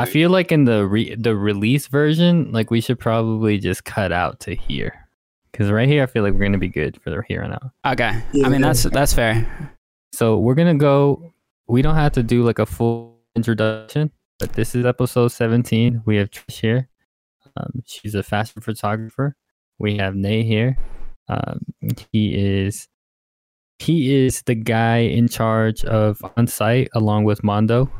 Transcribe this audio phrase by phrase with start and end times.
[0.00, 4.12] I feel like in the re- the release version, like we should probably just cut
[4.12, 5.06] out to here,
[5.52, 7.70] because right here I feel like we're gonna be good for the here and out.
[7.86, 8.22] Okay.
[8.32, 9.76] Yeah, I mean that's that's fair.
[10.12, 11.32] So we're gonna go.
[11.68, 16.02] We don't have to do like a full introduction, but this is episode 17.
[16.04, 16.88] We have Trish here.
[17.56, 19.36] Um, she's a fashion photographer.
[19.78, 20.76] We have Nate here.
[21.28, 21.60] Um,
[22.10, 22.88] he is
[23.78, 27.90] he is the guy in charge of Onsight along with Mondo.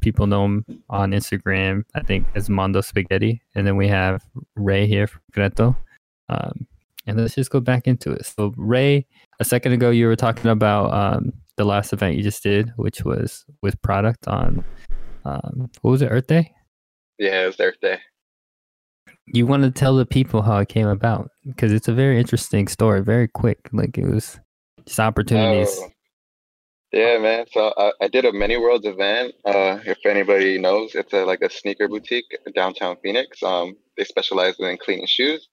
[0.00, 3.42] People know him on Instagram, I think, as Mondo Spaghetti.
[3.54, 5.76] And then we have Ray here from Kreto.
[6.28, 6.66] Um,
[7.06, 8.26] and let's just go back into it.
[8.26, 9.06] So Ray,
[9.38, 13.04] a second ago you were talking about um, the last event you just did, which
[13.04, 14.64] was with product on
[15.24, 16.52] um, what was it, Earth Day?
[17.18, 17.98] Yeah, it was Earth Day.
[19.26, 22.68] You want to tell the people how it came about because it's a very interesting
[22.68, 23.58] story, very quick.
[23.72, 24.38] Like it was
[24.84, 25.76] just opportunities.
[25.80, 25.88] Oh.
[26.96, 27.46] Yeah, man.
[27.52, 29.34] So I, I did a Many Worlds event.
[29.46, 33.42] Uh, if anybody knows, it's a, like a sneaker boutique downtown Phoenix.
[33.44, 35.48] Um, they specialize in cleaning shoes.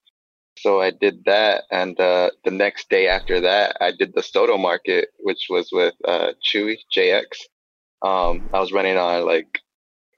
[0.59, 4.57] So I did that, and uh, the next day after that, I did the Soto
[4.57, 7.23] Market, which was with uh, Chewy JX.
[8.03, 9.47] Um, I was running on like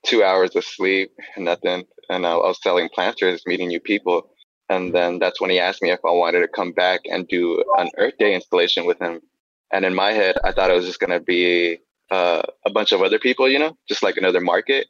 [0.05, 4.31] two hours of sleep, nothing, and I, I was selling planters, meeting new people.
[4.69, 7.63] And then that's when he asked me if I wanted to come back and do
[7.77, 9.21] an Earth Day installation with him.
[9.71, 11.79] And in my head, I thought it was just gonna be
[12.11, 14.87] uh, a bunch of other people, you know, just like another market.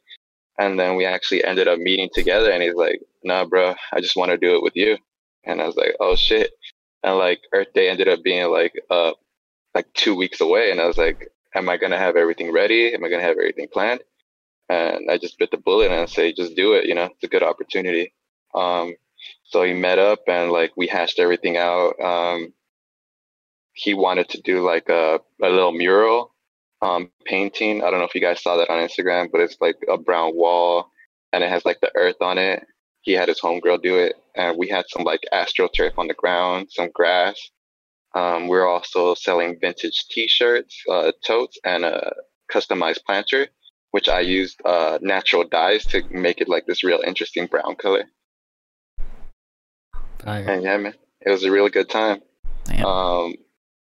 [0.58, 4.16] And then we actually ended up meeting together, and he's like, "Nah, bro, I just
[4.16, 4.96] want to do it with you."
[5.44, 6.52] And I was like, "Oh shit!"
[7.02, 9.12] And like Earth Day ended up being like uh
[9.74, 12.94] like two weeks away, and I was like, "Am I gonna have everything ready?
[12.94, 14.02] Am I gonna have everything planned?"
[14.68, 17.24] And I just bit the bullet and I say, "Just do it." You know, it's
[17.24, 18.12] a good opportunity.
[18.54, 18.96] Um,
[19.44, 22.00] so he met up and like we hashed everything out.
[22.00, 22.52] Um,
[23.76, 26.34] he wanted to do like a, a little mural
[26.80, 27.84] um, painting.
[27.84, 30.34] I don't know if you guys saw that on Instagram, but it's like a brown
[30.34, 30.90] wall
[31.32, 32.66] and it has like the earth on it.
[33.02, 36.68] He had his homegirl do it, and we had some like astroturf on the ground,
[36.70, 37.38] some grass.
[38.14, 42.14] Um, we're also selling vintage T-shirts, uh, totes, and a
[42.50, 43.48] customized planter,
[43.90, 48.04] which I used uh, natural dyes to make it like this real interesting brown color.
[50.18, 50.48] Fire.
[50.48, 52.22] And yeah, man, it was a really good time.
[52.84, 53.34] Um,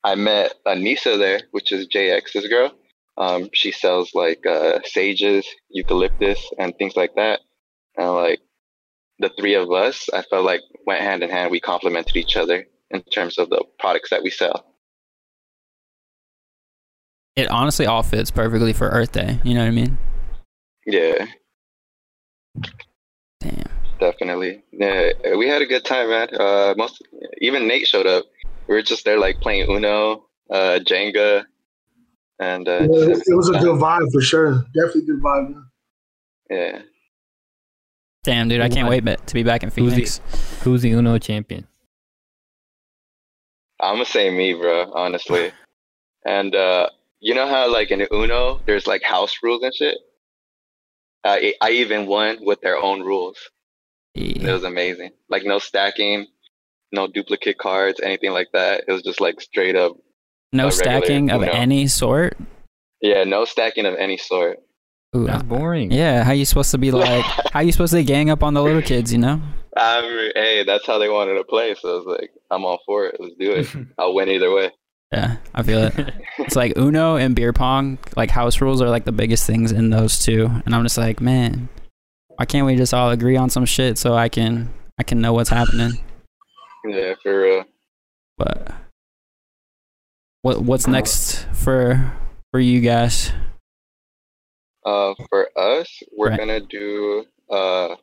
[0.05, 2.73] I met Anissa there, which is JX's girl.
[3.17, 7.41] Um, she sells like uh, sages, eucalyptus, and things like that.
[7.97, 8.41] And like
[9.19, 11.51] the three of us, I felt like went hand in hand.
[11.51, 14.65] We complemented each other in terms of the products that we sell.
[17.37, 19.39] It honestly all fits perfectly for Earth Day.
[19.45, 19.99] You know what I mean?
[20.87, 21.27] Yeah,
[23.41, 23.65] Damn.
[23.99, 24.63] definitely.
[24.73, 26.29] Yeah, we had a good time, man.
[26.35, 27.03] Uh, most
[27.39, 28.25] even Nate showed up.
[28.71, 31.45] We were just there like playing Uno, uh, Jenga,
[32.39, 34.65] and uh, Yeah, it was a good vibe for sure.
[34.73, 35.49] Definitely good vibe.
[35.55, 35.65] Man.
[36.49, 36.83] yeah.
[38.23, 40.21] Damn, dude, I can't wait ba- to be back in Who's the- Phoenix.
[40.63, 41.67] Who's the Uno champion?
[43.81, 44.93] I'm gonna say me, bro.
[44.93, 45.51] Honestly,
[46.25, 49.99] and uh, you know how like in Uno, there's like house rules and shit.
[51.25, 53.37] I I even won with their own rules.
[54.15, 55.11] It was amazing.
[55.29, 56.27] Like no stacking,
[56.93, 58.85] no duplicate cards, anything like that.
[58.87, 59.97] It was just like straight up.
[60.53, 61.53] No a regular stacking of Uno.
[61.53, 62.37] any sort.
[63.01, 64.59] Yeah, no stacking of any sort.
[65.17, 65.91] Ooh, That's boring.
[65.91, 67.25] yeah, how you supposed to be like?
[67.53, 69.13] how you supposed to gang up on the little kids?
[69.13, 69.41] You know?
[69.77, 71.75] I mean, hey, that's how they wanted to play.
[71.75, 73.17] So I was like, I'm all for it.
[73.19, 73.87] Let's do it.
[73.99, 74.71] I'll win either way.
[75.13, 75.95] Yeah, I feel it.
[76.39, 79.91] it's like Uno and beer pong, like house rules are like the biggest things in
[79.91, 80.49] those two.
[80.65, 81.69] And I'm just like, man,
[82.29, 85.33] why can't we just all agree on some shit so I can I can know
[85.33, 85.93] what's happening?
[86.85, 87.65] Yeah, for real.
[88.39, 88.73] But
[90.43, 92.13] what what's next for
[92.51, 93.33] for you guys?
[94.85, 96.39] Uh, for us, we're Right.
[96.39, 97.27] gonna do.
[97.51, 97.97] Uh,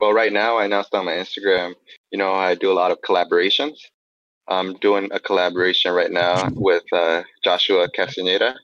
[0.00, 1.74] well, right now I announced on my Instagram.
[2.10, 3.76] You know, I do a lot of collaborations.
[4.48, 8.56] I'm doing a collaboration right now with uh, Joshua Castaneda.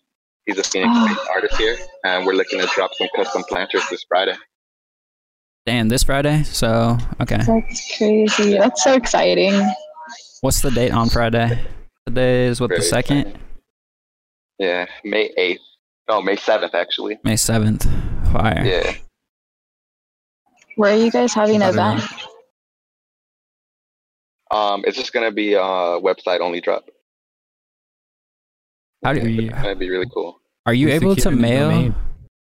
[0.46, 4.34] He's a Phoenix-based artist here, and we're looking to drop some custom planters this Friday.
[5.66, 6.44] Damn, this Friday.
[6.44, 8.56] So okay, That's crazy.
[8.56, 9.60] That's so exciting.
[10.40, 11.60] what's the date on Friday?
[12.06, 13.40] Today is what the second, exciting.
[14.60, 15.60] Yeah, May eighth.
[16.08, 17.18] No, May seventh actually.
[17.24, 17.84] May seventh.
[18.32, 18.62] Fire.
[18.64, 18.94] Yeah.
[20.76, 22.02] Where are you guys having I an event?
[24.52, 26.88] Um, it's just gonna be a website only drop.
[29.04, 30.40] How do Are you, you- It's gonna be really cool.
[30.64, 31.92] are you Who's able to mail?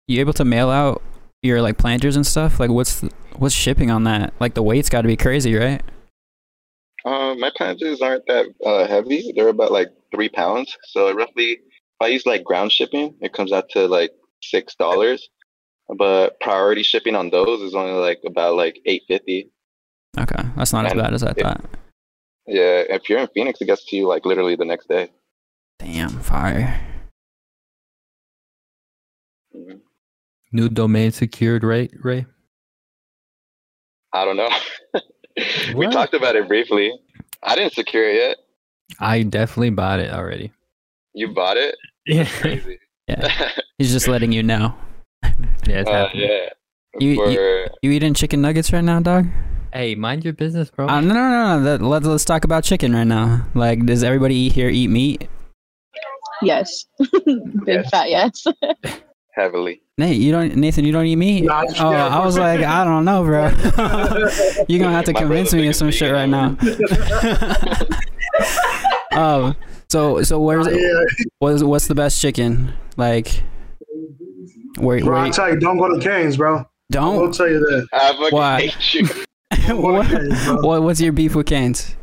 [0.07, 1.01] You able to mail out
[1.45, 2.59] your like planters and stuff?
[2.59, 4.33] Like what's the, what's shipping on that?
[4.39, 5.81] Like the weight's got to be crazy, right?
[7.05, 9.31] Um, my planters aren't that uh, heavy.
[9.35, 10.75] They're about like three pounds.
[10.85, 11.59] So roughly, if
[12.01, 14.11] I use like ground shipping, it comes out to like
[14.41, 15.29] six dollars.
[15.97, 19.51] but priority shipping on those is only like about like eight fifty.
[20.17, 21.63] Okay, that's not as bad as I thought.
[22.47, 25.11] Yeah, if you're in Phoenix, it gets to you like literally the next day.
[25.79, 26.79] Damn, fire.
[30.51, 32.25] New domain secured, right, Ray?
[34.13, 34.49] I don't know.
[35.75, 36.93] we talked about it briefly.
[37.43, 38.37] I didn't secure it yet.
[38.99, 40.51] I definitely bought it already.
[41.13, 41.75] You bought it?
[42.05, 42.29] Yeah,
[43.07, 44.73] Yeah, he's just letting you know.
[45.23, 45.31] yeah,
[45.67, 46.29] it's uh, happening.
[46.29, 46.49] yeah.
[46.99, 49.27] You- For, You eating chicken nuggets right now, dog?
[49.73, 50.87] Hey, mind your business, bro.
[50.87, 51.57] Uh, no, no, no.
[51.59, 51.63] no.
[51.63, 53.45] That, let's let's talk about chicken right now.
[53.53, 55.27] Like, does everybody eat here eat meat?
[56.41, 56.85] Yes.
[57.25, 57.35] Big
[57.67, 57.89] Yes.
[57.89, 58.45] fat yes.
[59.33, 59.81] heavily.
[59.97, 60.53] Nate, you don't.
[60.57, 61.45] Nathan, you don't eat meat.
[61.45, 62.07] Nah, oh, yeah.
[62.07, 63.45] I was like, I don't know, bro.
[64.67, 66.57] You're gonna have to My convince me of some shit right now.
[69.13, 69.55] um.
[69.87, 72.73] So so where's yeah, what's what's the best chicken?
[72.97, 73.41] Like,
[74.79, 76.65] where bro, where I tell you, don't go to Canes, bro.
[76.91, 77.23] Don't.
[77.27, 77.87] I'll tell you that.
[77.93, 78.67] I fucking Why?
[78.67, 79.07] hate you.
[79.75, 81.95] What, Canes, what what's your beef with Canes?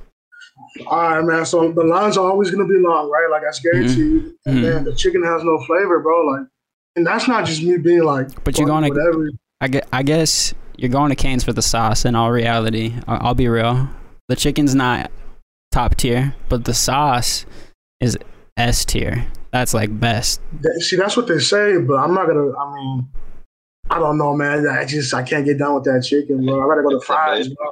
[0.87, 1.45] All right, man.
[1.45, 3.29] So the lines are always gonna be long, right?
[3.31, 4.23] Like that's guaranteed.
[4.23, 4.33] Mhm.
[4.47, 6.25] And then the chicken has no flavor, bro.
[6.25, 6.47] Like,
[6.97, 9.31] and that's not just me being like, But you're fuck gonna-
[9.61, 12.05] I guess, I guess you're going to Canes for the sauce.
[12.05, 13.89] In all reality, I'll, I'll be real.
[14.29, 15.11] The chicken's not
[15.71, 17.47] top tier, but the sauce
[18.01, 18.19] is
[18.57, 19.27] S tier.
[19.53, 20.41] That's like best.
[20.79, 22.57] See, that's what they say, but I'm not gonna.
[22.57, 23.09] I mean,
[23.91, 24.67] I don't know, man.
[24.67, 26.65] I just I can't get down with that chicken, bro.
[26.65, 27.71] I gotta go to Fry's, bro.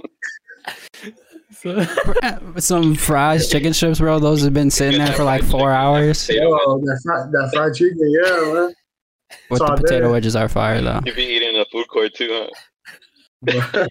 [1.50, 1.82] So-
[2.58, 4.18] Some fries, chicken strips, bro.
[4.18, 6.28] Those have been sitting there for like four hours.
[6.28, 6.50] Yo,
[6.80, 8.74] that fried, that fried chicken, yeah, man.
[9.50, 10.10] With It's the all potato there.
[10.10, 11.00] wedges are fire though.
[11.04, 12.46] You be eating in a food court too,
[13.46, 13.86] huh?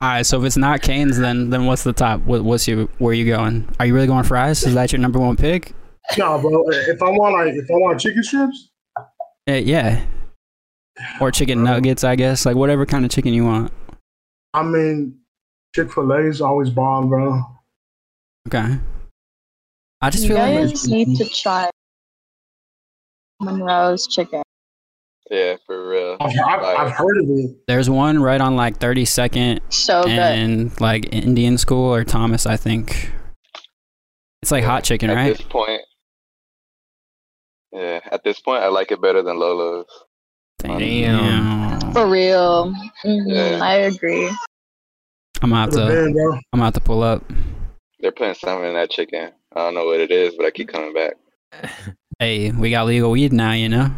[0.00, 2.20] All right, so if it's not Canes, then then what's the top?
[2.22, 3.68] What, what's your where are you going?
[3.80, 4.62] Are you really going Fry's?
[4.64, 5.72] Is that your number one pick?
[6.18, 6.64] no, bro.
[6.68, 8.70] If I want like, if I want chicken strips,
[9.48, 10.04] Uh, yeah.
[11.20, 12.44] Or chicken nuggets, I guess.
[12.46, 13.72] Like whatever kind of chicken you want.
[14.52, 15.18] I mean,
[15.74, 17.42] Chick Fil A's always bomb, bro.
[18.48, 18.78] Okay.
[20.00, 21.68] I just You feel like guys need to try
[23.40, 24.42] Monroe's chicken.
[25.30, 26.16] Yeah, for real.
[26.20, 27.56] I've, I've, I've heard of it.
[27.66, 30.10] there's one right on like 32nd So good.
[30.12, 33.10] and like Indian School or Thomas, I think.
[34.42, 35.30] It's like hot chicken, at right?
[35.30, 35.80] At this point,
[37.72, 39.86] yeah, at this point, I like it better than Lolo's.
[40.58, 41.92] Damn.
[41.92, 42.72] For real.
[43.02, 43.58] hmm Yeah.
[43.62, 44.30] I agree.
[45.44, 46.32] I'm gonna have to been, bro.
[46.32, 47.22] I'm gonna have to pull up.
[48.00, 49.30] They're putting something in that chicken.
[49.54, 51.14] I don't know what it is, but I keep coming back.
[52.20, 53.90] Hey, we got legal weed now, you know?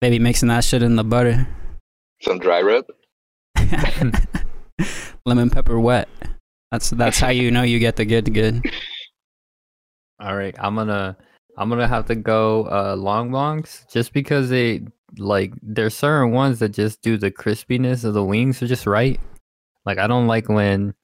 [0.00, 1.48] They be mixing that shit in the butter.
[2.22, 2.84] Some dry rub.
[5.26, 6.08] Lemon pepper wet.
[6.70, 8.64] That's that's how you know you get the good good.
[10.20, 11.16] All right, I'm gonna
[11.58, 14.82] I'm gonna have to go uh Long Wongs just because they
[15.18, 19.20] like there's certain ones that just do the crispiness of the wings are just right.
[19.90, 20.94] Like I don't like when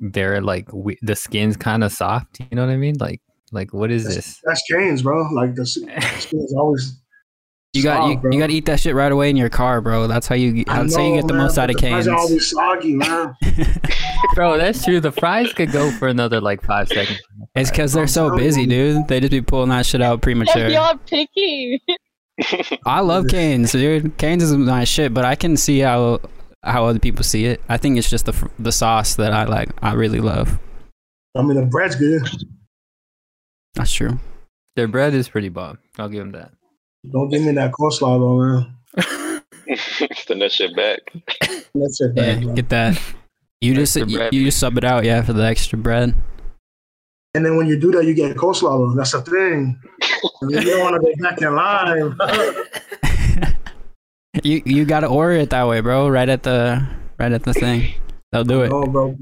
[0.00, 2.40] they're like we, the skin's kind of soft.
[2.40, 2.96] You know what I mean?
[2.98, 3.20] Like
[3.52, 4.40] like what is this?
[4.42, 5.28] That's Canes, bro.
[5.32, 5.64] Like the
[6.18, 7.00] skin's always.
[7.72, 8.32] You got soft, you, bro.
[8.32, 10.08] you got to eat that shit right away in your car, bro.
[10.08, 11.76] That's how you I that's how you know, get the man, most but out of
[11.76, 12.08] the fries Canes.
[12.08, 13.36] are always soggy, man.
[14.34, 15.00] Bro, that's true.
[15.00, 17.20] The fries could go for another like five seconds.
[17.54, 19.08] It's because they're so busy, dude.
[19.08, 20.68] They just be pulling that shit out premature.
[20.68, 21.80] Y'all picky.
[22.84, 24.18] I love Canes, dude.
[24.18, 26.20] Canes is my shit, but I can see how
[26.62, 27.60] how other people see it.
[27.68, 29.70] I think it's just the the sauce that I like.
[29.82, 30.58] I really love.
[31.36, 32.22] I mean, the bread's good.
[33.74, 34.18] That's true.
[34.76, 35.78] Their bread is pretty bomb.
[35.98, 36.52] I'll give them that.
[37.10, 39.42] Don't give me that coleslaw, though, man.
[40.16, 40.98] Send that shit back.
[41.74, 43.00] That's it, Yeah, get that.
[43.60, 44.34] You just Extra you, bread.
[44.34, 46.14] you just sub it out, yeah, for the extra bread.
[47.34, 48.90] And then when you do that, you get coleslaw.
[48.90, 48.94] Though.
[48.96, 49.80] That's the thing.
[50.42, 52.16] you don't want to go back in line.
[54.42, 56.08] you you gotta order it that way, bro.
[56.08, 56.86] Right at the
[57.18, 57.94] right at the thing.
[58.32, 58.68] They'll do it.
[58.70, 59.16] No, bro.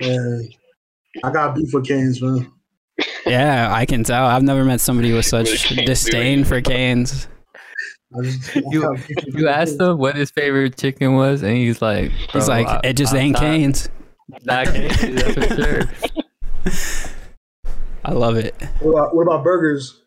[0.00, 0.38] Yeah.
[1.22, 2.50] I got beef with Canes, man.
[3.26, 4.24] Yeah, I can tell.
[4.26, 7.28] I've never met somebody with With such Cane's disdain for Canes.
[8.22, 11.80] Just, You- got beef with You asked him what his favorite chicken was, and he's
[11.80, 13.88] like, He's like, I- it just I'm ain't not- Canes.
[14.44, 15.82] Not Canes, that's for sure.
[18.04, 18.54] I love it.
[18.80, 20.00] What about, what about burgers?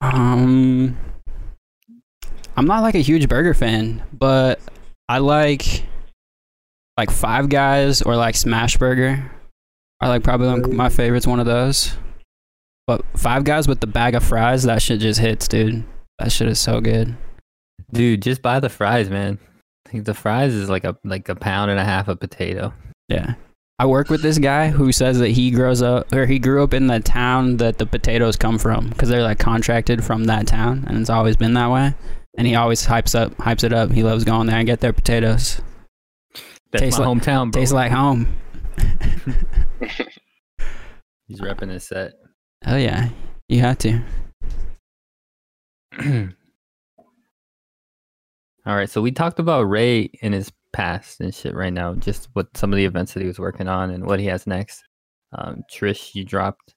[0.00, 0.96] Um,
[2.56, 4.60] I'm not like a huge burger fan, but
[5.08, 5.84] I like
[6.96, 9.30] like Five Guys or like Smash Burger.
[10.00, 11.26] Are like probably my favorites.
[11.26, 11.94] One of those.
[12.86, 15.84] But Five Guys with the bag of fries, that shit just hits, dude.
[16.18, 17.16] That shit is so good.
[17.92, 19.38] Dude, just buy the fries, man.
[19.86, 22.72] I think the fries is like a like a pound and a half of potato.
[23.08, 23.34] Yeah.
[23.78, 26.72] I work with this guy who says that he grows up or he grew up
[26.72, 30.84] in the town that the potatoes come from because they're like contracted from that town
[30.86, 31.94] and it's always been that way.
[32.38, 33.90] And he always hypes up, hypes it up.
[33.90, 35.60] He loves going there and get their potatoes.
[36.70, 37.60] That's Tastes my like- hometown, bro.
[37.60, 38.26] Tastes like home.
[41.28, 42.12] He's repping his set.
[42.66, 43.08] Oh yeah,
[43.48, 44.02] you have to.
[48.64, 52.28] All right, so we talked about Ray in his past and shit right now, just
[52.34, 54.84] what some of the events that he was working on and what he has next.
[55.32, 56.74] Um, Trish, you dropped.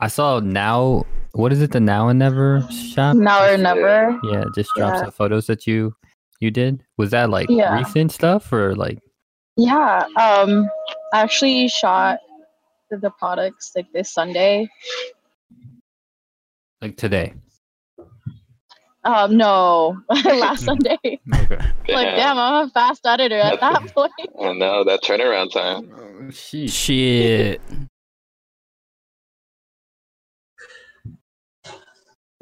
[0.00, 1.04] I saw now.
[1.34, 1.70] What is it?
[1.72, 3.16] The Now and Never shop.
[3.16, 4.18] Now or never.
[4.24, 5.02] Yeah, just dropped Yeah.
[5.04, 5.94] some photos that you
[6.40, 6.82] you did.
[6.98, 7.78] Was that like Yeah.
[7.78, 8.98] recent stuff or like?
[9.56, 10.04] Yeah.
[10.18, 10.68] Um,
[11.14, 12.18] I actually shot
[12.90, 14.68] the, the products like this Sunday.
[16.80, 17.34] Like today.
[19.04, 20.98] Um, no, last Sunday.
[21.02, 21.20] Okay.
[21.88, 24.12] like, damn, I'm a fast editor at that point.
[24.40, 25.90] I know that turnaround time.
[25.96, 26.70] Oh, sheesh.
[26.72, 27.60] Shit.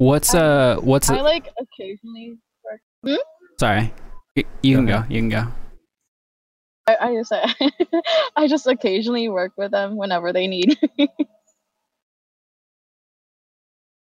[0.01, 0.77] What's uh?
[0.81, 2.39] What's I like occasionally.
[3.59, 3.93] sorry?
[4.35, 5.05] Y- You can Go go.
[5.07, 5.47] You can go.
[6.87, 7.31] I, I just
[8.35, 10.75] I just occasionally work with them whenever they need.
[10.97, 11.07] Me.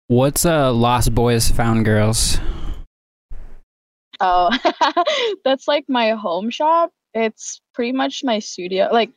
[0.07, 0.73] What's uh?
[0.73, 2.39] Lost Boys Found Girls.
[4.21, 4.57] Oh,
[5.45, 6.93] that's like my home shop.
[7.13, 8.89] It's pretty much my studio.
[8.93, 9.11] Like,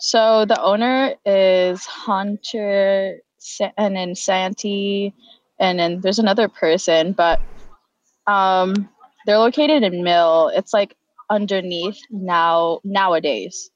[0.00, 3.20] so the owner is Hunter,
[3.76, 5.14] and then Santi,
[5.60, 7.40] and then there's another person, but
[8.26, 8.88] um,
[9.26, 10.50] they're located in Mill.
[10.54, 10.96] It's like
[11.28, 13.70] underneath now nowadays.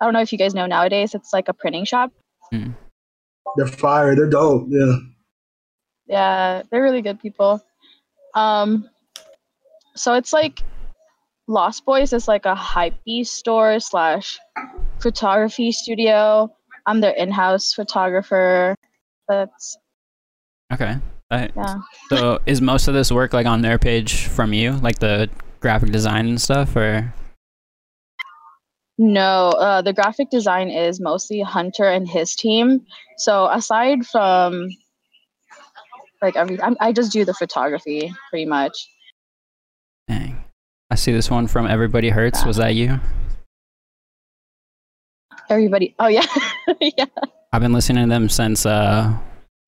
[0.00, 1.14] I don't know if you guys know nowadays.
[1.14, 2.12] It's like a printing shop.
[2.52, 2.74] Mm.
[3.56, 4.14] They're fire.
[4.16, 4.66] They're dope.
[4.68, 4.96] Yeah.
[6.06, 7.64] Yeah, they're really good people.
[8.34, 8.88] Um,
[9.94, 10.60] so it's like
[11.46, 14.38] Lost Boys is like a hype store slash
[15.00, 16.50] photography studio.
[16.86, 18.74] I'm their in-house photographer.
[19.28, 19.76] That's
[20.72, 20.96] Okay.
[21.30, 21.76] Uh, yeah.
[22.08, 25.92] so is most of this work like on their page from you, like the graphic
[25.92, 27.12] design and stuff, or
[28.98, 32.84] No, uh, the graphic design is mostly Hunter and his team.
[33.18, 34.68] So aside from
[36.20, 38.76] like every, I'm, I just do the photography pretty much.
[40.08, 40.44] dang?
[40.90, 42.44] I see this one from Everybody Hurts.
[42.44, 42.98] Was that you?
[45.48, 46.26] Everybody, oh yeah,
[46.80, 47.06] yeah.
[47.52, 49.16] I've been listening to them since uh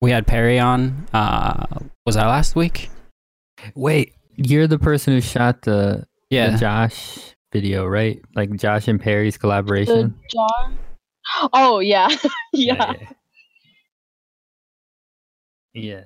[0.03, 1.07] we had Perry on.
[1.13, 1.65] Uh,
[2.05, 2.89] was that last week?
[3.73, 6.57] Wait, you're the person who shot the, the Yeah.
[6.57, 8.21] Josh video, right?
[8.35, 10.19] Like Josh and Perry's collaboration.
[10.29, 10.77] John.
[11.53, 12.09] Oh yeah,
[12.51, 12.93] yeah.
[12.93, 12.93] Yeah.
[15.73, 16.03] Yeah.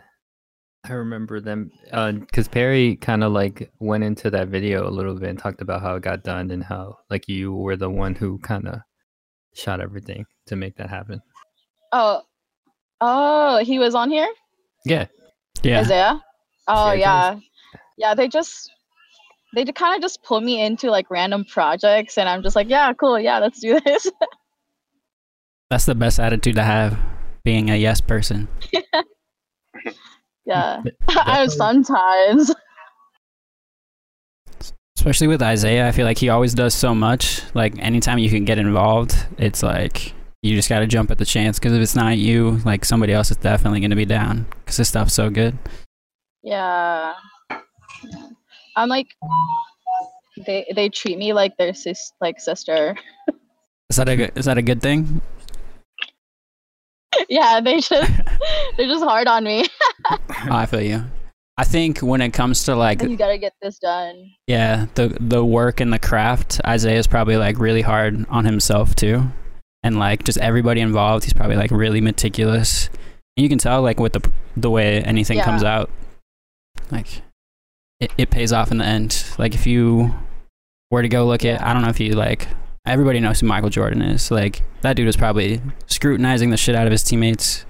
[0.86, 1.72] I remember them
[2.20, 5.82] because Perry kind of like went into that video a little bit and talked about
[5.82, 8.82] how it got done and how like you were the one who kind of
[9.56, 11.20] shot everything to make that happen.
[11.92, 12.22] Oh,
[13.02, 14.28] oh, he was on here,
[14.86, 15.08] Yeah.
[15.64, 15.80] Yeah.
[15.80, 16.24] Isaiah.
[16.68, 17.40] Oh Yeah, yeah,
[17.98, 18.16] yeah.
[18.16, 18.70] They just
[19.56, 22.94] they kind of just pull me into like random projects, and I'm just like, yeah,
[22.94, 24.10] cool, yeah, let's do this.
[25.70, 26.98] That's the best attitude to have,
[27.44, 28.48] being a yes person.
[30.46, 32.54] yeah, I sometimes.
[34.98, 37.42] Especially with Isaiah, I feel like he always does so much.
[37.54, 40.14] Like anytime you can get involved, it's like
[40.48, 43.14] you just got to jump at the chance because if it's not you, like somebody
[43.14, 45.58] else is definitely going to be down because this stuff's so good.
[46.44, 47.14] Yeah.
[47.50, 48.28] yeah.
[48.76, 49.08] I'm like,
[50.46, 52.96] they they treat me like their sis like sister.
[53.90, 55.22] Is that a good, is that a good thing?
[57.30, 57.90] yeah, they just
[58.78, 59.66] they're just hard on me.
[60.10, 60.20] Oh,
[60.52, 61.04] I feel you.
[61.58, 64.32] I think when it comes to like you gotta get this done.
[64.46, 69.24] yeah the the work and the craft, Isaiah's probably like really hard on himself too,
[69.84, 71.24] and like just everybody involved.
[71.24, 72.88] He's probably like really meticulous.
[73.36, 75.46] And you can tell like with the the way anything Yeah.
[75.46, 75.90] comes out,
[76.92, 77.22] like
[78.00, 79.26] it, it pays off in the end.
[79.38, 80.14] Like if you
[80.92, 82.48] were to go look at, I don't know if you like.
[82.86, 84.32] Everybody knows who Michael Jordan is.
[84.32, 87.66] Like that dude was probably scrutinizing the shit out of his teammates.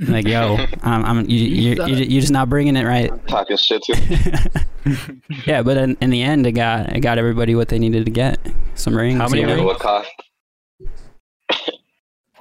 [0.00, 3.10] Like, yo, I'm, I'm you, you, you, you're just not bringing it right.
[3.28, 4.62] Talking shit to
[5.46, 8.10] yeah, but in, in the end, it got it got everybody what they needed to
[8.10, 8.38] get.
[8.74, 9.18] Some rings.
[9.18, 9.60] How many you you know?
[9.62, 10.10] know what cost.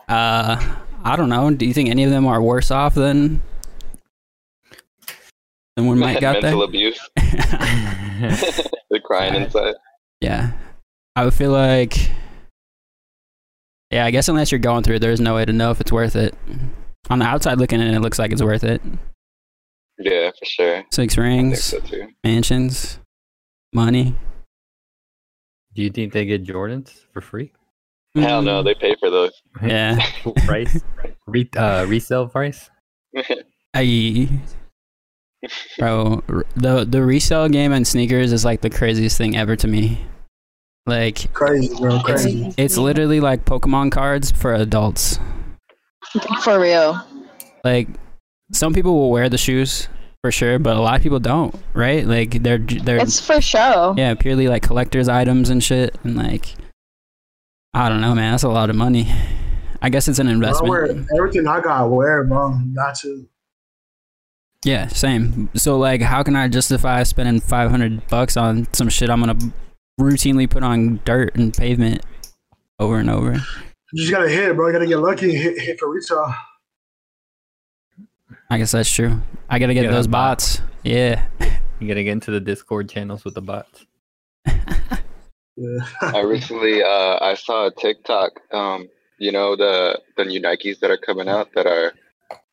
[0.07, 1.51] Uh, I don't know.
[1.51, 3.41] Do you think any of them are worse off than
[5.75, 6.67] than when Mike got Mental there?
[6.67, 6.99] abuse.
[8.89, 9.75] They're crying inside.
[10.21, 10.51] yeah,
[11.15, 12.09] I would feel like.
[13.91, 15.91] Yeah, I guess unless you're going through, it, there's no way to know if it's
[15.93, 16.35] worth it.
[17.09, 18.81] On the outside looking in, it looks like it's worth it.
[19.97, 20.83] Yeah, for sure.
[20.91, 21.79] Six rings, so
[22.23, 22.99] mansions,
[23.73, 24.15] money.
[25.73, 27.51] Do you think they get Jordans for free?
[28.21, 29.31] Hell no, they pay for those.
[29.63, 29.99] Yeah.
[30.23, 30.81] Full price,
[31.25, 32.69] Re- uh, resale price.
[33.73, 34.29] I,
[35.77, 36.21] bro,
[36.55, 40.05] the the resale game and sneakers is like the craziest thing ever to me.
[40.85, 41.99] Like Crazy, bro.
[42.01, 42.53] Crazy.
[42.57, 45.19] it's literally like Pokemon cards for adults.
[46.43, 47.01] For real.
[47.63, 47.89] Like
[48.53, 49.89] some people will wear the shoes
[50.21, 52.05] for sure, but a lot of people don't, right?
[52.05, 53.93] Like they're they're It's for show.
[53.97, 56.55] yeah, purely like collector's items and shit and like
[57.73, 59.11] I don't know, man, that's a lot of money.
[59.81, 61.09] I guess it's an Bro, I wear investment.
[61.19, 61.89] everything I got.
[61.91, 62.57] Wear, bro.
[62.57, 63.27] You got to.
[64.65, 65.49] Yeah, same.
[65.55, 69.53] So like how can I justify spending 500 bucks on some shit I'm going to
[70.01, 72.03] routinely put on dirt and pavement
[72.79, 73.33] over and over?
[73.93, 74.67] You just gotta hit, bro.
[74.67, 76.33] You gotta get lucky and hit, hit for retail.
[78.49, 79.21] I guess that's true.
[79.49, 80.37] I got to get Yeah, those bot.
[80.39, 80.61] bots.
[80.83, 81.25] Yeah.
[81.79, 83.85] You gotta get into the Discord channels with the bots.
[85.57, 85.79] Yeah.
[86.01, 88.31] I recently uh, I saw a TikTok.
[88.53, 91.93] Um, you know the the new Nikes that are coming out that are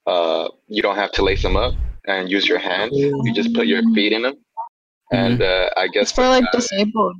[0.07, 1.75] uh, you don't have to lace them up
[2.07, 2.93] and use your hands.
[2.95, 4.37] You just put your feet in them,
[5.13, 7.17] and uh, I guess It's for like disabled.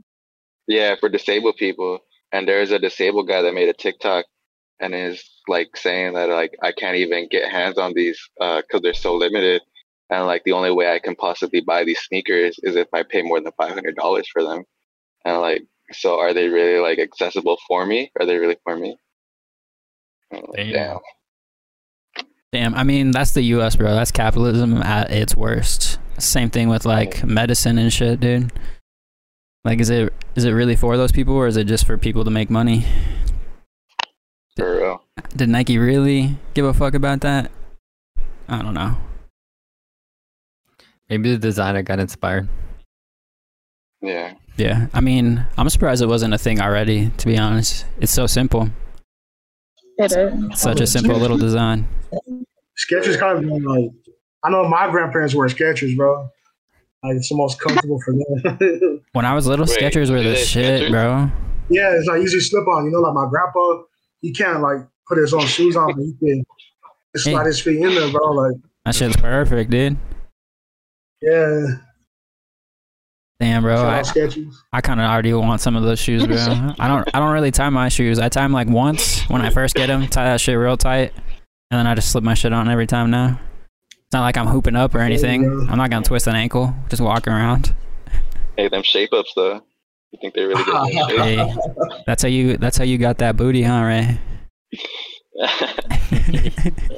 [0.67, 1.99] Yeah, for disabled people.
[2.33, 4.25] And there's a disabled guy that made a TikTok
[4.81, 8.95] and is like saying that like I can't even get hands on these because they're
[8.95, 9.63] so limited.
[10.11, 13.23] And like the only way I can possibly buy these sneakers is if I pay
[13.23, 14.65] more than five hundred dollars for them.
[15.25, 15.63] And like,
[15.93, 18.11] so are they really like accessible for me?
[18.19, 18.97] Are they really for me?
[20.33, 20.73] I'm Damn.
[20.73, 20.99] Damn.
[22.53, 23.95] Damn, I mean, that's the US, bro.
[23.95, 25.99] That's capitalism at its worst.
[26.19, 28.53] Same thing with like medicine and shit, dude.
[29.65, 32.25] Like is it is it really for those people or is it just for people
[32.25, 32.85] to make money?
[34.57, 35.05] For real.
[35.35, 37.51] Did Nike really give a fuck about that?
[38.49, 38.97] I don't know.
[41.09, 42.49] Maybe the designer got inspired.
[44.05, 44.35] Yeah.
[44.57, 47.11] Yeah, I mean, I'm surprised it wasn't a thing already.
[47.11, 48.69] To be honest, it's so simple.
[49.99, 50.61] It is.
[50.61, 51.89] Such a simple little design.
[52.79, 53.91] Skechers kind of been like
[54.45, 56.29] I know my grandparents wear Skechers, bro.
[57.03, 59.01] Like it's the most comfortable for them.
[59.13, 60.91] When I was little, Wait, Skechers were the shit, Skechers?
[60.91, 61.31] bro.
[61.71, 62.85] yeah, it's like easy slip on.
[62.85, 63.83] You know, like my grandpa,
[64.21, 66.45] he can't like put his own shoes on, but he can
[67.17, 68.33] slide his feet in there, bro.
[68.33, 69.97] Like, That shit's perfect, dude.
[71.23, 71.67] yeah,
[73.45, 73.77] Damn, bro.
[73.77, 74.03] I.
[74.73, 76.37] I kind of already want some of those shoes, bro.
[76.79, 77.07] I don't.
[77.13, 78.19] I don't really tie my shoes.
[78.19, 80.07] I tie them like once when I first get them.
[80.07, 81.13] Tie that shit real tight,
[81.71, 83.39] and then I just slip my shit on every time now.
[83.91, 85.45] It's not like I'm hooping up or anything.
[85.69, 86.75] I'm not gonna twist an ankle.
[86.89, 87.77] Just walking around.
[88.57, 89.61] Hey, them shape ups though.
[90.13, 91.19] You think they really get in shape?
[91.21, 91.55] Hey,
[92.07, 92.57] that's how you.
[92.57, 94.19] That's how you got that booty, huh, Ray?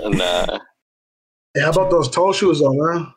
[0.05, 0.59] nah.
[1.55, 3.13] Hey, how about those toe shoes though, man?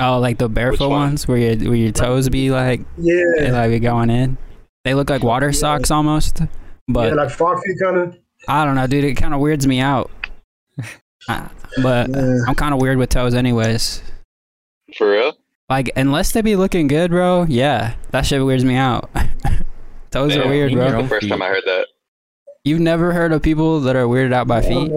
[0.00, 1.00] Oh, like the barefoot one?
[1.00, 4.38] ones where your where your toes be like Yeah, they like be going in.
[4.84, 6.40] They look like water socks almost,
[6.88, 8.18] but yeah, like frog feet kind of.
[8.48, 9.04] I don't know, dude.
[9.04, 10.10] It kind of weirds me out.
[11.82, 12.38] But Yeah.
[12.48, 14.02] I'm kind of weird with toes, anyways.
[14.96, 15.36] For real?
[15.68, 17.44] Like, unless they be looking good, bro.
[17.48, 19.08] Yeah, that shit weirds me out.
[20.10, 20.98] toes are Damn, weird, in your bro.
[21.02, 21.86] own- First time I heard that.
[22.64, 24.90] You've never heard of people that are weirded out by feet?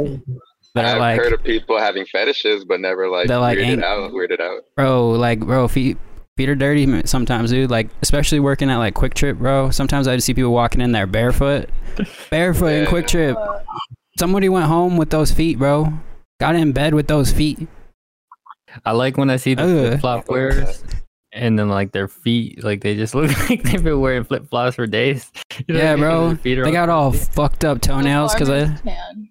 [0.76, 4.12] That I've like, heard of people having fetishes, but never like, They're, like, weirded out.
[4.12, 4.62] Weirded out.
[4.76, 5.98] bro, like, bro, feet.
[6.36, 7.70] Feet are dirty sometimes, dude.
[7.70, 9.70] Like, especially working at like QuikTrip, bro.
[9.70, 11.70] Sometimes I just see people walking in there barefoot,
[12.32, 13.64] barefoot in QuikTrip.
[14.18, 15.94] Somebody went home with those feet, bro.
[16.40, 17.68] Got in bed with those feet.
[18.84, 20.84] I like when I see the flip flop wearers
[21.32, 24.76] and then like their feet, like they just look like they've been wearing flip flops
[24.76, 25.32] for days.
[25.68, 26.00] You know Yeah, I mean?
[26.04, 26.28] bro.
[26.30, 28.64] Their feet They got all fucked up toenails because I.
[28.66, 29.30] Farmers tan.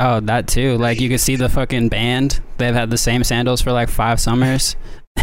[0.00, 0.76] Oh, that too.
[0.78, 2.40] Like you can see the fucking band.
[2.58, 4.76] They've had the same sandals for like five summers.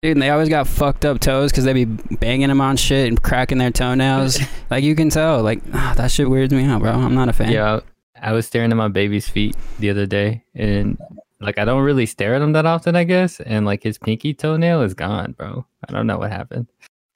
[0.00, 3.08] Dude, and they always got fucked up toes because they'd be banging them on shit
[3.08, 4.38] and cracking their toenails.
[4.70, 5.42] like you can tell.
[5.42, 6.92] Like ah, that shit weirds me out, bro.
[6.92, 7.50] I'm not a fan.
[7.50, 7.80] Yeah,
[8.20, 10.98] I was staring at my baby's feet the other day, and
[11.40, 13.40] like I don't really stare at him that often, I guess.
[13.40, 15.66] And like his pinky toenail is gone, bro.
[15.88, 16.68] I don't know what happened.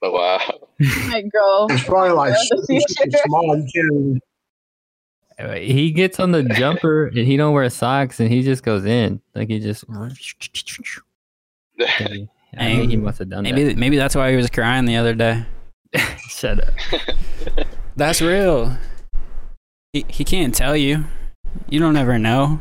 [0.02, 0.40] Oh, wow.
[1.08, 1.66] Might grow.
[1.70, 3.56] It's probably like Yeah, the super, super small.
[3.56, 4.16] You can't.
[4.16, 4.18] Uh,
[5.38, 9.20] He gets on the jumper and he don't wear socks, and he just goes in
[9.34, 9.84] like he just.
[12.54, 15.14] I think he must have done Maybe maybe that's why he was crying the other
[15.14, 15.46] day.
[16.28, 16.74] Shut up.
[17.96, 18.76] That's real.
[19.92, 21.04] He he can't tell you.
[21.68, 22.60] You don't ever know.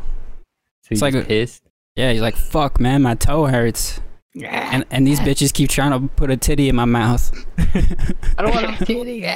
[0.82, 1.62] So It's he's like like pissed.
[1.96, 4.00] Yeah, he's like, "Fuck, man, my toe hurts."
[4.34, 4.70] Yeah.
[4.72, 7.30] And and these bitches keep trying to put a titty in my mouth.
[7.58, 9.26] I don't want a kitty.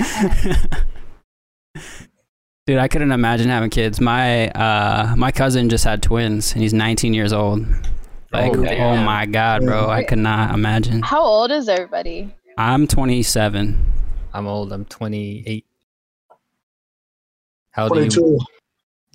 [2.67, 4.01] Dude, I couldn't imagine having kids.
[4.01, 7.65] My uh my cousin just had twins and he's 19 years old.
[8.33, 11.01] Like, Oh, oh, my god, bro, I could not imagine.
[11.03, 12.35] How old is everybody?
[12.59, 13.93] I'm 27.
[14.35, 14.73] I'm old.
[14.73, 15.65] I'm 28.
[17.71, 18.11] How old are you?
[18.11, 18.39] 22.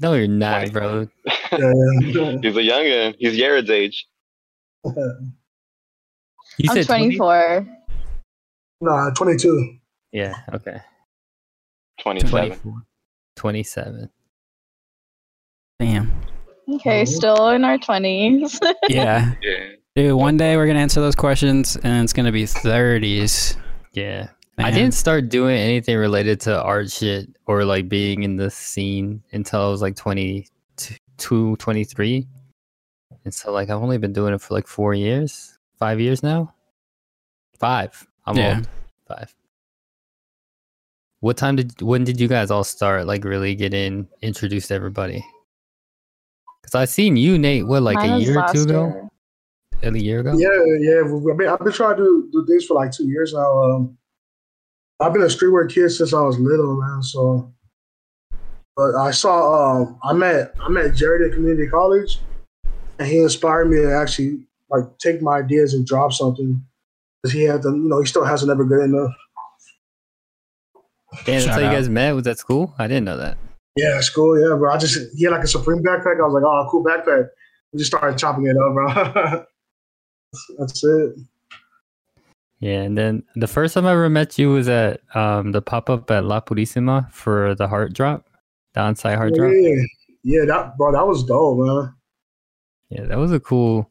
[0.02, 0.72] No, you're not, 20.
[0.72, 1.08] bro.
[1.52, 2.38] Yeah, yeah.
[2.42, 3.16] He's a youngin.
[3.20, 4.08] He's Yared's age.
[6.58, 7.16] You I'm said 20?
[7.18, 7.68] 24.
[8.82, 9.78] nah, 22.
[10.12, 10.36] Yeah.
[10.54, 10.78] Okay.
[12.02, 12.30] 27.
[12.60, 12.84] 24.
[13.36, 14.10] 27.
[15.80, 16.12] Damn.
[16.70, 18.60] Okay, still in our 20s.
[18.90, 19.34] Yeah.
[19.42, 19.68] Yeah.
[19.96, 23.58] Dude, one day we're gonna answer those questions and it's gonna be thirties.
[23.94, 24.30] Yeah.
[24.58, 29.24] I didn't start doing anything related to art shit or like being in the scene
[29.34, 32.28] until I was like 22, 23.
[33.26, 36.54] And so like I've only been doing it for like four years, five years now.
[37.58, 38.06] Five.
[38.26, 38.58] I'm Yeah.
[38.58, 38.68] old.
[39.08, 39.36] Five.
[41.22, 44.74] What time did when did you guys all start like really get in introduced to
[44.74, 45.24] everybody?
[46.62, 48.88] Because I seen you, Nate, what like Mine a year or two ago?
[48.88, 49.10] year.
[49.84, 50.34] A year ago?
[50.36, 51.02] Yeah, yeah.
[51.02, 53.64] I mean, I've been trying to do, do this for like two years now.
[53.64, 53.98] Um,
[55.00, 57.02] I've been a streetwear kid since I was little, man.
[57.02, 57.52] So,
[58.76, 62.20] but I saw, um, I met, I met Jared at community college,
[63.00, 66.64] and he inspired me to actually like take my ideas and drop something.
[67.24, 69.12] Cause he had them, you know, he still hasn't ever good enough.
[71.12, 72.14] Damn, that's Shout how you guys met?
[72.14, 72.74] Was that school?
[72.78, 73.38] I didn't know that.
[73.76, 74.40] Yeah, school.
[74.40, 74.72] Yeah, bro.
[74.72, 76.20] I just he had like a Supreme backpack.
[76.20, 77.30] I was like, oh, cool backpack.
[77.72, 79.46] We just started chopping it up, bro.
[80.58, 81.16] That's it.
[82.60, 85.90] Yeah, and then the first time I ever met you was at um, the pop
[85.90, 88.30] up at La Purísima for the heart drop,
[88.74, 89.52] the Onsight heart drop.
[89.54, 89.82] Yeah,
[90.24, 91.94] yeah, that bro, that was dope, man.
[92.90, 93.90] Yeah, that was a cool,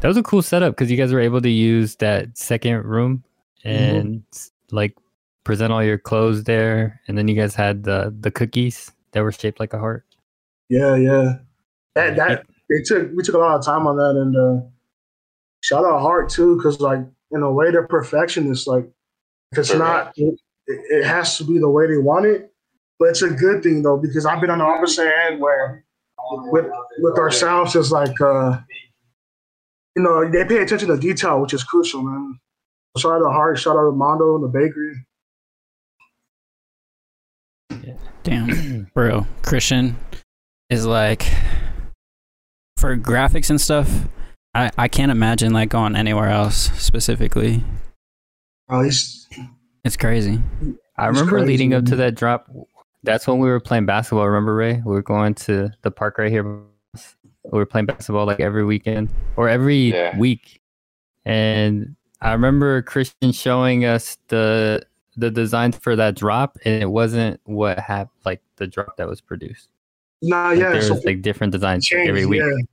[0.00, 3.24] that was a cool setup because you guys were able to use that second room
[3.64, 4.24] and
[4.70, 4.94] like
[5.44, 9.32] present all your clothes there, and then you guys had the the cookies that were
[9.32, 10.04] shaped like a heart.
[10.68, 11.34] Yeah, yeah.
[11.94, 14.66] That that they took we took a lot of time on that and uh
[15.62, 17.00] shout out Heart too, because like
[17.30, 18.66] in a way they're perfectionists.
[18.66, 18.88] Like
[19.52, 22.52] if it's not it, it has to be the way they want it.
[22.98, 25.84] But it's a good thing though, because I've been on the opposite end where
[26.50, 26.66] with
[26.98, 28.58] with ourselves it's like uh
[29.94, 32.40] you know, they pay attention to detail, which is crucial, man.
[32.96, 34.94] Shout out to Hart, shout out to Mondo and the bakery.
[38.22, 39.26] Damn, bro.
[39.42, 39.96] Christian
[40.70, 41.22] is like
[42.76, 43.90] for graphics and stuff.
[44.54, 47.62] I I can't imagine like going anywhere else specifically.
[48.68, 49.28] Uh, he's
[49.84, 50.40] It's crazy.
[50.96, 52.48] I It's remember leading up to that drop.
[53.02, 54.26] That's when we were playing basketball.
[54.28, 54.74] Remember, Ray?
[54.84, 56.44] We were going to the park right here.
[56.44, 60.16] We were playing basketball like every weekend or every Yeah.
[60.16, 60.60] week.
[61.24, 64.82] And I remember Christian showing us the
[65.16, 69.20] the design for that drop, and it wasn't what happened, like the drop that was
[69.20, 69.68] produced.
[70.22, 70.70] nah, Like, yeah.
[70.70, 72.40] there's so like different designs changed, every week.
[72.40, 72.64] yeah.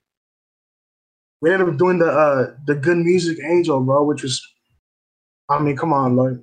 [1.42, 4.46] We ended up doing the uh the good music angel, bro, which was
[5.50, 6.38] I mean, come on, like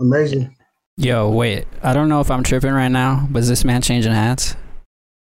[0.00, 0.56] amazing.
[0.96, 1.66] Yo, wait.
[1.82, 4.56] I don't know if I'm tripping right now, but is this man changing hats?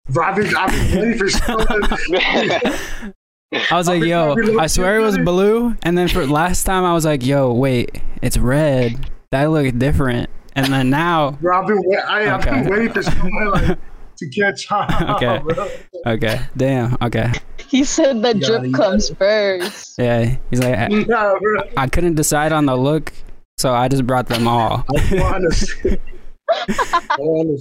[0.08, 1.80] Bro, I've been, I've been waiting for something.
[3.70, 6.94] I was like, yo, I swear it was blue, and then for last time I
[6.94, 9.10] was like, yo, wait, it's red.
[9.32, 10.30] That looked different.
[10.54, 13.78] And then now, Bro, I've been, wait, I, I've been waiting for someone like
[14.18, 14.92] to catch on.
[15.16, 15.38] Okay.
[15.42, 15.68] bro.
[16.06, 17.32] okay, damn, okay,
[17.68, 19.94] He said the You drip gotta- comes first.
[19.98, 20.36] yeah.
[20.50, 21.62] He's like, I, Nah, bro.
[21.76, 23.12] I couldn't decide on the look,
[23.58, 24.84] so I just brought them all.
[24.94, 25.96] I want to see.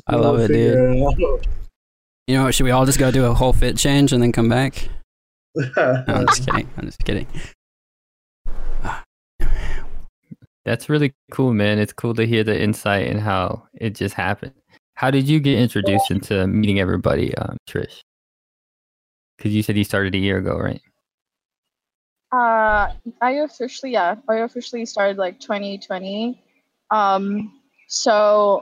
[0.08, 0.98] I, love it, dude.
[2.28, 2.56] You know what?
[2.56, 4.88] Should we all just go do a whole fit change and then come back?
[5.56, 6.70] No, I'm just kidding.
[6.78, 7.28] I'm just kidding.
[10.66, 11.80] That's really cool, man.
[11.80, 14.54] It's cool to hear the insight and how it just happened.
[14.94, 18.02] How did you get introduced into meeting everybody, um, Trish?
[19.38, 20.82] Because you said you started a year ago, right?
[22.32, 26.42] Uh, I officially, yeah, I officially started like 2020.
[26.92, 28.62] Um, so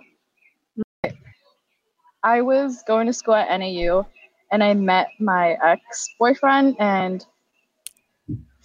[2.24, 4.06] I was going to school at NAU
[4.52, 7.26] and I met my ex boyfriend, and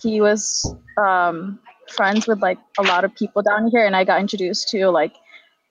[0.01, 1.59] he was um,
[1.91, 5.15] friends with like a lot of people down here, and I got introduced to like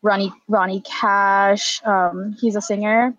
[0.01, 1.81] Ronnie Ronnie Cash.
[1.85, 3.13] Um, he's a singer,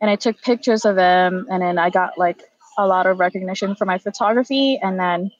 [0.00, 2.42] and I took pictures of him, and then I got like
[2.78, 5.30] a lot of recognition for my photography, and then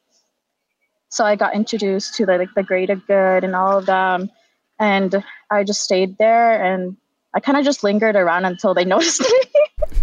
[1.09, 4.31] so I got introduced to the, like the greater good and all of them,
[4.79, 6.97] and I just stayed there, and
[7.35, 9.99] I kind of just lingered around until they noticed me.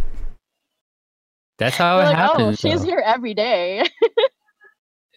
[1.57, 2.59] That's how it like, oh, happens.
[2.59, 2.87] she's though.
[2.87, 3.85] here every day.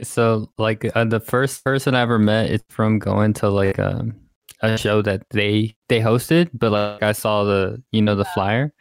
[0.02, 4.14] So, like, uh, the first person I ever met is from going to like um,
[4.60, 8.72] a show that they they hosted, but like I saw the you know the flyer,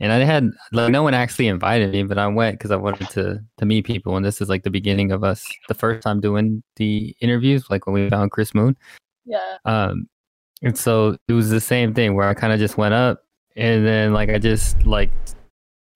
[0.00, 3.10] and I had like no one actually invited me, but I went because I wanted
[3.10, 6.20] to to meet people, and this is like the beginning of us the first time
[6.20, 8.76] doing the interviews, like when we found Chris Moon.
[9.24, 9.58] yeah.
[9.64, 10.08] Um,
[10.62, 13.24] and so it was the same thing where I kind of just went up
[13.56, 15.10] and then like I just like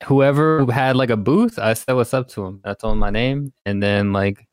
[0.05, 2.61] whoever had like a booth, I said what's up to him.
[2.65, 4.47] I told him my name, and then like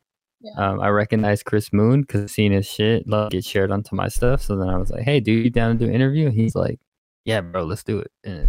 [0.45, 0.51] Yeah.
[0.69, 4.41] um, I recognized Chris Moon because seeing his shit like get shared onto my stuff.
[4.43, 6.55] So then I was like, "Hey, dude, you down to do an interview?" And he's
[6.55, 6.79] like,
[7.25, 8.47] "Yeah, bro, let's do it." And,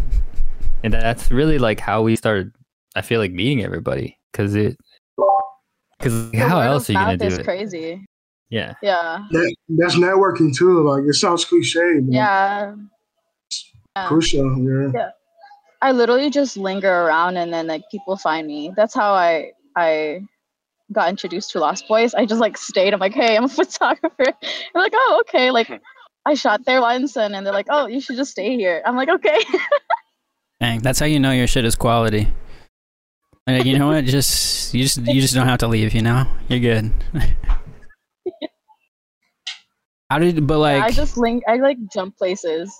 [0.85, 2.52] and that's really like how we started.
[2.94, 4.76] I feel like meeting everybody because it
[5.98, 7.44] because The how else are you gonna do it?
[7.44, 8.04] crazy.
[8.48, 9.24] Yeah, Yeah.
[9.32, 10.82] That, that's networking too.
[10.88, 12.74] Like it sounds cliche, but Yeah.
[13.96, 14.06] Yeah.
[14.09, 14.56] crucial.
[14.59, 14.90] Yeah.
[14.94, 15.11] Yeah.
[15.82, 18.72] I literally just linger around and then like people find me.
[18.76, 20.20] That's how I I
[20.92, 22.14] got introduced to Lost Boys.
[22.14, 22.94] I just like stayed.
[22.94, 24.14] I'm like, hey, I'm a photographer.
[24.18, 24.35] They're
[24.75, 25.51] like, oh, okay.
[25.51, 25.75] Like hmm.
[26.27, 28.83] I shot there once and, and they're like, oh, you should just stay here.
[28.85, 29.38] I'm like, okay.
[30.61, 32.29] Dang, that's how you know your shit is quality.
[33.46, 34.05] Like, you know what?
[34.07, 35.94] Just you just you just don't have to leave.
[35.94, 36.92] You know, you're good.
[40.11, 40.44] how did?
[40.49, 41.44] But like, I just link.
[41.46, 42.75] I like jump places.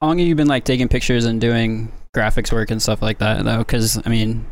[0.00, 3.18] how long have you been like taking pictures and doing graphics work and stuff like
[3.18, 3.58] that though?
[3.58, 4.44] Because I mean,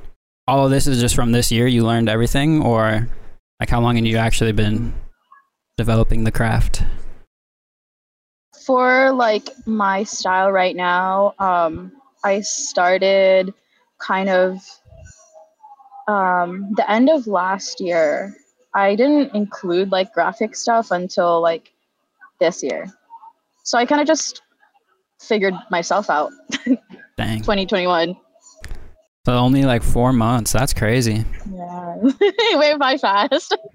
[0.47, 1.67] all of this is just from this year.
[1.67, 3.09] You learned everything, or
[3.61, 4.93] like how long have you actually been
[5.77, 6.83] developing the craft?
[8.67, 11.93] For like my style right now, um,
[12.25, 13.53] I started
[13.99, 14.59] kind of
[16.09, 18.35] um, the end of last year.
[18.75, 21.73] I didn't include like graphic stuff until like
[22.41, 22.87] this year.
[23.63, 24.43] So I kind of just
[25.21, 26.33] figured myself out
[27.17, 28.17] Dang, 2021.
[29.25, 30.53] So only like four months.
[30.53, 31.25] That's crazy.
[31.51, 31.97] Yeah.
[32.03, 33.57] it went by fast.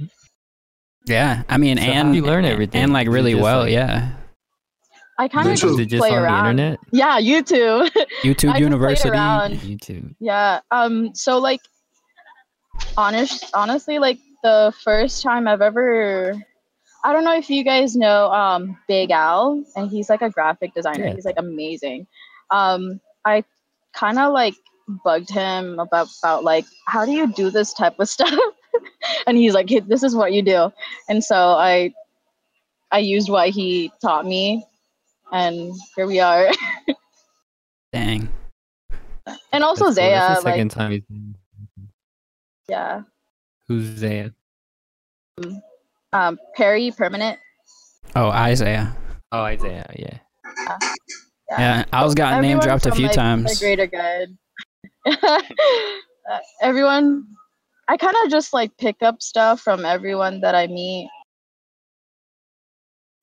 [1.05, 2.83] Yeah, I mean, So and you learn everything?
[2.83, 3.61] and like really well.
[3.61, 4.11] like- yeah,
[5.17, 6.43] I kind of just just play on around.
[6.57, 6.79] the internet?
[6.91, 7.89] Yeah, YouTube.
[8.23, 9.09] YouTube I just played University.
[9.17, 10.15] YouTube.
[10.19, 10.59] Yeah.
[10.69, 11.15] Um.
[11.15, 11.61] So like,
[12.95, 16.33] honest, honestly, like the first time I've ever,
[17.03, 20.75] I don't know if you guys know, um, Big Al, and he's like a graphic
[20.75, 21.05] designer.
[21.07, 21.15] Yeah.
[21.15, 22.05] He's like amazing.
[22.51, 23.43] Um, I
[23.93, 24.53] kind of like
[25.03, 28.33] bugged him about about like how do you do this type of stuff,
[29.27, 30.71] and he's like, "Hey, this is what you do,
[31.07, 31.93] and so I,
[32.91, 34.65] I used what he taught me,
[35.31, 36.49] and here we are.
[37.93, 38.29] Dang.
[39.51, 40.03] and also That's cool.
[40.03, 41.03] Zaya, That's the like, second time he's.
[42.67, 43.01] yeah.
[43.67, 44.31] Who's Zaya?
[46.13, 47.39] Um, Perry Permanent.
[48.15, 48.95] Oh, Isaiah.
[49.31, 49.91] Oh, Isaiah.
[49.97, 50.17] Yeah.
[50.67, 53.59] Yeah, yeah I was got name dropped a from, few like, times.
[53.59, 54.37] The greater good.
[56.29, 57.25] Uh, everyone,
[57.87, 61.09] I kind of just like pick up stuff from everyone that I meet.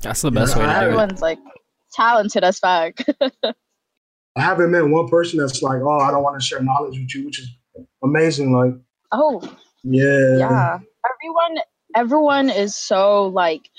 [0.01, 0.83] That's the best Yeah, way to do it.
[0.83, 1.39] Everyone's like
[1.93, 2.95] talented as fuck.
[3.45, 3.55] I
[4.41, 7.27] haven't met one person that's like, oh, I don't want to share knowledge with you,
[7.27, 7.49] which is
[8.03, 8.53] amazing.
[8.53, 8.75] Like,
[9.12, 9.41] oh
[9.85, 10.79] yeah, yeah,
[11.15, 11.59] everyone,
[11.95, 13.71] everyone is so like,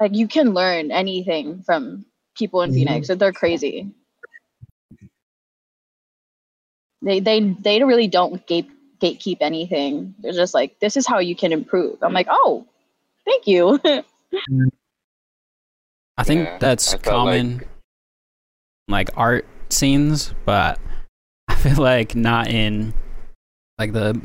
[0.00, 2.74] like you can learn anything from people in Mhm.
[2.74, 3.06] Phoenix.
[3.08, 3.94] They're crazy.
[7.04, 8.68] They they they really don't gate
[9.00, 10.14] gatekeep anything.
[10.20, 11.98] They're just like, this is how you can improve.
[12.02, 12.66] I'm like, oh,
[13.24, 13.78] thank you.
[16.16, 17.62] I think Yeah, that's I felt like- common,
[18.88, 20.78] like, art scenes, but
[21.48, 22.94] I feel like not in
[23.78, 24.20] like the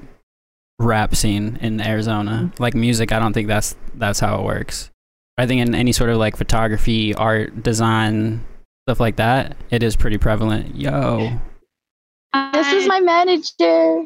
[0.80, 2.52] rap scene in Arizona.
[2.60, 4.90] Like music, I don't think that's that's how it works.
[5.38, 8.46] I think in any sort of like photography, art, design,
[8.88, 10.76] stuff like that, it is pretty prevalent.
[10.76, 11.40] Yo,
[12.34, 14.06] this is my manager.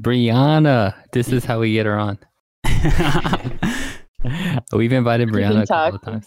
[0.00, 0.94] Brianna.
[1.12, 2.18] This is how we get her on.
[4.72, 6.02] We've invited Brianna a couple of talk.
[6.02, 6.26] times.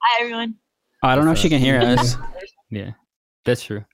[0.00, 0.54] Hi everyone.
[1.02, 2.16] I don't know if she can hear us.
[2.70, 2.92] Yeah,
[3.44, 3.84] that's true.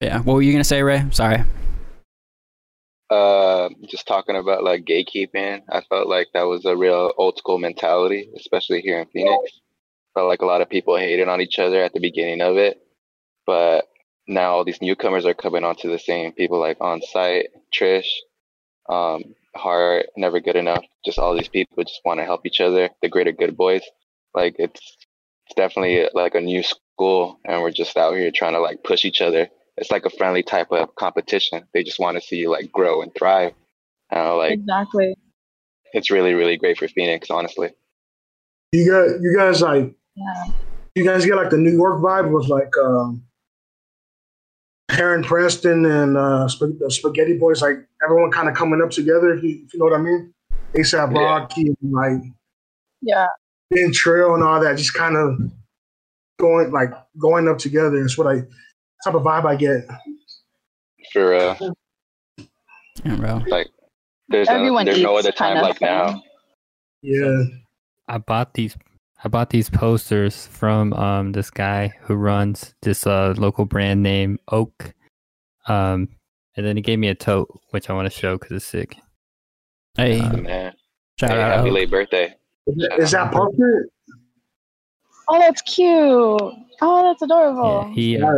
[0.00, 1.06] Yeah, what were you gonna say, Ray?
[1.12, 1.44] Sorry.
[3.08, 7.58] Uh, just talking about like gatekeeping, I felt like that was a real old school
[7.58, 9.60] mentality, especially here in Phoenix.
[10.14, 12.80] Felt like a lot of people hated on each other at the beginning of it,
[13.46, 13.86] but
[14.26, 16.32] now all these newcomers are coming onto the scene.
[16.32, 18.06] People like Onsight, Trish,
[18.88, 20.84] um, Heart, Never Good Enough.
[21.04, 22.90] Just all these people just want to help each other.
[23.02, 23.82] The Greater Good Boys,
[24.34, 24.80] like it's
[25.46, 29.04] it's definitely like a new school, and we're just out here trying to like push
[29.04, 31.66] each other it's like a friendly type of competition.
[31.72, 33.52] They just want to see you like grow and thrive.
[34.14, 35.16] Uh, like exactly.
[35.92, 37.70] it's really really great for Phoenix, honestly.
[38.72, 40.44] You got you guys like Yeah.
[40.94, 43.24] you guys get like the New York vibe with like um
[44.90, 49.34] Heron Preston and uh Sp- the Spaghetti Boys, like everyone kind of coming up together.
[49.34, 50.32] If you, if you know what I mean,
[50.74, 51.20] ASAP Yeah.
[51.22, 52.22] Rocky and like
[53.02, 53.26] Yeah.
[53.70, 55.38] Been Trill and all that, just kind of
[56.38, 57.96] going like going up together.
[58.04, 58.40] It's what I
[59.04, 59.84] type of vibe I get.
[61.12, 61.56] For uh,
[63.04, 63.42] Yeah, bro.
[63.48, 63.68] like
[64.28, 66.22] there's a, Everyone there's no other time like now.
[67.02, 67.42] Yeah,
[68.08, 68.76] I bought these.
[69.24, 74.38] I bought these posters from um this guy who runs this uh local brand name
[74.48, 74.92] Oak.
[75.66, 76.08] Um,
[76.56, 78.96] and then he gave me a tote which I want to show because it's sick.
[79.96, 80.72] Hey, Uh, Man,
[81.18, 81.56] shout hey, out.
[81.56, 81.74] happy Oak.
[81.74, 82.34] late birthday.
[82.66, 83.58] Is that, is that puppet?
[85.28, 85.88] Oh, that's cute.
[86.82, 87.86] Oh, that's adorable.
[87.88, 88.28] Yeah, he uh,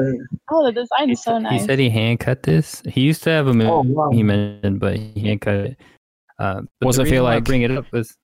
[0.52, 1.60] oh, the design is so nice.
[1.62, 2.80] he said he hand cut this.
[2.88, 4.10] He used to have a Oh, million wow.
[4.10, 5.80] he mentioned, but he hand cut it.
[6.38, 7.44] Um, but What's the it feel reason why I like?
[7.44, 8.14] Bring it up was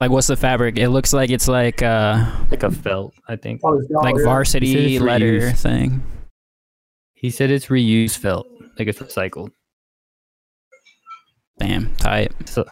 [0.00, 0.76] Like, what's the fabric?
[0.78, 3.14] It looks like it's like uh like a felt.
[3.28, 4.24] I think Oh, like yeah.
[4.24, 5.62] varsity He said it's letter reused.
[5.62, 6.02] thing.
[7.14, 8.46] he said it's reused felt,
[8.78, 9.50] like it's recycled.
[11.58, 12.32] Damn, tight.
[12.46, 12.64] So,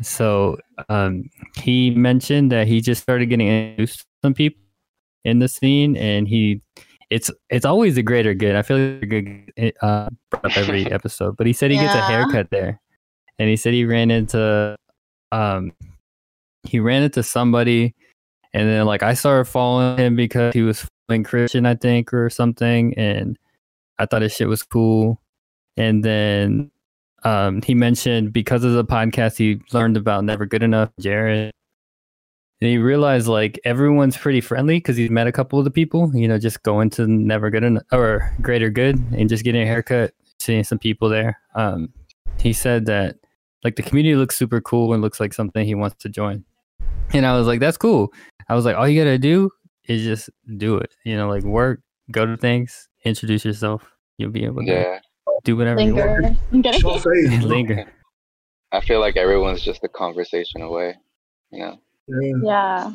[0.00, 0.56] so
[0.88, 1.24] um,
[1.56, 4.60] he mentioned that he just started getting introduced to some people
[5.24, 6.62] in the scene, and he,
[7.10, 8.54] it's it's always the greater good.
[8.54, 11.94] I feel like a good uh, brought up every episode, but he said he gets
[11.94, 12.80] a haircut there,
[13.40, 14.76] and he said he ran into,
[15.32, 15.72] um,
[16.64, 17.94] he ran into somebody,
[18.52, 22.30] and then like I started following him because he was following Christian, I think, or
[22.30, 23.38] something, and
[23.98, 25.20] I thought his shit was cool,
[25.76, 26.70] and then
[27.24, 31.52] um, he mentioned because of the podcast he learned about Never Good Enough, Jared.
[32.60, 36.10] And he realized like everyone's pretty friendly because he's met a couple of the people,
[36.14, 39.66] you know, just going to Never Good Enough or Greater Good and just getting a
[39.66, 41.40] haircut, seeing some people there.
[41.54, 41.92] Um,
[42.38, 43.16] he said that
[43.64, 46.44] like the community looks super cool and looks like something he wants to join.
[47.12, 48.12] And I was like, that's cool.
[48.48, 49.50] I was like, all you gotta do
[49.88, 51.80] is just do it, you know, like work,
[52.10, 53.84] go to things, introduce yourself.
[54.18, 54.98] You'll be able to Yeah,
[55.44, 56.10] do whatever you want.
[56.22, 56.36] Linger.
[56.52, 56.80] I'm kidding.
[56.80, 57.38] Show face.
[57.40, 57.48] bro.
[57.48, 57.92] Linger.
[58.72, 60.94] I feel like everyone's just a conversation away.
[61.50, 61.78] You know.
[62.08, 62.32] Yeah.
[62.42, 62.92] Yeah.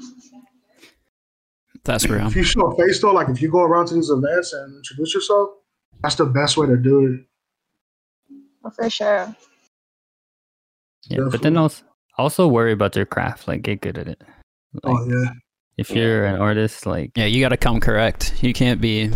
[1.86, 2.28] That's real.
[2.28, 4.76] If you show a face though, like if you go around to these events and
[4.78, 5.50] introduce yourself,
[6.02, 8.36] that's the best way to do it.
[8.66, 9.36] Oh, for sure.
[11.08, 11.58] Yeah, but then Definitely.
[11.58, 11.84] also
[12.20, 13.48] also worry about your craft.
[13.48, 14.22] Like get good at it.
[14.84, 15.30] Oh, like, Oh yeah.
[15.78, 18.36] if you're an artist, like Yeah, you got to come correct.
[18.44, 19.12] You can't be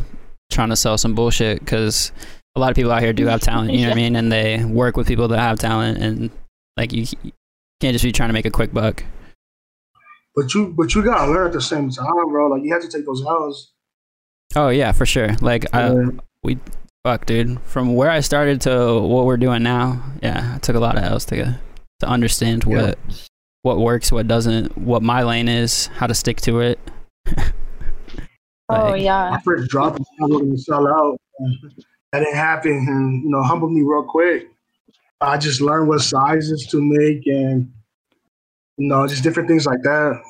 [0.51, 2.11] trying to sell some bullshit because
[2.55, 3.71] a lot of people out here do have talent.
[3.71, 4.15] You know what I mean?
[4.15, 6.29] And they work with people that have talent, and
[6.77, 7.31] like you you
[7.81, 9.03] can't just be trying to make a quick buck.
[10.35, 12.47] But you but you gotta learn at the same time, bro.
[12.47, 13.71] Like you have to take those L's.
[14.55, 15.29] Oh yeah, for sure.
[15.41, 15.93] Like I,
[16.43, 16.55] Yeah.
[17.03, 17.59] fuck, dude.
[17.61, 21.03] From where I started to what we're doing now, yeah, I took a lot of
[21.03, 21.59] L's to
[22.03, 22.81] to understand Yeah.
[22.81, 22.99] what
[23.63, 26.79] what works, what doesn't, what my lane is, how to stick to it.
[28.69, 29.29] Oh yeah.
[29.31, 31.17] my first drop, I was gonna sell out.
[32.11, 34.47] That didn't happen, and you know, humbled me real quick.
[35.21, 37.71] I just learned what sizes to make, and
[38.77, 40.21] you know, just different things like that.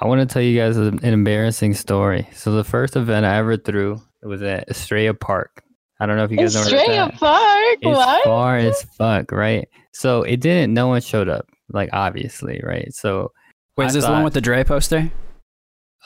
[0.00, 2.28] I want to tell you guys an an embarrassing story.
[2.32, 5.62] So the first event I ever threw it was at Estrella Park.
[6.00, 7.20] I don't know if you guys know where Estrella that's at.
[7.20, 7.78] Park.
[7.82, 8.24] It's What?
[8.24, 9.68] far as fuck, right?
[9.92, 10.72] So it didn't.
[10.74, 11.48] No one showed up.
[11.70, 12.92] Like obviously, right?
[12.94, 13.32] So
[13.76, 15.10] Wait, I is this the one with the Dre poster?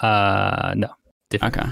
[0.01, 0.89] uh no.
[1.31, 1.57] Different.
[1.57, 1.69] Okay,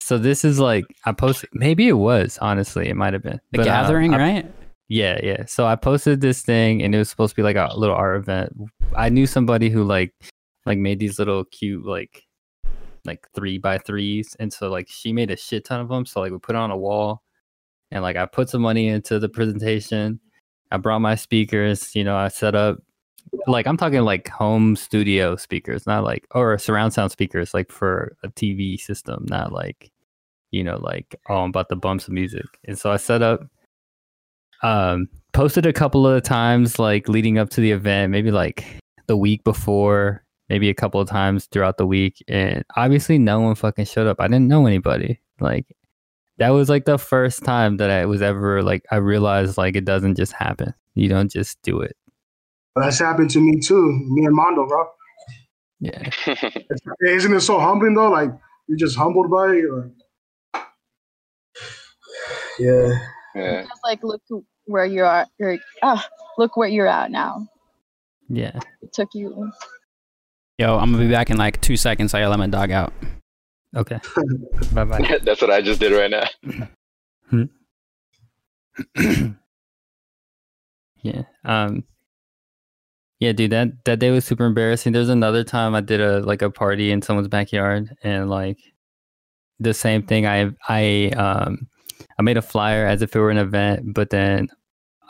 [0.00, 1.50] So this is like I posted.
[1.52, 2.88] Maybe it was honestly.
[2.88, 4.54] It might have been the But, uh, gathering, I- right?
[4.88, 5.44] Yeah, yeah.
[5.46, 8.16] So I posted this thing, and it was supposed to be like a little art
[8.16, 8.52] event.
[8.96, 10.12] I knew somebody who like
[10.66, 12.24] like made these little cute like
[13.04, 16.04] like three by threes, and so like she made a shit ton of them.
[16.06, 17.22] So like we put it on a wall,
[17.90, 20.20] and like I put some money into the presentation.
[20.70, 21.94] I brought my speakers.
[21.94, 22.78] You know, I set up
[23.46, 28.16] like I'm talking like home studio speakers, not like or surround sound speakers, like for
[28.22, 29.90] a TV system, not like
[30.50, 32.46] you know like oh I'm about to bump some music.
[32.66, 33.42] And so I set up
[34.62, 38.64] um posted a couple of times like leading up to the event maybe like
[39.06, 43.54] the week before maybe a couple of times throughout the week and obviously no one
[43.54, 45.66] fucking showed up i didn't know anybody like
[46.40, 49.84] that was like the first time that i was ever like i realized like it
[49.84, 51.94] doesn't just happen you don't just do it
[52.74, 53.90] But that's happened to me too.
[54.08, 54.86] Me and Mondo, bro.
[55.80, 56.10] yeah
[57.06, 58.10] Isn't it so humbling though?
[58.10, 58.30] Like
[58.68, 59.64] you're just humbled by it.
[59.72, 59.90] Like,
[62.58, 62.88] yeah.
[63.34, 63.62] yeah.
[63.62, 64.22] Just like look
[64.66, 65.26] where you are.
[65.38, 66.06] You're, ah,
[66.38, 67.48] look where you're at now.
[68.28, 69.50] yeah It took you.
[70.58, 72.14] Yo, I'm gonna be back in like two seconds.
[72.14, 72.92] I gotta let my dog out.
[73.76, 73.98] Okay
[74.72, 77.46] bye bye That's what I just did right now.
[81.02, 81.22] yeah.
[81.44, 81.84] Um
[83.20, 84.92] yeah, dude, that that day was super embarrassing.
[84.92, 88.58] There's another time I did a like a party in someone's backyard and like
[89.60, 91.68] the same thing I I um
[92.18, 94.48] I made a flyer as if it were an event, but then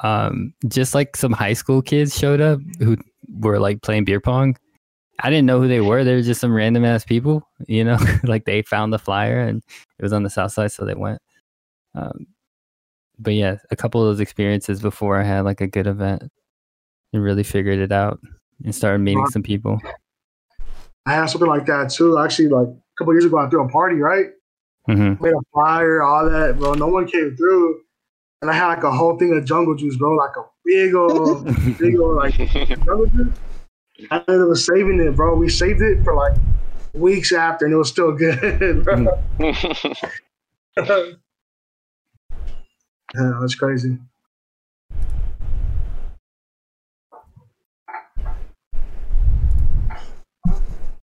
[0.03, 2.97] um just like some high school kids showed up who
[3.39, 4.57] were like playing beer pong.
[5.23, 6.05] I didn't know who they were.
[6.05, 9.63] They were just some random ass people, you know, like they found the flyer and
[9.99, 11.21] it was on the south side so they went.
[11.95, 12.27] Um
[13.19, 16.31] but yeah, a couple of those experiences before I had like a good event
[17.13, 18.19] and really figured it out
[18.65, 19.79] and started meeting some people.
[21.07, 22.19] I had something like that too.
[22.19, 24.27] Actually, like a couple years ago, I threw a party, right?
[24.89, 25.23] Mm-hmm.
[25.23, 26.75] Made a flyer, all that, bro.
[26.75, 27.81] No one came through,
[28.43, 30.15] and I had like a whole thing of jungle juice, bro.
[30.15, 31.45] Like a big old,
[31.79, 33.29] big old like jungle juice.
[34.11, 35.35] I ended up saving it, bro.
[35.35, 36.35] We saved it for like
[36.95, 39.19] weeks after, and it was still good, bro.
[40.77, 41.15] yeah,
[43.41, 43.99] that's crazy.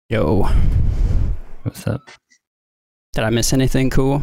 [0.08, 0.42] Yo,
[1.62, 2.02] What's up?
[3.14, 4.22] did I miss anything cool?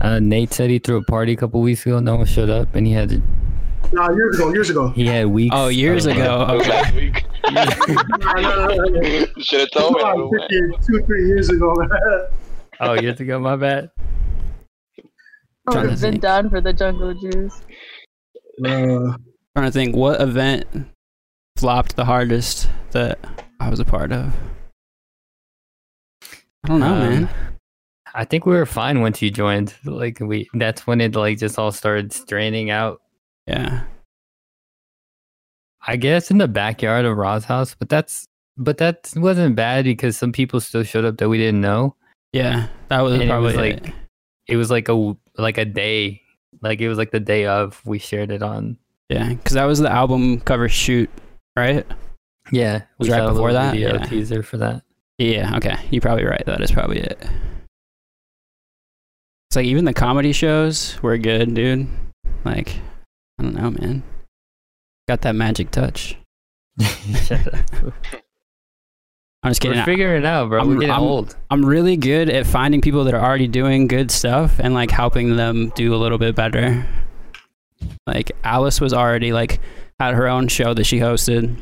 [0.00, 1.98] Uh, Nate said he threw a party a couple weeks ago.
[1.98, 3.20] No one showed up, and he had
[3.92, 4.88] No, years ago, years ago.
[4.90, 5.54] he had weeks.
[5.56, 6.46] Oh, years of- ago.
[6.60, 6.68] Okay.
[6.68, 7.24] Last week.
[9.44, 10.02] Should have told me.
[10.02, 10.84] I Like would've 50 went.
[10.86, 11.74] two, three years ago.
[12.80, 13.38] Oh, years ago.
[13.40, 13.90] My bad.
[13.98, 16.22] I Trying would to have been think.
[16.22, 17.60] down for the jungle juice.
[18.64, 19.16] uh,
[19.56, 20.66] trying to think what event
[21.56, 23.18] flopped the hardest that
[23.60, 24.32] I was a part of.
[26.64, 27.28] I don't know, Um, man.
[28.14, 29.74] I think we were fine once you joined.
[29.84, 33.00] Like we, that's when it like just all started straining out.
[33.48, 33.84] Yeah.
[35.86, 38.26] I guess in the backyard of Ra's house, but that's
[38.56, 41.94] but that wasn't bad because some people still showed up that we didn't know.
[42.32, 42.68] Yeah.
[42.88, 43.94] That was And it probably was like like-
[44.48, 46.20] It was like a like a day,
[46.60, 48.76] like it was like the day of we shared it on.
[49.08, 51.08] yeah, because that was the album cover shoot,
[51.56, 51.86] right?
[52.50, 53.72] Yeah, Was right before that?
[53.72, 54.04] video Yeah.
[54.06, 54.82] teaser for that.
[55.18, 55.56] Yeah.
[55.56, 55.76] Okay.
[55.90, 56.44] You're probably right.
[56.46, 57.18] That is probably it.
[59.48, 61.88] It's like even the comedy shows were good, dude.
[62.44, 62.80] Like,
[63.38, 64.02] I don't know, man.
[65.08, 66.16] Got that magic touch.
[69.42, 69.78] I'm just kidding.
[69.78, 70.58] We're figuring it out, bro.
[70.58, 71.36] I'm- We're getting I'm- old.
[71.50, 75.36] I'm really good at finding people that are already doing good stuff and like helping
[75.36, 76.84] them do a little bit better.
[78.06, 79.60] Like Alice was already like
[80.00, 81.56] had her own show that she hosted.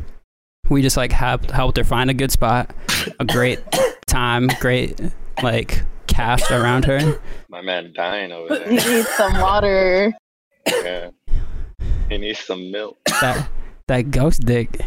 [0.70, 2.74] We just like helped helped her find a good spot,
[3.20, 3.60] a great
[4.06, 4.98] time, great
[5.42, 7.20] like cast around her.
[7.50, 8.68] My man dying over there.
[8.70, 8.96] He there.
[8.96, 10.12] needs some water.
[10.66, 11.10] Yeah.
[12.10, 12.96] He needs some milk.
[13.20, 13.48] That
[13.88, 14.80] that ghost dick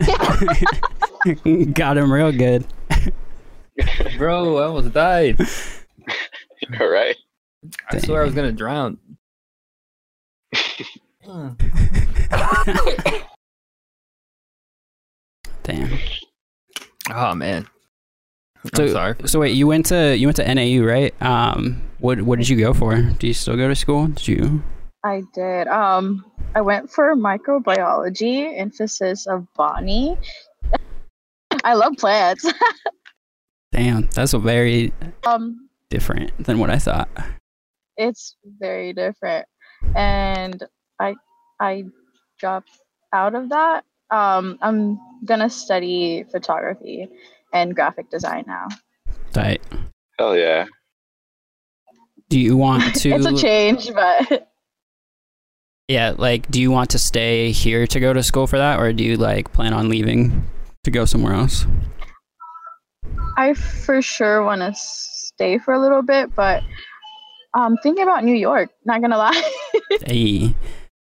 [1.74, 2.66] got him real good.
[4.18, 5.40] Bro, I almost died.
[6.80, 7.16] All right.
[7.90, 8.98] I swear I was gonna drown.
[15.62, 15.98] Damn.
[17.10, 17.66] Oh man.
[18.64, 19.14] I'm So- sorry.
[19.26, 21.14] So wait, you went to you went to NAU, right?
[21.22, 23.00] Um, what what did you go for?
[23.00, 24.08] Do you still go to school?
[24.08, 24.62] Did you?
[25.04, 25.68] I did.
[25.68, 26.24] Um,
[26.54, 30.16] I went for microbiology, emphasis of botany.
[31.62, 32.50] I love plants.
[33.72, 34.92] Damn, that's a very
[35.26, 37.08] um, different than what I thought.
[37.98, 39.46] it's very different,
[39.94, 40.62] and
[40.98, 41.14] I
[41.60, 41.84] I
[42.38, 42.70] dropped
[43.12, 43.84] out of that.
[44.10, 47.08] Um, I'm gonna study photography
[47.52, 48.68] and graphic design now.
[49.36, 49.62] Right.
[50.18, 50.66] Hell yeah.
[52.30, 53.10] Do you want to?
[53.14, 54.48] it's a change, but
[55.88, 58.92] yeah, like, do you want to stay here to go to school for that, or
[58.92, 60.48] do you like plan on leaving
[60.84, 61.66] to go somewhere else?
[63.36, 66.34] I for sure want to stay for a little bit.
[66.34, 66.62] But
[67.54, 68.70] um, thinking about New York.
[68.84, 69.50] Not gonna lie.
[70.06, 70.54] Hey,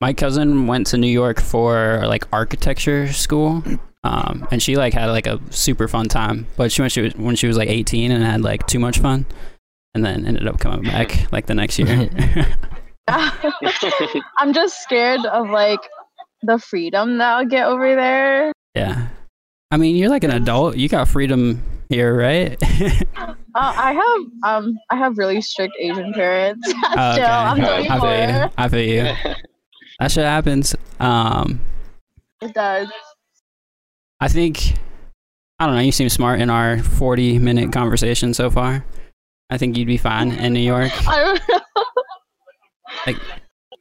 [0.01, 3.63] my cousin went to New York for like architecture school,
[4.03, 6.47] um, and she like had like a super fun time.
[6.57, 8.99] But she when she was when she was like 18 and had like too much
[8.99, 9.25] fun,
[9.95, 12.11] and then ended up coming back like the next year.
[13.09, 15.81] I'm just scared of like
[16.43, 18.53] the freedom that I'll get over there.
[18.75, 19.09] yeah,
[19.71, 20.77] I mean you're like an adult.
[20.77, 22.61] You got freedom here, right?
[23.57, 26.69] Uh, I have um I have really strict Asian parents.
[26.69, 27.23] Still, Oh, okay.
[27.23, 28.51] I'm I I feel you.
[28.59, 29.35] I feel you.
[30.01, 30.75] That shit happens.
[30.99, 31.61] Um,
[32.43, 32.89] It does.
[34.19, 34.75] I think
[35.61, 35.83] I don't know.
[35.83, 38.85] You seem smart in our 40 minute conversation so far.
[39.51, 40.91] I think you'd be fine in New York.
[41.09, 41.85] I don't know.
[43.07, 43.17] Like-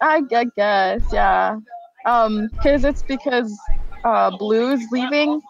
[0.01, 1.57] I, I guess, yeah.
[2.05, 3.57] Um, cause it's because
[4.03, 5.41] uh Blue's leaving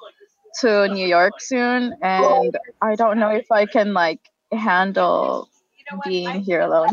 [0.62, 4.20] to New York soon, and I don't know if I can like
[4.52, 5.50] handle
[6.06, 6.90] being here alone.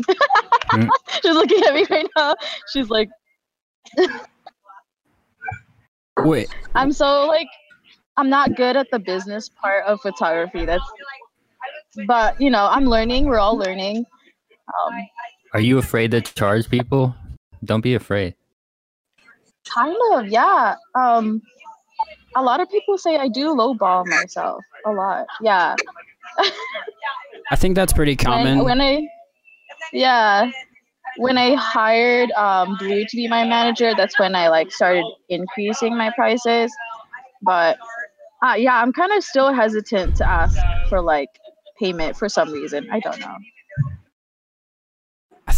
[0.71, 0.89] Mm.
[1.21, 2.35] She's looking at me right now.
[2.71, 3.09] She's like,
[6.19, 7.47] Wait, I'm so like,
[8.17, 10.65] I'm not good at the business part of photography.
[10.65, 10.83] That's,
[12.07, 13.25] but you know, I'm learning.
[13.25, 14.05] We're all learning.
[14.67, 14.93] Um,
[15.53, 17.15] Are you afraid to charge people?
[17.63, 18.35] Don't be afraid.
[19.67, 20.75] kind of, yeah.
[20.95, 21.41] Um,
[22.35, 25.27] a lot of people say I do lowball myself a lot.
[25.41, 25.75] Yeah.
[27.51, 28.59] I think that's pretty common.
[28.59, 29.07] When, when I,
[29.91, 30.49] yeah,
[31.17, 35.97] when I hired um, Blue to be my manager, that's when I like started increasing
[35.97, 36.73] my prices.
[37.41, 37.77] But
[38.43, 40.57] Uh, yeah, I'm kind of still hesitant to ask
[40.89, 41.29] for like
[41.77, 42.89] payment for some reason.
[42.91, 43.35] I don't know.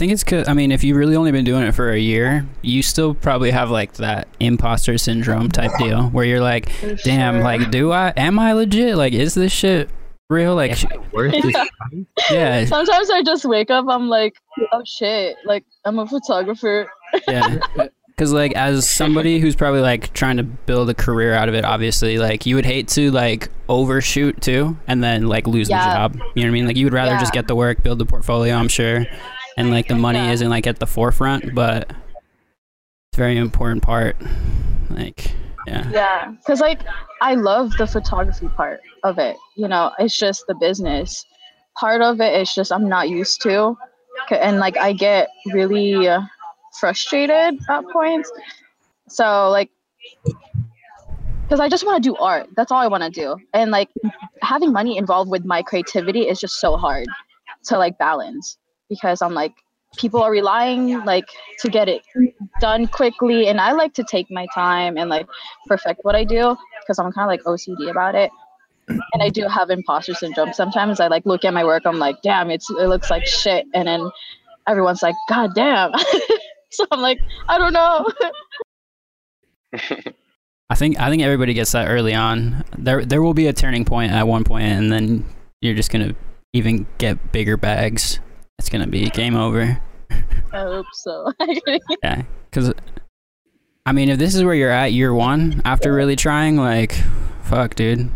[0.04, 1.98] I think it's cause I mean, if you've really only been doing it for a
[1.98, 6.94] year, you still probably have like that imposter syndrome type deal where you're like, For
[6.96, 7.44] damn, sure.
[7.44, 8.98] like, do I, am I legit?
[8.98, 9.90] Like, is this shit
[10.30, 10.56] real?
[10.56, 10.84] Like, sh-
[11.14, 11.56] Worth this
[12.30, 12.60] Yeah.
[12.60, 14.34] yeah, Sometimes I just wake up, I'm like,
[14.74, 16.92] oh shit, like I'm a photographer.
[17.30, 17.60] yeah.
[18.08, 21.64] Because like, as somebody who's probably like trying to build a career out of it,
[21.64, 25.88] obviously, like, you would hate to like overshoot too, and then like lose Yeah.
[25.88, 26.14] the job.
[26.36, 26.68] You know what I mean?
[26.68, 28.54] Like, you would rather just get the work, build the portfolio.
[28.56, 29.06] I'm sure,
[29.58, 34.16] and like the money isn't like at the forefront, but it's very important part.
[34.90, 35.34] Like,
[35.68, 35.90] yeah.
[35.92, 36.82] Yeah, because like
[37.22, 39.38] I love the photography part of it.
[39.56, 41.26] You know, it's just the business
[41.80, 42.34] part of it.
[42.34, 42.42] it.
[42.42, 43.78] Is just I'm not used to,
[44.32, 46.08] and like I get really
[46.80, 48.32] frustrated at points.
[49.10, 49.70] So like,
[51.44, 52.48] because I just want to do art.
[52.56, 53.90] That's all I want to do, and like
[54.42, 57.08] having money involved with my creativity is just so hard
[57.66, 58.58] to like balance
[58.94, 59.54] because I'm like
[59.98, 61.26] people are relying like
[61.60, 62.02] to get it
[62.60, 65.28] done quickly and i like to take my time and like
[65.68, 68.32] perfect what i do because i'm kind of like ocd about it.
[68.88, 71.00] And i do have imposter syndrome sometimes.
[71.00, 73.66] I like look at my work i'm like damn it's it looks like shit.
[73.74, 74.10] And then
[74.68, 75.92] everyone's like god damn.
[76.72, 78.08] So i'm like i don't know.
[80.70, 82.64] I think I think everybody gets that early on.
[82.76, 85.24] There there will be a turning point at one point, and then
[85.62, 86.16] you're just gonna
[86.52, 88.20] even get bigger bags.
[88.64, 89.78] It's gonna be game over.
[90.54, 91.34] i hope so
[92.04, 92.72] Yeah, because
[93.86, 96.96] I mean, if this is where you're at year one after really trying, like,
[97.42, 98.10] fuck, dude,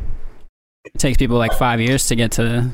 [0.86, 2.70] it takes people like five years to get to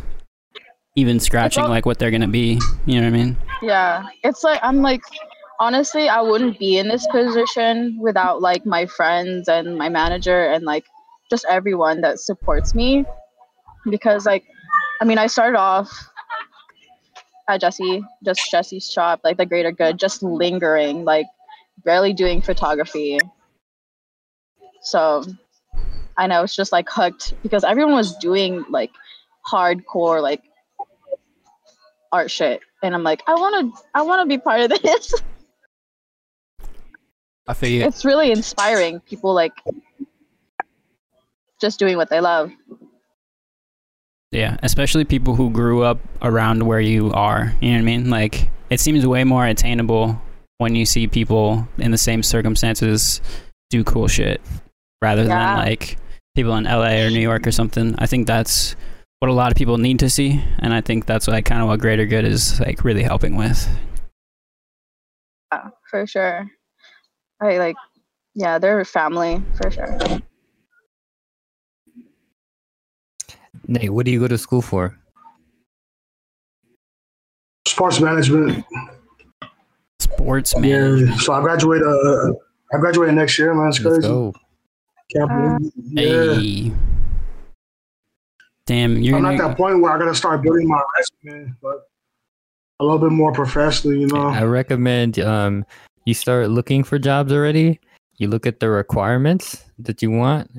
[0.95, 2.59] even scratching like what they're gonna be.
[2.85, 3.37] You know what I mean?
[3.63, 5.01] yeah it's like i'm like
[5.59, 10.63] honestly i wouldn't be in this position without like my friends and my manager and
[10.63, 10.85] like
[11.31, 13.03] just everyone that supports me
[13.89, 14.43] because like
[15.01, 16.07] i mean i started off
[17.49, 21.25] at jesse just jesse's shop like the greater good just lingering like
[21.83, 23.19] barely doing photography.
[24.81, 25.23] So
[26.17, 28.91] i know it's just like hooked because everyone was doing like
[29.49, 30.43] hardcore like
[32.11, 32.61] art shit.
[32.83, 35.13] And i'm like i want to i want to be part of this.
[37.45, 37.83] I feel you.
[37.83, 39.51] it's really inspiring people like
[41.59, 42.51] just doing what they love
[44.33, 47.53] Yeah, especially people who grew up around where you are.
[47.61, 48.09] You know what I mean?
[48.09, 50.19] Like, it seems way more attainable
[50.57, 53.21] when you see people in the same circumstances
[53.69, 54.41] do cool shit
[55.01, 55.27] rather Yeah.
[55.55, 55.97] than like
[56.35, 57.95] people in LA or New York or something.
[57.99, 58.75] I think that's
[59.19, 61.67] what a lot of people need to see, and I think that's like kind of
[61.67, 63.67] what Greater Good is like really helping with.
[65.51, 66.49] yeah, for sure
[67.41, 67.75] i like
[68.33, 69.97] yeah they're family for sure
[73.67, 74.97] Nate, what do you go to school for?
[77.67, 78.65] Sports management.
[79.99, 80.97] Sports man.
[80.97, 81.17] Yeah.
[81.17, 81.81] So I graduate.
[81.81, 82.33] Uh,
[82.73, 83.69] I graduate next year, man.
[83.69, 84.07] It's Let's crazy.
[84.07, 84.33] go.
[85.15, 86.01] Can't believe it.
[86.01, 86.35] Yeah.
[86.35, 86.71] Hey.
[88.65, 91.81] Damn, you're I'm gonna, at that point where I gotta start building my resume, but
[92.79, 94.27] a little bit more professionally, you know.
[94.27, 95.65] I recommend um
[96.05, 97.79] you start looking for jobs already.
[98.17, 100.49] You look at the requirements that you want,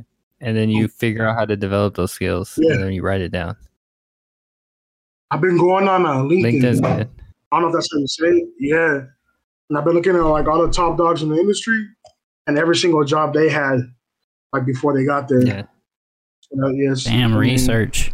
[0.44, 2.74] and then you figure out how to develop those skills, Yeah.
[2.74, 3.56] and then you write it down.
[5.30, 6.60] I've been going on uh, LinkedIn.
[6.62, 7.08] LinkedIn's good.
[7.50, 8.48] I don't know if that's how you say it.
[8.60, 9.00] Yeah.
[9.70, 11.86] And I've been looking at like all the top dogs in the industry
[12.46, 13.78] and every single job they had
[14.52, 15.44] like before they got there.
[15.44, 15.62] Yeah,
[16.52, 17.04] You know, yes.
[17.04, 18.12] damn I mean, research.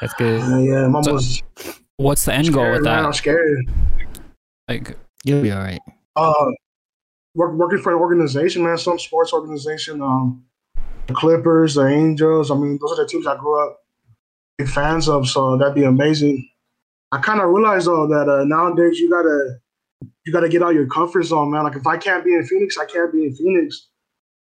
[0.00, 0.40] that's good.
[0.40, 0.84] Yeah, yeah.
[0.86, 1.42] I'm So- almost
[1.98, 2.98] What's the end goal scared, with man.
[2.98, 3.14] I'm that?
[3.16, 3.64] scared.
[4.68, 5.80] Like, You'll be all right.
[6.16, 6.32] Uh,
[7.36, 10.44] work, working for an organization, man, some sports organization, um,
[11.06, 12.50] the Clippers, the Angels.
[12.50, 13.78] I mean, those are the teams I grew up
[14.58, 15.28] big fans of.
[15.28, 16.48] So that'd be amazing.
[17.12, 19.58] I kind of realized though that uh, nowadays you gotta
[20.24, 21.64] you gotta get out your comfort zone, man.
[21.64, 23.88] Like if I can't be in Phoenix, I can't be in Phoenix.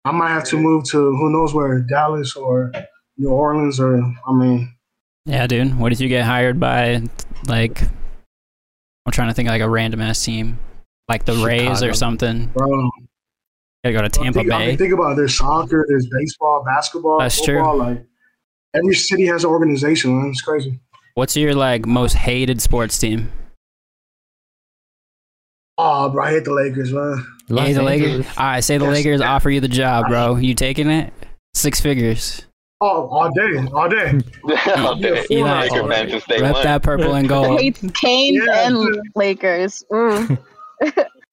[0.06, 2.72] I might have to move to who knows where, Dallas or
[3.18, 4.74] New Orleans, or I mean,
[5.26, 5.78] yeah, dude.
[5.78, 7.04] What if you get hired by
[7.48, 7.82] like?
[9.06, 10.60] I'm trying to think of, like a random ass team,
[11.10, 12.48] like the Rays or something.
[12.48, 12.90] bro.
[13.84, 14.68] Gotta go to Tampa think, I Bay.
[14.68, 15.16] mean, think about it.
[15.16, 17.78] There's soccer, there's baseball, basketball, That's true.
[17.78, 18.04] Like
[18.76, 20.30] every city has an organization, man.
[20.30, 20.80] It's crazy.
[21.16, 23.32] What's your like most hated sports team?
[25.78, 27.26] Oh, bro, I hate the Lakers, man.
[27.50, 28.08] Los Hey, the Lakers.
[28.12, 28.38] Angeles.
[28.38, 28.94] All right, say the Yes.
[28.94, 30.36] Lakers offer you the job, bro.
[30.36, 31.12] You taking it?
[31.56, 32.46] Six figures.
[32.82, 34.20] Oh, all day, all day.
[34.78, 35.24] All day.
[35.30, 36.64] You know, Laker fan since Rep one.
[36.64, 37.60] that purple and gold.
[37.60, 38.68] hates Canes Yeah.
[38.68, 39.84] and Lakers.
[39.92, 40.38] Mm.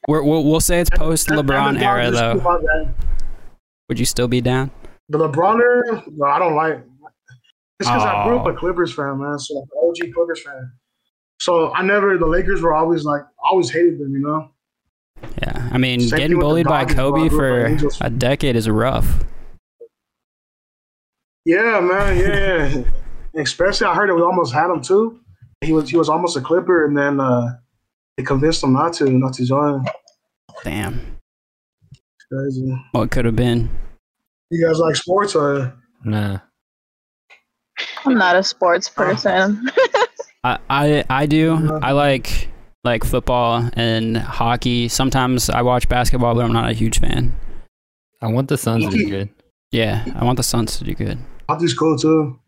[0.08, 2.92] We're, we'll, we'll say it's post LeBron era though.
[3.88, 4.70] Would you still be down?
[5.10, 6.82] The LeBron era, no, I don't like.
[7.80, 9.38] It's because I grew up a Clippers fan, man.
[9.38, 10.72] So like, OG Clippers fan.
[11.40, 12.18] So I never.
[12.18, 14.12] The Lakers were always like, always hated them.
[14.12, 14.50] You know.
[15.42, 16.80] Yeah, I mean, Same getting bullied by.
[16.80, 19.24] I Kobe for a decade is rough.
[21.44, 22.18] Yeah, man.
[22.18, 22.84] Yeah, yeah.
[23.40, 24.14] Especially, I heard it.
[24.14, 25.20] We almost had him too.
[25.60, 27.58] He was he was almost a Clipper, and then uh,
[28.18, 29.84] they convinced him not to, not to join.
[30.64, 31.18] Damn,
[32.30, 32.68] Crazy.
[32.70, 33.70] Oh, what could have been?
[34.50, 35.74] You guys like sports or?
[36.04, 36.40] Nah.
[38.04, 39.02] I'm not a sports ah.
[39.02, 39.70] person.
[40.44, 41.78] I I, I do.
[41.80, 42.48] I like
[42.84, 44.88] like football and hockey.
[44.88, 47.34] Sometimes I watch basketball, but I'm not a huge fan.
[48.20, 49.30] I want the Suns to be good.
[49.70, 51.18] Yeah, I want the Suns to do good.
[51.48, 52.38] I Hockey's cool too.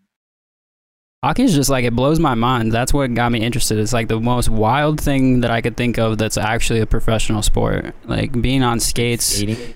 [1.22, 2.72] Hockey is just like it blows my mind.
[2.72, 3.78] That's what got me interested.
[3.78, 7.42] It's like the most wild thing that I could think of that's actually a professional
[7.42, 7.94] sport.
[8.06, 9.74] Like being on skates, Skating.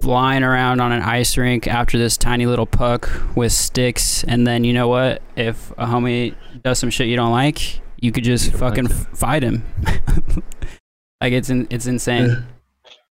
[0.00, 4.64] flying around on an ice rink after this tiny little puck with sticks, and then
[4.64, 5.20] you know what?
[5.36, 9.00] If a homie does some shit you don't like, you could just You fucking punch
[9.12, 9.62] f- fight him.
[11.20, 12.42] like it's in, it's insane.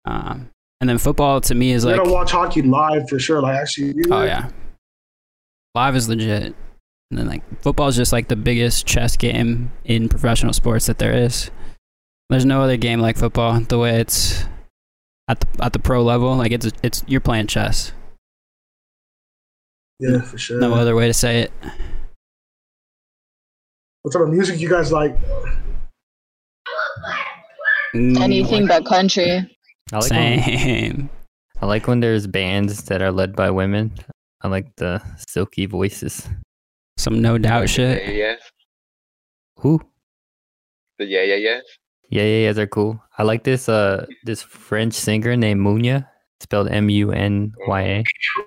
[0.06, 0.50] Um,
[0.82, 3.40] and then football to me is You like, You gotta watch hockey live for sure.
[3.40, 4.50] Like actually, oh yeah,
[5.76, 6.56] live is legit.
[7.14, 10.98] And then like football is just like the biggest chess game in professional sports that
[10.98, 11.52] there is.
[12.32, 13.60] There's no other game like football.
[13.60, 14.46] The way it's
[15.28, 17.92] at the at the pro level, like it's it's you're playing chess.
[20.00, 20.60] yeah, for sure.
[20.60, 21.52] No other way to say it.
[24.02, 25.16] What type of music you guys like?
[27.94, 29.56] Mm, Anything but country.
[29.92, 31.10] I like when, Same.
[31.62, 33.94] I like when there's bands that are led by women.
[34.42, 35.00] I like the
[35.30, 36.28] silky voices.
[36.98, 38.16] Some no doubt Yeah, shit.
[38.16, 38.40] yes.
[39.60, 39.82] Who?
[41.00, 41.64] The yeah, yeah, yes.
[42.10, 43.02] Yeah, yeah, yeah, they're cool.
[43.18, 46.08] I like this uh this French singer named Munya,
[46.42, 48.04] spelled M U N Y A.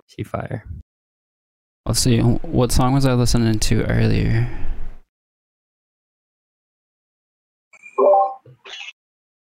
[0.07, 0.65] She fire.
[1.87, 2.21] Let's see.
[2.21, 4.49] What song was I listening to earlier?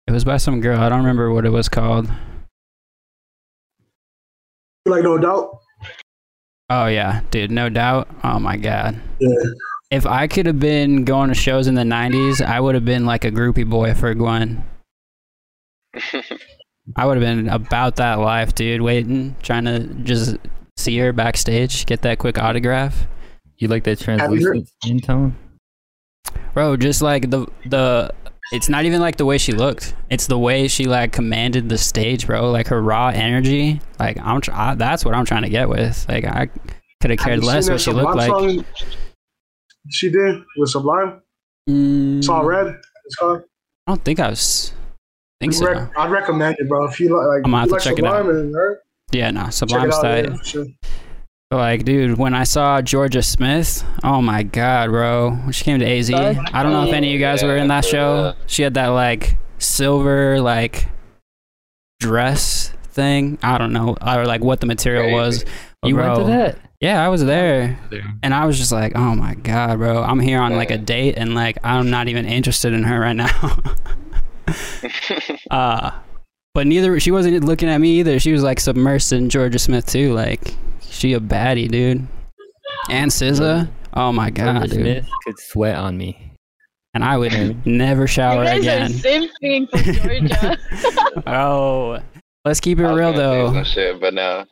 [0.06, 0.80] It was by some girl.
[0.80, 2.08] I don't remember what it was called.
[4.86, 5.58] You like No Doubt?
[6.70, 8.08] Oh yeah, dude, no doubt.
[8.24, 9.00] Oh my god.
[9.18, 9.28] Yeah.
[9.90, 13.04] If I could have been going to shows in the '90s, I would have been
[13.06, 14.64] like a groupie boy for Gwen.
[16.96, 18.82] I would have been about that life, dude.
[18.82, 20.36] Waiting, trying to just
[20.76, 23.06] see her backstage, get that quick autograph.
[23.58, 25.36] You like that you heard- translucent skin tone?
[26.54, 28.12] Bro, just like the the
[28.52, 29.94] it's not even like the way she looked.
[30.10, 32.50] It's the way she like commanded the stage, bro.
[32.50, 33.80] Like her raw energy.
[33.98, 36.06] Like I'm tr- I, that's what I'm trying to get with.
[36.08, 36.48] Like I
[37.00, 38.28] could have cared less what she looked like.
[38.28, 38.64] Song
[39.90, 41.22] She did with Sublime.
[41.68, 42.74] Mm, Saw Red.
[43.06, 43.42] It's called.
[43.86, 44.72] I don't think I was
[45.40, 45.88] think I'd, so.
[45.96, 46.84] I'd recommend it, bro.
[46.86, 48.26] If you like, like, I'm gonna have to like check it out.
[48.26, 48.80] and her,
[49.12, 50.02] Yeah, no, Sublime Sublime's it out.
[50.02, 50.30] tight.
[50.30, 50.66] Yeah, sure.
[51.52, 55.32] Like, dude, when I saw Jorja Smith, oh my god, bro.
[55.32, 57.66] When she came to AZ, I don't know if any of you guys were in
[57.68, 58.34] that show.
[58.46, 60.86] She had that like silver like
[61.98, 63.36] dress thing.
[63.42, 65.44] I don't know, or like what the material was.
[65.84, 66.58] You went to that?
[66.80, 67.80] Yeah, I was there.
[68.22, 70.04] And I was just like, oh my God, bro.
[70.04, 73.16] I'm here on like a date and like I'm not even interested in her right
[73.16, 73.58] now.
[75.50, 75.90] uh
[76.54, 78.20] but neither she wasn't looking at me either.
[78.20, 80.12] She was like submersed in Jorja Smith too.
[80.12, 80.54] Like
[80.90, 82.06] she a baddie, dude.
[82.90, 83.68] And SZA.
[83.94, 84.72] Oh my Jorja god, dude.
[84.72, 86.32] Smith could sweat on me.
[86.94, 87.32] And I would
[87.66, 88.82] never You shower guys again.
[88.82, 91.22] are simping for Jorja.
[91.26, 92.00] oh.
[92.44, 93.52] Let's keep it I real though.
[93.52, 94.44] some shit, but no.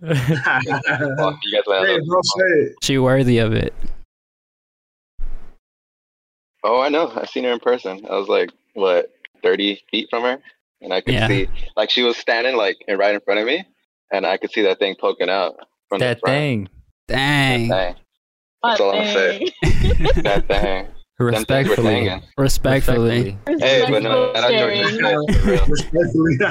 [0.00, 2.72] Fuck, you guys might bro, say it.
[2.82, 3.72] She worthy of it.
[6.62, 7.12] Oh, I know.
[7.14, 8.06] I've seen her in person.
[8.08, 10.38] I was like, what, 30 feet from her?
[10.80, 11.28] And I could Yeah.
[11.28, 13.64] see, like, she was standing, like, right in front of me.
[14.12, 15.56] And I could see that thing poking out
[15.94, 16.68] from that the thing.
[17.08, 17.68] Dang.
[17.68, 18.02] That thing.
[18.62, 19.48] That's all I'm saying.
[20.22, 20.88] That thing.
[21.18, 22.20] Them things were Respectfully.
[22.36, 23.38] Respectfully.
[23.46, 25.28] Hey, but no, Respectful shout out Jorja staring.
[25.28, 25.66] Smith, for real.
[25.66, 26.36] Respectfully.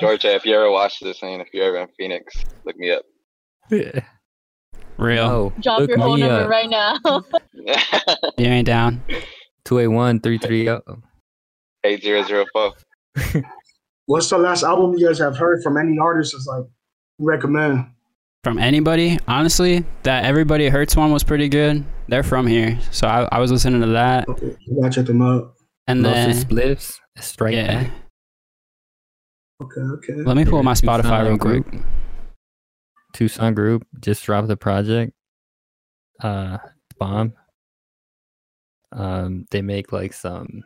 [0.00, 2.34] Jorja, if you ever watch this and if you're ever in Phoenix,
[2.64, 3.02] look me up.
[3.70, 4.00] Yeah.
[4.96, 5.24] Real.
[5.24, 6.50] Oh, Drop look your phone me number up.
[6.50, 6.96] right now.
[8.36, 9.02] You ain't down.
[9.64, 11.02] 281 330.
[11.84, 12.72] 8004.
[14.06, 16.34] What's the last album you guys have heard from any artist?
[16.34, 16.64] Is like
[17.18, 17.86] recommend.
[18.42, 19.18] From anybody.
[19.28, 21.84] Honestly, that Everybody Hurts one was pretty good.
[22.08, 25.22] They're from here, so I, I was listening to that, Okay, you gotta check them
[25.22, 25.54] out.
[25.86, 26.98] and then Spliffs.
[27.18, 27.82] Strike yeah.
[27.84, 27.92] back.
[29.62, 30.14] Okay, okay.
[30.22, 31.64] Let me pull my Tucson Spotify real quick.
[31.70, 31.84] group.
[33.12, 35.12] Tucson group just dropped the project.
[36.20, 36.58] Uh,
[36.98, 37.34] bomb.
[38.92, 40.62] Um, they make like some.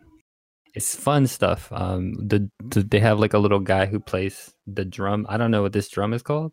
[0.75, 1.69] It's fun stuff.
[1.73, 5.27] Um, the, the they have like a little guy who plays the drum.
[5.29, 6.53] I don't know what this drum is called.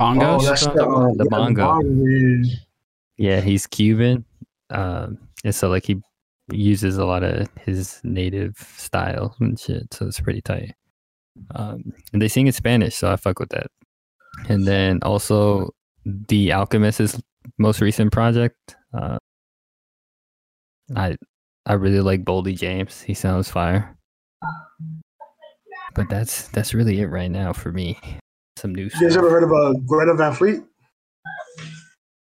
[0.00, 0.40] Bongos.
[0.42, 1.80] Oh, that's the, The uh, yeah, bongo.
[1.82, 2.54] yeah.
[3.16, 4.24] Yeah, he's Cuban.
[4.70, 6.00] Um, and so like he
[6.50, 9.92] uses a lot of his native style and shit.
[9.94, 10.74] So it's pretty tight.
[11.54, 13.68] Um, and they sing in Spanish, so I fuck with that.
[14.48, 15.70] And then also
[16.04, 17.20] the Alchemist's
[17.58, 18.76] most recent project.
[18.92, 19.18] Uh,
[20.96, 21.16] I
[21.66, 23.00] I really like Boldy James.
[23.00, 23.96] He sounds fire.
[25.94, 27.98] But that's that's really it right now for me.
[28.56, 29.16] Some new You guys stuff.
[29.18, 30.60] ever heard of uh, Greta Van Fleet?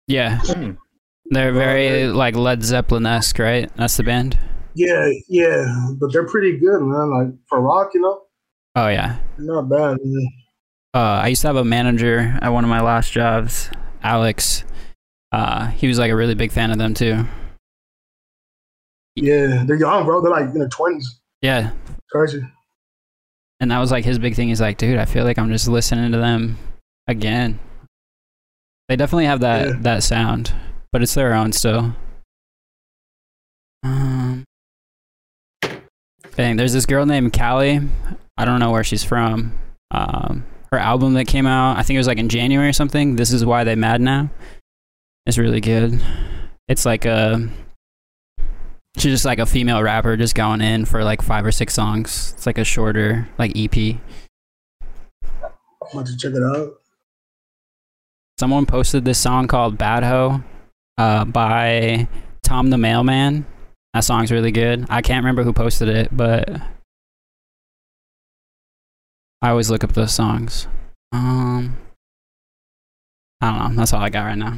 [0.06, 0.72] Yeah, Hmm.
[1.26, 3.70] they're very like Led Zeppelin esque, right?
[3.76, 4.38] That's the band.
[4.74, 7.10] Yeah, yeah, but they're pretty good, man.
[7.10, 8.22] Like for rock, you know,
[8.76, 9.18] Oh yeah.
[9.38, 9.98] not bad.
[10.02, 10.28] Man.
[10.94, 13.70] Uh, I used to have a manager at one of my last jobs,
[14.02, 14.64] Alex.
[15.32, 17.24] Uh, he was like a really big fan of them too.
[19.16, 20.20] Yeah, they're young, bro.
[20.20, 21.20] They're like in their twenties.
[21.42, 21.70] Yeah,
[22.10, 22.42] Crazy.
[23.60, 24.48] And that was like his big thing.
[24.48, 26.58] He's like, dude, I feel like I'm just listening to them
[27.06, 27.58] again.
[28.88, 29.74] They definitely have that Yeah.
[29.80, 30.52] that sound,
[30.92, 31.94] but it's their own still.
[33.82, 34.44] Um,
[36.36, 37.80] dang, there's this girl named Callie.
[38.36, 39.52] I don't know where she's from.
[39.90, 43.16] Um, her album that came out, I think it was like in January or something.
[43.16, 44.30] This is why they mad now.
[45.26, 46.00] It's really good.
[46.68, 47.48] It's like a
[48.96, 52.34] she's just like a female rapper just going in for like five or six songs.
[52.36, 53.96] It's like a shorter like EP.
[55.92, 56.74] About to check it out.
[58.38, 60.42] Someone posted this song called Bad Ho
[60.98, 62.08] uh, by
[62.42, 63.44] Tom the Mailman.
[63.92, 64.86] That song's really good.
[64.88, 66.48] I can't remember who posted it, but
[69.42, 70.68] I always look up those songs.
[71.12, 71.76] Um,
[73.40, 73.76] I don't know.
[73.80, 74.56] That's all I got right now.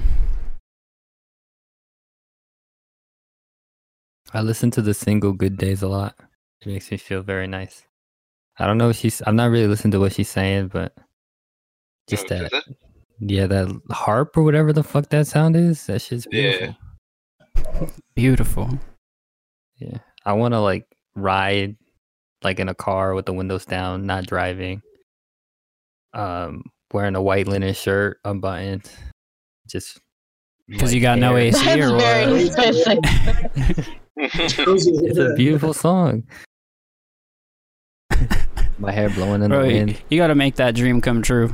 [4.35, 6.15] I listen to the single "Good Days" a lot.
[6.63, 7.85] It makes me feel very nice.
[8.59, 9.23] I don't know if she's.
[9.27, 10.95] I'm not really listening to what she's saying, but
[12.09, 12.63] just Oh, that, is
[13.21, 15.87] yeah, that harp or whatever the fuck that sound is.
[15.87, 16.75] That shit's Yeah.
[17.55, 17.91] beautiful.
[18.15, 18.79] Beautiful.
[19.77, 21.77] Yeah, I want to like ride
[22.43, 24.83] like in a car with the windows down, not driving.
[26.15, 28.91] Um, wearing a white linen shirt, unbuttoned,
[29.67, 29.99] just
[30.69, 31.39] Because you like, got no hair.
[31.49, 32.53] AC or That's very what?
[32.53, 33.89] specific.
[34.17, 36.25] It's a beautiful song.
[38.79, 40.03] My hair blowing in Bro, the wind.
[40.09, 41.53] you got to make that dream come true.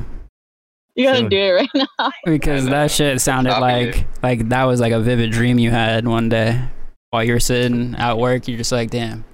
[0.95, 1.29] You gotta Soon.
[1.29, 2.11] do it right now.
[2.27, 4.07] Because that shit sounded Copy like it.
[4.23, 6.61] like that was like a vivid dream you had one day
[7.11, 8.49] while you're sitting at work.
[8.49, 9.25] You're just like, damn,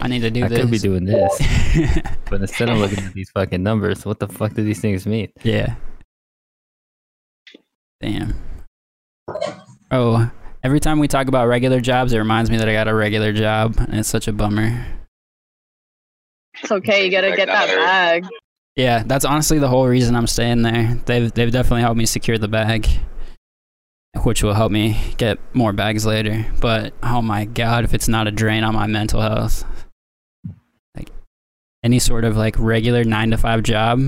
[0.00, 0.58] I need to do I this.
[0.58, 1.38] I could be doing this,
[2.28, 4.04] but instead I'm looking at these fucking numbers.
[4.04, 5.30] What the fuck do these things mean?
[5.44, 5.76] yeah.
[8.00, 8.34] Damn.
[9.90, 10.30] Oh,
[10.62, 13.32] every time we talk about regular jobs, it reminds me that I got a regular
[13.32, 14.86] job, and it's such a bummer.
[16.62, 17.04] It's okay.
[17.04, 18.26] You gotta get that bag.
[18.76, 21.00] Yeah, that's honestly the whole reason I'm staying there.
[21.06, 22.88] They've they've definitely helped me secure the bag,
[24.22, 26.46] which will help me get more bags later.
[26.60, 29.64] But oh my god, if it's not a drain on my mental health,
[30.96, 31.10] like
[31.84, 34.00] any sort of like regular nine to five job,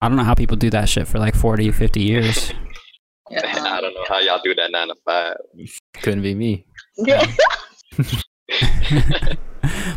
[0.00, 2.52] I don't know how people do that shit for like 40, 50 years.
[3.32, 3.40] Yeah.
[3.66, 5.36] I don't know how y'all do that nine to five.
[5.94, 6.66] Couldn't be me.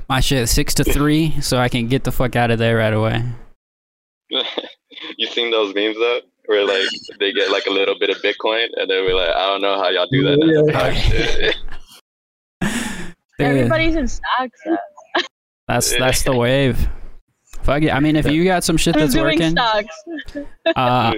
[0.09, 2.93] my shit six to three, so I can get the fuck out of there right
[2.93, 3.23] away.
[4.29, 6.87] you seen those memes though, where like
[7.19, 9.77] they get like a little bit of Bitcoin and then we're like, I don't know
[9.77, 10.79] how y'all do that Yeah.
[10.79, 11.55] five shit.
[13.37, 14.61] Dude, Everybody's in stocks.
[15.67, 16.87] that's that's the wave.
[17.63, 17.89] Fuck it.
[17.91, 20.03] I mean, if you got some shit Who's that's doing working, stocks?
[20.75, 21.13] uh,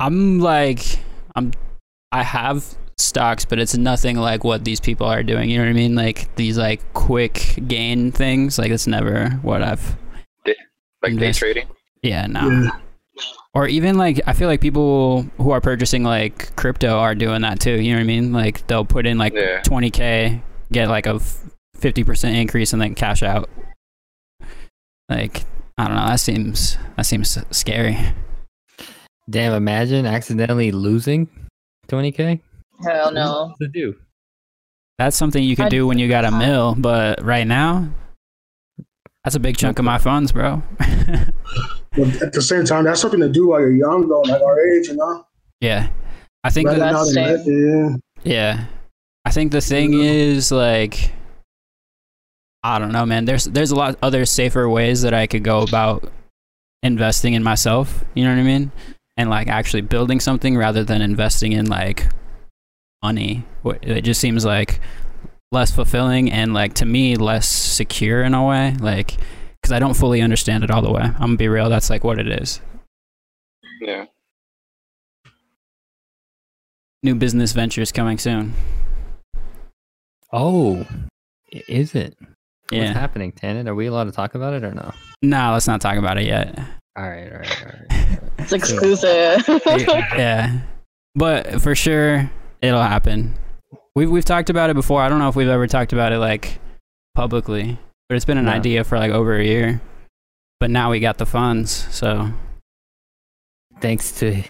[0.00, 0.98] I'm like,
[1.38, 1.52] I'm,
[2.12, 5.50] I have stocks, but it's nothing like what these people are doing.
[5.50, 5.94] You know what I mean?
[5.94, 8.58] Like these like quick gain things.
[8.58, 9.96] Like it's never what I've.
[11.02, 11.68] Like day trading.
[12.02, 12.48] Yeah, no.
[12.50, 12.70] Yeah.
[13.54, 17.60] Or even like I feel like people who are purchasing like crypto are doing that
[17.60, 17.80] too.
[17.80, 18.32] You know what I mean?
[18.32, 19.62] Like they'll put in like Yeah.
[19.62, 21.20] 20k, get like a
[21.78, 23.48] 50% increase, and then cash out.
[25.08, 25.44] Like
[25.76, 26.06] I don't know.
[26.06, 27.96] That seems that seems scary.
[29.28, 31.28] Damn, imagine accidentally losing
[31.88, 32.40] 20k.
[32.82, 33.48] Hell no.
[33.48, 33.94] What to do?
[34.98, 37.88] That's something you can do when you got a mill, but right now,
[39.22, 40.62] that's a big chunk of my funds, bro.
[41.96, 44.60] But at the same time, that's something to do while you're young, though, like our
[44.60, 45.24] age, you know.
[45.60, 45.88] yeah,
[46.44, 47.46] I think Rather that, That's now than same.
[47.46, 48.32] later, yeah.
[48.32, 48.64] yeah,
[49.24, 50.02] I think the thing Yeah.
[50.10, 51.12] is like,
[52.62, 53.24] I don't know, man.
[53.24, 56.12] There's there's a lot of other safer ways that I could go about
[56.82, 58.04] investing in myself.
[58.14, 58.70] You know what I mean?
[59.18, 62.08] And like actually building something rather than investing in like
[63.02, 63.44] money.
[63.82, 64.80] It just seems like
[65.52, 68.76] less fulfilling and like to me less secure in a way.
[68.78, 69.16] Like
[69.60, 71.02] because I don't fully understand it all the way.
[71.02, 71.68] I'm gonna be real.
[71.68, 72.60] That's like what it is.
[73.80, 74.06] Yeah.
[77.02, 78.54] New business ventures coming soon.
[80.32, 80.86] Oh,
[81.50, 82.16] is it?
[82.20, 82.92] What's Yeah.
[82.92, 83.66] happening, Tannon?
[83.68, 84.92] Are we allowed to talk about it or no?
[85.22, 86.58] No, let's not talk about it yet.
[86.98, 88.20] All right, all right, all right.
[88.40, 89.44] It's exclusive.
[90.16, 90.60] yeah,
[91.14, 92.30] but for sure
[92.62, 93.34] it'll happen.
[93.94, 95.00] We've we've talked about it before.
[95.02, 96.58] I don't know if we've ever talked about it like
[97.14, 97.78] publicly,
[98.08, 98.52] but it's been an No.
[98.52, 99.80] idea for like over a year.
[100.60, 102.30] But now we got the funds, so
[103.80, 104.42] Thanks to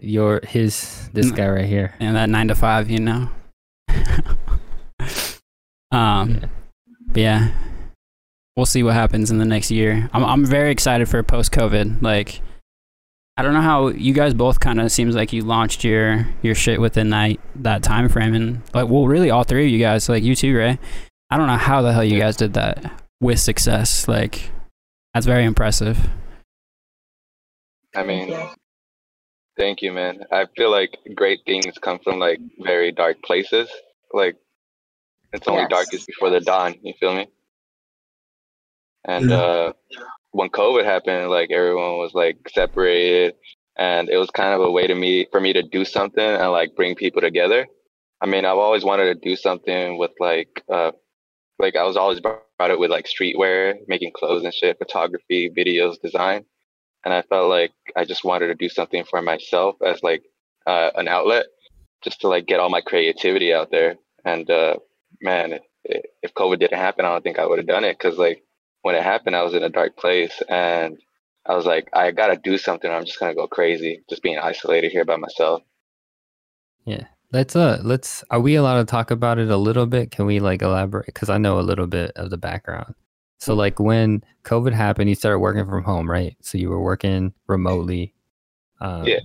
[0.00, 1.94] your his this guy right here.
[1.98, 3.28] and that nine to five, you know.
[5.90, 6.46] um, Yeah.
[7.14, 7.50] yeah,
[8.56, 10.08] we'll see what happens in the next year.
[10.12, 12.02] I'm I'm very excited for post COVID.
[12.02, 12.40] Like,
[13.36, 16.54] I don't know how you guys both kind of seems like you launched your your
[16.54, 20.08] shit within that that time frame, and like, well, really, all three of you guys,
[20.08, 20.78] like you too, Ray.
[21.30, 24.06] I don't know how the hell you guys did that with success.
[24.06, 24.50] Like,
[25.14, 25.98] that's very impressive.
[27.96, 28.36] I mean,
[29.56, 30.24] thank you, man.
[30.32, 33.68] I feel like great things come from like very dark places.
[34.12, 34.36] Like
[35.32, 35.70] it's only Yes.
[35.70, 36.74] darkest before the dawn.
[36.82, 37.28] You feel me?
[39.06, 39.36] And Yeah.
[39.36, 39.72] uh,
[40.32, 43.34] when COVID happened, like everyone was like separated,
[43.76, 46.52] and it was kind of a way to me for me to do something and
[46.52, 47.66] like bring people together.
[48.22, 50.92] I mean, I've always wanted to do something with like, uh,
[51.58, 56.00] like I was always brought it with like streetwear, making clothes and shit, photography, videos,
[56.02, 56.44] design
[57.04, 60.24] and I felt like I just wanted to do something for myself as like
[60.66, 61.46] uh, an outlet,
[62.02, 63.96] just to like get all my creativity out there.
[64.24, 64.76] And uh,
[65.22, 68.42] man, if COVID didn't happen, I don't think I would have done it because like
[68.84, 70.98] when it happened, I was in a dark place and
[71.46, 72.90] I was like, I gotta do something.
[72.90, 75.62] Or I'm just gonna go crazy, just being isolated here by myself.
[76.84, 80.10] Yeah, let's uh let's are we allowed to talk about it a little bit?
[80.10, 82.94] Can we like elaborate cuz I know a little bit of the background.
[83.38, 86.36] So like when COVID happened, you started working from home, right?
[86.42, 88.12] So you were working remotely.
[88.82, 89.20] Um, Yeah.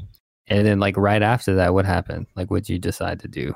[0.47, 2.27] And then like right after that, what happened?
[2.37, 3.53] Like what did you decide to do?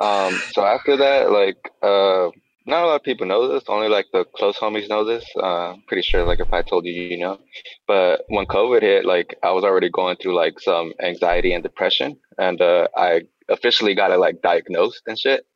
[0.00, 2.30] Um, so after that, like, uh,
[2.68, 3.64] not a lot of people know this.
[3.66, 5.24] Only like the close homies know this.
[5.34, 7.38] Uh, pretty sure, like, if I told you, you know.
[7.86, 12.18] But when COVID hit, like, I was already going through like some anxiety and depression,
[12.36, 15.46] and uh, I officially got it like diagnosed and shit.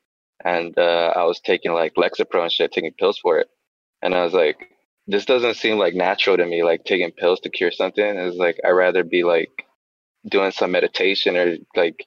[0.45, 3.49] And uh, I was taking like Lexapro and shit, taking pills for it.
[4.01, 4.71] And I was like,
[5.07, 8.05] this doesn't seem like natural to me, like taking pills to cure something.
[8.05, 9.51] It's like I'd rather be like
[10.29, 12.07] doing some meditation or like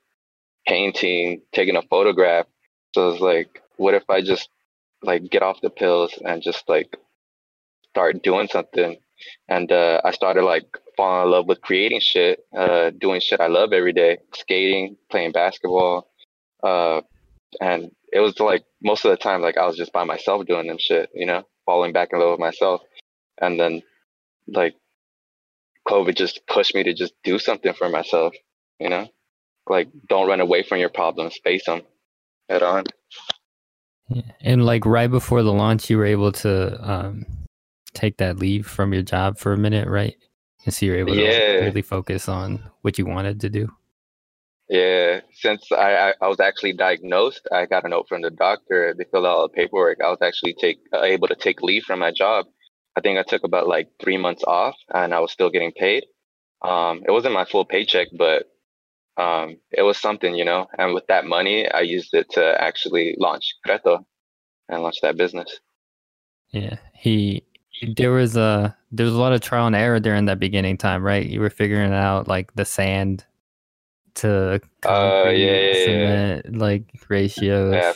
[0.67, 2.47] painting, taking a photograph.
[2.93, 4.49] So it's like, what if I just
[5.05, 6.95] like get off the pills and just like
[7.89, 8.97] start doing something?
[9.47, 10.65] And uh, I started like
[10.97, 15.31] falling in love with creating shit, uh, doing shit I love every day, skating, playing
[15.31, 16.09] basketball.
[16.63, 17.01] Uh,
[17.61, 20.67] and it was like most of the time, like I was just by myself doing
[20.67, 22.81] them shit, you know, falling back in love with myself.
[23.41, 23.81] And then
[24.47, 24.75] like
[25.87, 28.33] COVID just pushed me to just do something for myself,
[28.79, 29.07] you know?
[29.69, 31.81] like don't run away from your problems face them
[32.49, 32.83] head on
[34.09, 34.21] Yeah.
[34.41, 37.25] And like right before the launch, you were able to um,
[37.93, 40.15] take that leave from your job for a minute, right?
[40.65, 41.59] And so you're able to Yeah.
[41.59, 43.69] really focus on what you wanted to do.
[44.67, 48.95] yeah since I, I i was actually diagnosed i got a note from the doctor
[48.97, 51.83] they filled out all the paperwork i was actually take uh, able to take leave
[51.83, 52.47] from my job
[52.97, 56.03] i think i took about like three months off and i was still getting paid
[56.63, 58.47] um it wasn't my full paycheck but
[59.17, 63.15] um it was something you know and with that money i used it to actually
[63.19, 64.03] launch Kreto
[64.69, 65.59] and launch that business
[66.51, 66.77] Yeah.
[66.93, 67.43] He
[67.95, 71.03] there was a there was a lot of trial and error during that beginning time,
[71.03, 71.25] right?
[71.25, 73.25] You were figuring out like the sand
[74.15, 75.85] to Uh, yeah, yeah, yeah.
[75.85, 77.73] cement, like ratios.
[77.73, 77.93] Yeah,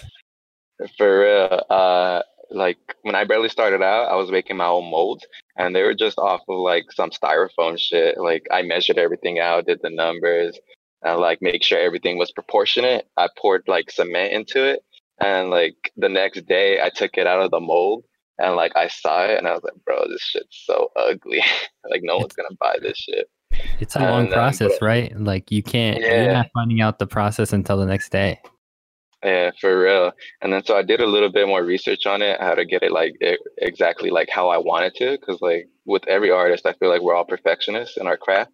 [0.97, 1.63] for real.
[1.69, 5.25] Uh, like when I barely started out, I was making my own molds,
[5.57, 8.17] and they were just off of like some styrofoam shit.
[8.17, 10.59] Like I measured everything out, did the numbers,
[11.03, 13.07] and like make sure everything was proportionate.
[13.17, 14.79] I poured like cement into it,
[15.21, 18.03] and like the next day, I took it out of the mold,
[18.37, 21.41] and like I saw it, and I was like, bro, this shit's so ugly.
[21.89, 23.27] like no one's gonna buy this shit.
[23.79, 25.17] It's a long And, um, process, but- right?
[25.19, 26.33] Like you can't you're Yeah.
[26.33, 28.39] not finding out the process until the next day.
[29.23, 30.13] Yeah, for real.
[30.41, 32.83] And then so I did a little bit more research on it, how to get
[32.83, 35.11] it like e- exactly like how I wanted to.
[35.19, 38.51] Because like with every artist, I feel like we're all perfectionists in our craft,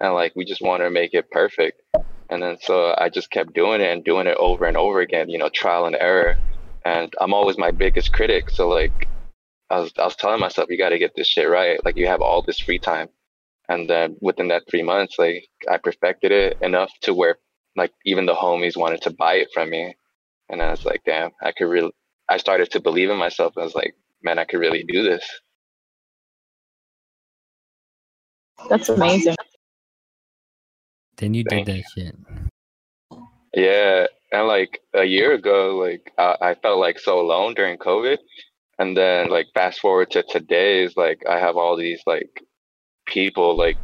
[0.00, 1.82] and like we just want to make it perfect.
[2.30, 5.28] And then so I just kept doing it and doing it over and over again,
[5.28, 6.36] you know, trial and error.
[6.84, 8.50] And I'm always my biggest critic.
[8.50, 9.08] So like
[9.70, 11.84] I was I was telling myself, you got to get this shit right.
[11.84, 13.08] Like you have all this free time.
[13.68, 17.36] And then within that three months, like I perfected it enough to where
[17.76, 19.94] like even the homies wanted to buy it from me.
[20.48, 21.92] And I was like, damn, I could really,
[22.28, 23.54] I started to believe in myself.
[23.58, 25.24] I was like, man, I could really do this.
[28.68, 29.36] That's amazing.
[31.18, 32.16] Then you did Thank that shit.
[33.54, 38.18] Yeah, and like a year ago, like I, I felt like so alone during COVID,
[38.78, 42.42] and then like fast forward to today is like I have all these like
[43.06, 43.76] people like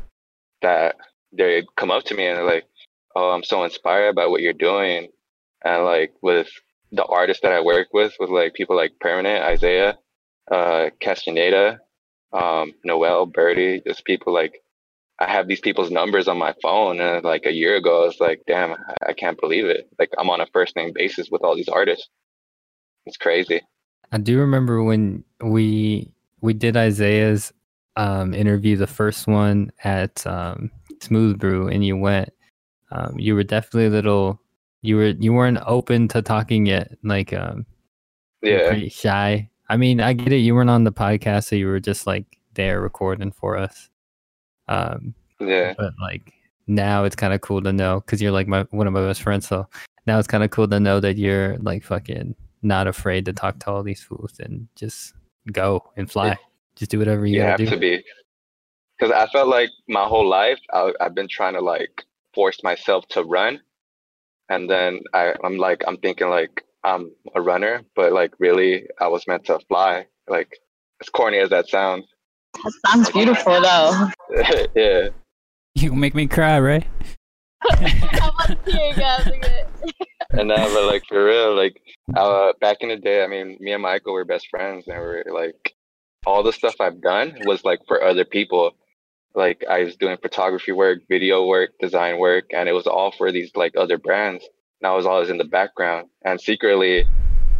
[0.62, 0.96] that
[1.32, 2.66] they come up to me and they're like,
[3.16, 5.08] "Oh, I'm so inspired by what you're doing,"
[5.64, 6.48] and like with
[6.92, 9.98] the artists that I work with, with like people like Permanent, Isaiah,
[10.50, 11.80] uh, Castaneda,
[12.32, 14.60] um, Noel, Birdie, just people like
[15.20, 18.20] I have these people's numbers on my phone, and like a year ago, I was
[18.20, 18.74] like, "Damn,
[19.06, 22.08] I, can't believe it!" Like I'm on a first name basis with all these artists.
[23.06, 23.62] It's crazy.
[24.10, 26.10] I do remember when we
[26.40, 27.52] we did Isaiah's
[27.96, 32.30] um, interview, the first one at um, Smooth Brew, and you went.
[32.90, 34.40] Um, you were definitely a little.
[34.82, 36.96] You were you weren't open to talking yet.
[37.04, 37.66] Like um,
[38.42, 39.48] Yeah, pretty shy.
[39.68, 40.38] I mean, I get it.
[40.38, 43.88] You weren't on the podcast, so you were just like there recording for us.
[44.68, 46.32] Um, yeah, but like
[46.66, 49.22] now it's kind of cool to know because you're like my one of my best
[49.22, 49.46] friends.
[49.46, 49.68] So
[50.06, 53.58] now it's kind of cool to know that you're like fucking not afraid to talk
[53.60, 55.12] to all these fools and just
[55.52, 56.36] go and fly.
[56.76, 58.02] Just do whatever you you have gotta be.
[58.98, 62.04] Because I felt like my whole life I, I've been trying to like
[62.34, 63.60] force myself to run,
[64.48, 69.08] and then I, I'm like I'm thinking like I'm a runner, but like really I
[69.08, 70.06] was meant to fly.
[70.28, 70.56] Like
[71.00, 72.06] as corny as that sounds.
[72.62, 74.10] That sounds beautiful though.
[74.74, 75.08] yeah.
[75.74, 76.86] You make me cry, right?
[77.70, 79.68] I'm like teargassing it.
[80.30, 81.80] And uh, but like for real, like
[82.16, 85.24] uh, back in the day, I mean, me and Michael were best friends, and we're
[85.32, 85.74] like,
[86.26, 88.72] all the stuff I've done was like for other people.
[89.34, 93.32] Like I was doing photography work, video work, design work, and it was all for
[93.32, 94.44] these like other brands.
[94.80, 97.04] And I was always in the background, and secretly,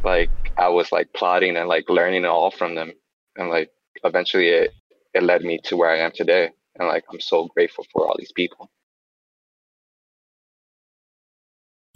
[0.04, 2.92] like I was like plotting and like learning it all from them,
[3.36, 3.70] and like
[4.04, 4.74] eventually it
[5.14, 6.50] it led me to where I am today.
[6.78, 8.70] And like I'm so grateful for all these people.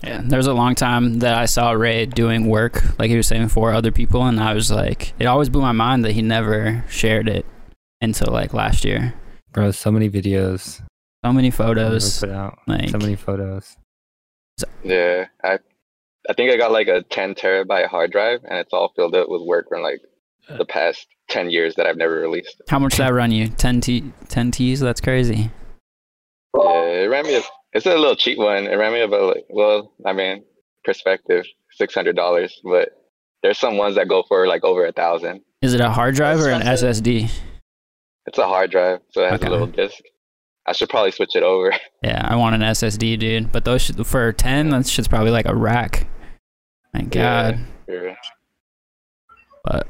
[0.03, 3.27] Yeah, there was a long time that I saw Ray doing work, like he was
[3.27, 6.23] saying, for other people, and I was like, it always blew my mind that he
[6.23, 7.45] never shared it
[8.01, 9.15] until like last year.
[9.51, 10.81] Bro, so many videos.
[11.25, 12.59] So many photos, Put out.
[12.69, 13.77] like So many photos.
[14.85, 15.59] Yeah, I
[16.29, 19.29] I think I got like a 10 terabyte hard drive, and it's all filled up
[19.29, 20.01] with work from like
[20.57, 22.61] the past 10 years that I've never released.
[22.69, 23.49] how much did that run you?
[23.49, 24.81] 10 t 10 T's?
[24.81, 25.51] That's crazy.
[26.57, 27.37] Yeah, it ran me.
[27.37, 27.43] A,
[27.73, 28.67] it's a little cheap one.
[28.67, 30.45] It ran me about like, well, I mean,
[30.85, 32.89] perspective, six hundred dollars, but
[33.43, 35.43] there's some ones that go for like over a thousand.
[35.61, 37.31] Is it a hard drive or an SSD?
[38.27, 39.49] It's a hard drive, so it has Okay.
[39.49, 39.99] a little disc.
[40.67, 41.73] I should probably switch it over.
[42.03, 43.51] Yeah, I want an SSD, dude.
[43.51, 46.07] But those should, for 10, that shit's probably like a rack.
[46.95, 47.59] My God.
[47.89, 48.15] Yeah.
[49.65, 49.89] But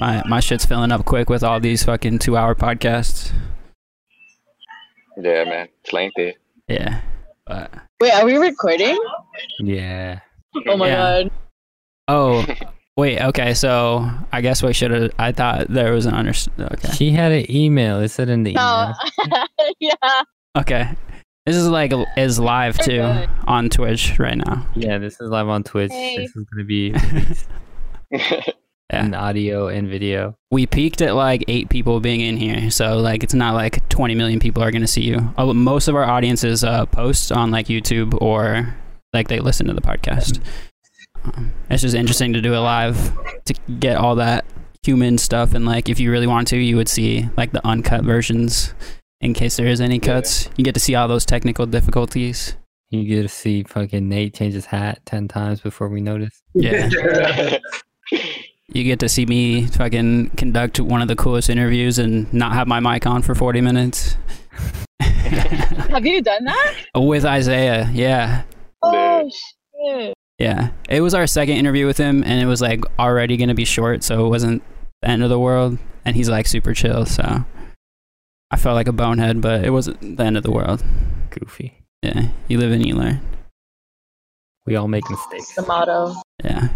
[0.00, 3.32] my my shit's filling up quick with all these fucking two hour podcasts.
[5.16, 6.36] Yeah, man, it's lengthy.
[6.68, 7.00] Yeah.
[7.46, 8.98] But Wait, are we recording?
[9.58, 10.20] Yeah.
[10.68, 10.96] Oh my Yeah.
[11.22, 11.30] god.
[12.08, 12.46] oh
[12.96, 16.92] wait, okay, so I guess we should have I thought there was an under okay.
[16.92, 18.00] She had an email.
[18.00, 18.92] It said in the No.
[19.18, 19.44] email.
[19.80, 20.22] yeah.
[20.56, 20.88] Okay.
[21.46, 23.02] This is like is live too
[23.46, 24.66] on Twitch right now.
[24.76, 25.90] Yeah, this is live on Twitch.
[25.90, 26.18] Hey.
[26.18, 27.48] This is gonna be released
[28.92, 29.04] Yeah.
[29.04, 30.34] in audio and video.
[30.50, 34.14] We peaked at like eight people being in here, so like it's not like 20
[34.16, 35.32] million people are gonna see you.
[35.38, 38.74] Uh, Most of our audiences uh, post on like YouTube or
[39.12, 40.40] like they listen to the podcast.
[41.24, 43.12] Um, it's just interesting to do it live
[43.44, 44.44] to get all that
[44.82, 48.02] human stuff, and like if you really want to, you would see like the uncut
[48.04, 48.74] versions
[49.20, 50.14] in case there is any Yeah.
[50.14, 50.48] cuts.
[50.56, 52.56] You get to see all those technical difficulties.
[52.90, 56.42] You get to see fucking Nate change his hat ten times before we notice.
[56.54, 56.88] Yeah.
[58.72, 62.68] You get to see me fucking conduct one of the coolest interviews and not have
[62.68, 64.16] my mic on for 40 minutes.
[65.00, 66.74] Have you done that?
[66.94, 68.42] With Isaiah, yeah.
[68.82, 70.14] Oh shit.
[70.38, 70.70] Yeah.
[70.88, 73.64] It was our second interview with him and it was like already going to be
[73.64, 74.62] short, so it wasn't
[75.02, 75.78] the end of the world.
[76.04, 77.44] And he's like super chill, so
[78.50, 80.82] I felt like a bonehead, but it wasn't the end of the world.
[81.30, 81.74] Goofy.
[82.02, 82.28] Yeah.
[82.48, 83.20] You live and you learn.
[84.64, 85.54] We all make mistakes.
[85.54, 86.14] The motto.
[86.44, 86.68] Yeah.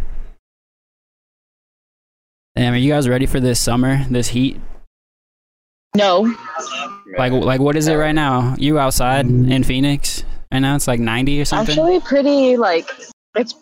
[2.56, 4.60] Damn, are you guys ready for this summer, this heat?
[5.96, 6.32] No.
[7.18, 8.54] Like, like what is it right now?
[8.58, 10.24] You outside in Phoenix?
[10.52, 11.72] Right now it's like 90 or something?
[11.72, 12.88] Actually pretty like
[13.34, 13.54] it's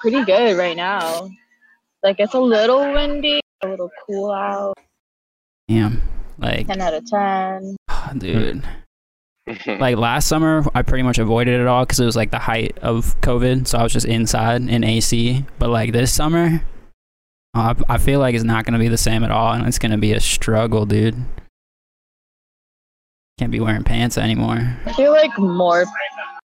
[0.00, 1.28] pretty good right now.
[2.04, 4.74] Like it's a little windy, a little cool out.
[5.66, 6.00] Damn.
[6.38, 7.76] Like, Ten out of ten.
[8.18, 8.62] dude.
[9.80, 12.76] like last summer i pretty much avoided it all because it was like the height
[12.82, 16.62] of covid so i was just inside in ac but like this summer
[17.58, 19.78] I, I feel like it's not going to be the same at all and it's
[19.78, 21.16] going to be a struggle dude
[23.38, 24.76] Can't be wearing pants anymore.
[24.86, 25.84] I feel like more.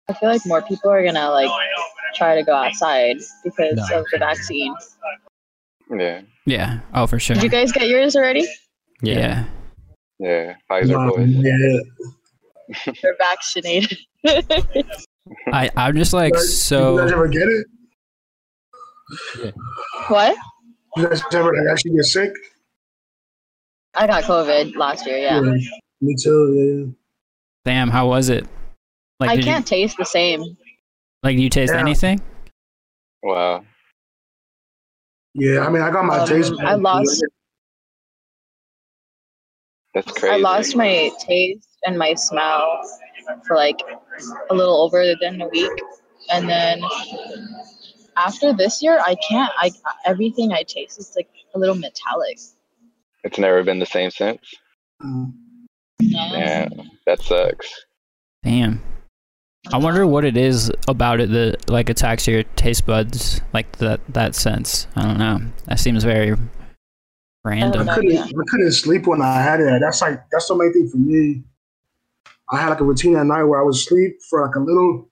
[0.08, 1.50] I feel like more people are gonna like
[2.14, 4.00] try to go outside because No.
[4.00, 4.74] of the vaccine.
[5.90, 6.80] Yeah, Yeah.
[6.94, 7.34] Oh, for sure.
[7.36, 8.46] Did you guys get yours already?
[9.02, 9.46] yeah.
[10.20, 10.54] yeah.
[10.70, 11.30] Pfizer boys.
[11.30, 12.94] yeah.
[13.02, 13.98] They're vaccinated.
[15.52, 16.98] I I'm just like You guys- you so.
[17.00, 17.66] guys ever get it?
[20.08, 20.36] what?
[20.96, 22.32] You guys ever actually get sick?
[23.96, 25.18] I got COVID last year.
[25.18, 25.42] Yeah.
[26.02, 26.96] Me too.
[27.66, 27.90] Damn.
[27.90, 28.46] How was it?
[29.20, 30.58] Like, I can't taste the same.
[31.24, 31.80] Like, do you taste Yeah.
[31.80, 32.22] anything?
[33.24, 33.64] Wow.
[35.34, 35.54] Yeah.
[35.56, 35.66] Yeah.
[35.66, 36.54] I mean, I got my Um, taste.
[36.60, 37.24] I lost-
[39.94, 40.34] That's crazy.
[40.34, 42.82] I lost my taste and my smell
[43.48, 43.80] for like
[44.50, 45.72] a little over than a week,
[46.30, 46.82] and then
[48.16, 49.52] after this year, I can't.
[49.58, 49.72] I
[50.06, 52.40] everything I taste is like a little metallic.
[53.24, 54.42] It's never been the same since.
[55.02, 55.34] Mm.
[56.00, 56.70] Yeah,
[57.06, 57.86] that sucks.
[58.44, 58.82] Damn.
[59.74, 64.00] I wonder what it is about it that like attacks your taste buds, like that
[64.10, 64.88] that sense.
[64.96, 65.42] I don't know.
[65.66, 66.38] That seems very
[67.44, 67.90] random.
[67.90, 68.18] I couldn't.
[68.18, 69.82] I couldn't sleep when I had it.
[69.82, 71.44] That's like that's the main thing for me.
[72.52, 75.10] I had like a routine at night where I would sleep for like a little,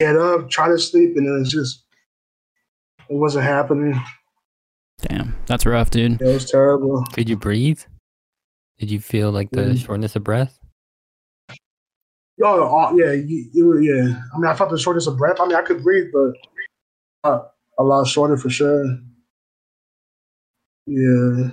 [0.00, 1.83] get up, try to sleep, and then it's just
[3.08, 4.00] it wasn't happening.
[5.02, 6.20] Damn, that's rough, dude.
[6.20, 7.04] It was terrible.
[7.12, 7.80] Could you breathe?
[8.78, 9.84] Did you feel like the Mm.
[9.84, 10.58] shortness of breath?
[12.42, 14.20] Oh, yeah, you, you yeah.
[14.34, 15.40] I mean, I felt the shortness of breath.
[15.40, 16.32] I mean, I could breathe, but
[17.22, 17.42] uh,
[17.78, 18.84] a lot shorter for sure.
[20.86, 21.50] Yeah,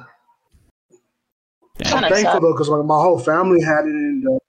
[1.78, 1.94] Damn.
[1.94, 4.40] Kinda I'm thankful though, because like my whole family had it, and uh,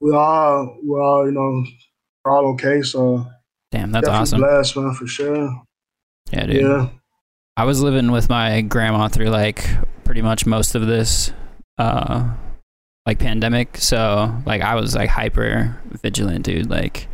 [0.00, 1.64] we all, we all, you know,
[2.24, 2.80] we're all okay.
[2.82, 3.26] So
[3.70, 4.40] Damn, that's awesome.
[4.40, 5.62] blessed, man, for sure.
[6.32, 6.62] Yeah, dude.
[6.62, 6.88] Yeah,
[7.56, 9.66] I was living with my grandma through like
[10.04, 11.32] pretty much most of this
[11.78, 12.34] uh
[13.06, 13.76] like pandemic.
[13.78, 16.68] So like I was like hyper vigilant, dude.
[16.70, 17.08] Like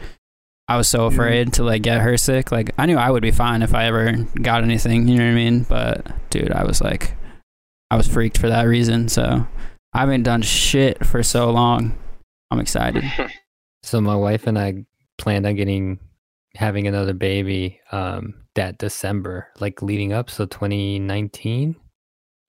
[0.67, 1.15] I was so Yeah.
[1.15, 2.51] afraid to like get her sick.
[2.51, 5.31] Like I knew I would be fine if I ever got anything, you know what
[5.33, 5.63] I mean?
[5.65, 7.15] But dude, I was like
[7.91, 9.09] I was freaked for that reason.
[9.09, 9.47] So
[9.93, 11.97] I haven't done shit for so long.
[12.51, 13.05] I'm excited.
[13.85, 14.87] So my wife and I
[15.19, 15.99] planned on getting
[16.55, 21.77] having another baby um that December, like leading up, so 2019.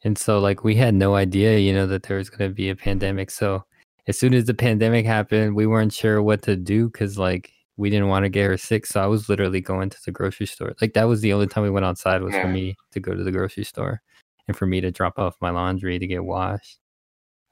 [0.04, 2.70] And so like we had no idea, you know, that there was going to be
[2.70, 3.32] a pandemic.
[3.32, 3.64] So
[4.08, 7.90] as soon as the pandemic happened, we weren't sure what to do cuz like we
[7.90, 8.86] didn't want to get her sick.
[8.86, 10.74] So I was literally going to the grocery store.
[10.82, 13.24] Like that was the only time we went outside was for me to go to
[13.24, 14.02] the grocery store
[14.48, 16.80] and for me to drop off my laundry to get washed.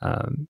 [0.01, 0.47] Um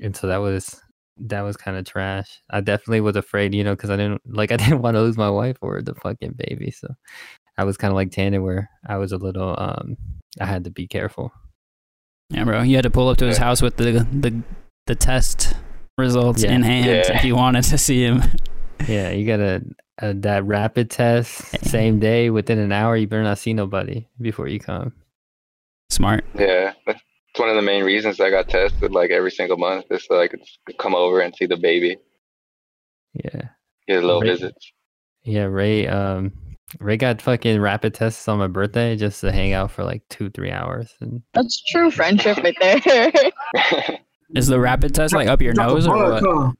[0.00, 0.82] and so that was
[1.18, 2.40] that was kind of trash.
[2.50, 5.16] I definitely was afraid, you know, because I didn't like I didn't want to lose
[5.16, 6.70] my wife or the fucking baby.
[6.70, 6.88] So
[7.58, 9.96] I was kind of like Tannon, where I was a little um
[10.40, 11.32] I had to be careful.
[12.30, 12.62] Yeah, bro.
[12.62, 14.42] You had to pull up to his house with the the
[14.86, 15.54] the test
[15.98, 16.52] results Yeah.
[16.52, 17.16] in hand Yeah.
[17.18, 18.22] if you wanted to see him.
[18.86, 19.62] Yeah, you got a,
[19.98, 21.30] a that rapid test
[21.66, 22.94] same day within an hour.
[22.94, 24.92] You better not see nobody before you come.
[25.88, 26.26] Smart.
[26.38, 26.74] Yeah,
[27.36, 30.18] that's one of the main reasons I got tested like every single month is so
[30.20, 30.40] I could
[30.78, 31.98] come over and see the baby,
[33.12, 33.42] Yeah,
[33.86, 34.30] get a little Right.
[34.30, 34.54] visit.
[35.22, 35.42] yeah.
[35.44, 36.32] Ray um
[36.80, 40.30] Ray got fucking rapid tests on my birthday just to hang out for like two
[40.30, 43.12] three hours and That's true friendship right there.
[44.34, 46.22] Is the rapid test like up your nose or what?
[46.24, 46.52] huh?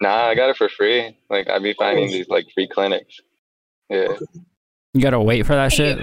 [0.00, 1.16] nah, I got it for free.
[1.28, 3.14] Like I'd be finding these like free clinics.
[3.90, 4.16] Yeah,
[4.94, 5.98] You gotta wait for that shit.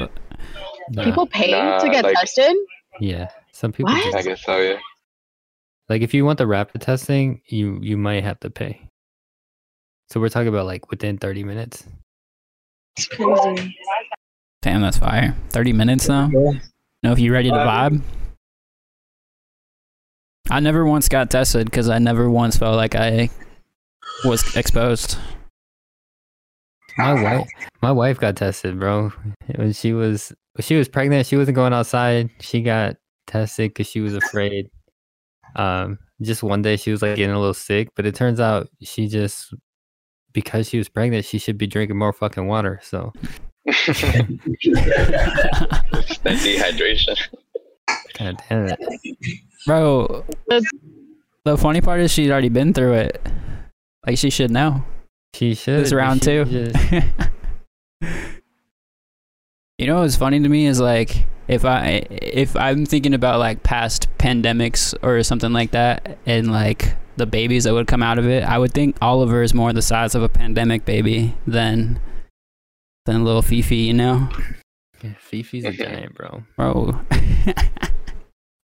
[0.92, 2.56] nah, People pay Nah, to get like- tested.
[3.00, 3.30] Yeah.
[3.52, 4.04] Some people What?
[4.04, 4.58] just- I guess so.
[4.60, 4.80] Yeah.
[5.90, 8.90] Like if you want the rapid testing, you you might have to pay.
[10.10, 11.86] So we're talking about like within 30 minutes.
[12.98, 13.76] It's crazy.
[14.62, 15.36] Damn, that's fire.
[15.50, 16.28] Thirty minutes though.
[16.34, 16.60] Yeah.
[17.04, 18.02] Know if you ready to vibe?
[20.50, 23.30] I never once got tested because I never once felt like I
[24.24, 25.18] was exposed.
[26.98, 27.48] My wife
[27.82, 29.12] my wife got tested, bro.
[29.56, 32.30] When she was when she was pregnant, she wasn't going outside.
[32.42, 32.96] She got
[33.28, 34.70] tested cuz she was afraid.
[35.56, 38.70] Um just one day she was like getting a little sick, but it turns out
[38.82, 39.54] she just
[40.34, 42.80] because she was pregnant, she should be drinking more fucking water.
[42.84, 43.12] So
[43.66, 44.28] that
[46.24, 47.18] dehydration.
[48.18, 48.80] god damn it.
[49.66, 50.26] Bro,
[51.44, 53.22] the funny part is she'd already been through it.
[54.06, 54.84] Like she should know.
[55.34, 56.46] She should This round she two.
[56.46, 57.06] just-
[59.78, 63.64] you know what's funny to me is like if I if I'm thinking about like
[63.64, 68.28] past pandemics or something like that and like the babies that would come out of
[68.28, 72.00] it, I would think Oliver is more the size of a pandemic baby than
[73.06, 74.28] than little Fifi, you know?
[75.02, 76.44] Yeah, Fifi's a giant, bro.
[76.58, 77.00] Bro.
[77.12, 77.70] I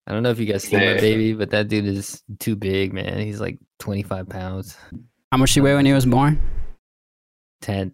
[0.08, 2.92] I don't know if you guys see my baby, but that dude is too big,
[2.92, 3.20] man.
[3.20, 4.76] He's like 25 pounds,
[5.32, 6.42] How much did she weigh when he was born?
[7.62, 7.94] 10,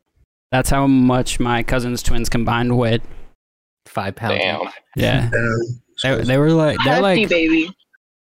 [0.51, 3.01] That's how much my cousin's twins combined weighed.
[3.85, 4.39] five pounds.
[4.39, 4.61] Damn.
[4.95, 6.17] Yeah, Damn.
[6.17, 7.69] they, they were like they're Hefty like baby.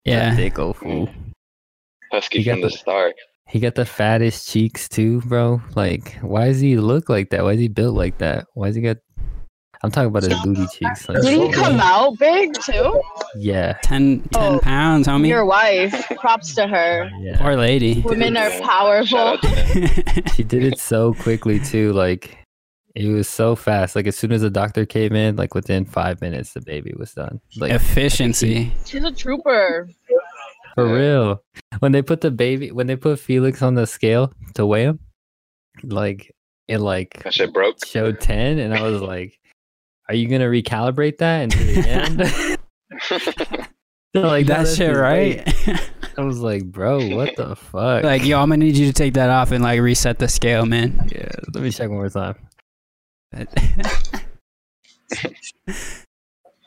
[0.05, 0.35] yeah.
[0.35, 1.09] Thick old fool.
[2.11, 3.15] Husky You got from the the- start.
[3.49, 5.61] He got the fattest cheeks too, bro.
[5.73, 7.43] Like, why does he look like that?
[7.45, 8.45] Why is he built like that?
[8.55, 8.97] Why is he got?
[9.83, 11.07] I'm talking about his booty cheeks.
[11.07, 13.01] Like, Did he come out big too?
[13.39, 15.27] Yeah, 10, 10 Oh, pounds, homie.
[15.27, 15.93] Your wife.
[16.19, 17.09] Props to her.
[17.19, 17.37] yeah.
[17.39, 18.01] Poor lady.
[18.01, 19.17] Women are powerful.
[19.17, 20.23] out to him.
[20.35, 21.93] She did it so quickly too.
[21.93, 22.37] Like,
[22.95, 23.95] it was so fast.
[23.95, 27.13] Like, as soon as the doctor came in, like within five minutes, the baby was
[27.13, 27.39] done.
[27.57, 28.73] Like, Efficiency.
[28.85, 29.87] She's a trooper.
[30.75, 31.43] For real.
[31.79, 34.99] When they put the baby, when they put Felix on the scale to weigh him,
[35.83, 36.33] like
[36.67, 37.83] it like That shit broke.
[37.85, 39.39] showed ten, and I was like,
[40.09, 42.56] "Are you gonna recalibrate that and do it again?" They're
[44.13, 45.43] like that shit, right?
[46.17, 49.13] I was like, "Bro, what the fuck?" like, yo, I'm gonna need you to take
[49.15, 51.09] that off and like reset the scale, man.
[51.11, 51.29] yeah.
[51.53, 52.35] Let me check one more time.
[53.35, 53.45] yeah,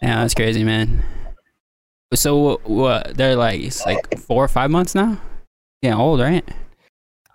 [0.03, 1.03] that's crazy, man.
[2.15, 3.17] So what?
[3.17, 5.21] They're like it's like four or five months now.
[5.83, 6.47] Yeah, old, right?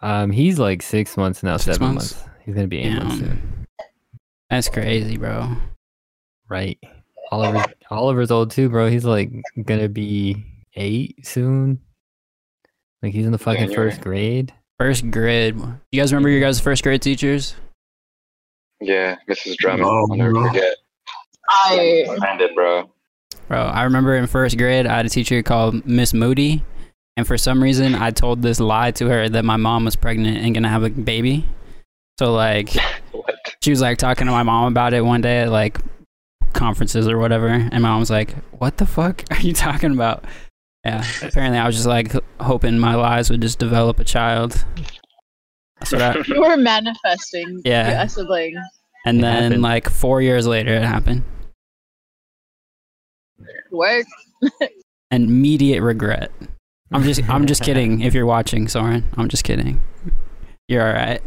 [0.02, 2.16] Um, he's like six months now, Six seven months?
[2.16, 2.30] months.
[2.46, 3.66] He's gonna be eight months soon.
[4.50, 5.56] That's crazy, bro.
[6.48, 6.78] Right.
[7.32, 8.90] Oliver, Oliver's old too, bro.
[8.90, 9.32] He's like
[9.66, 10.44] gonna be
[10.76, 11.80] eight soon.
[13.02, 13.92] Like he's in the fucking January.
[13.92, 14.54] first grade.
[14.80, 15.56] First grade.
[15.92, 17.56] You guys remember your guys' first grade teachers?
[18.82, 19.56] yeah, Mrs.
[19.58, 19.86] Drummond.
[19.86, 20.48] Oh, I'll never bro.
[20.48, 20.76] forget.
[21.66, 22.90] I Offended, bro.
[23.48, 26.64] Bro, I remember in first grade, I had a teacher called Miss Moody,
[27.16, 30.40] and for some reason, I told this lie to her that my mom was pregnant
[30.40, 31.46] and gonna have a baby.
[32.20, 32.70] So like,
[33.12, 33.36] What?
[33.64, 35.78] she was like talking to my mom about it one day at like
[36.56, 40.24] conferences or whatever, and my mom was like, "What the fuck are you talking about?"
[40.84, 44.66] Yeah, apparently I was just like hoping my lies would just develop a child.
[45.80, 46.16] That's what I.
[46.28, 48.04] you were manifesting Yeah.
[48.04, 48.56] a sibling.
[49.06, 49.62] And It then happened.
[49.62, 51.24] like four years later, it happened.
[53.72, 54.06] Work.
[55.12, 56.32] An immediate regret.
[56.92, 58.02] I'm just I'm just kidding.
[58.02, 59.82] If you're watching, Soren, I'm just kidding.
[60.68, 61.22] You're all right.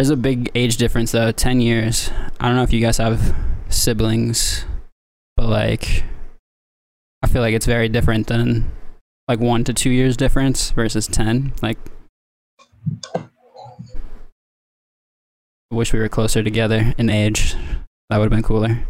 [0.00, 2.10] There's a big age difference though, ten years.
[2.40, 3.36] I don't know if you guys have
[3.68, 4.64] siblings,
[5.36, 6.04] but like,
[7.22, 8.72] I feel like it's very different than
[9.28, 11.52] like one to two years difference versus ten.
[11.60, 11.76] Like,
[13.14, 13.28] I
[15.70, 17.54] wish we were closer together in age.
[18.08, 18.82] That would have been cooler.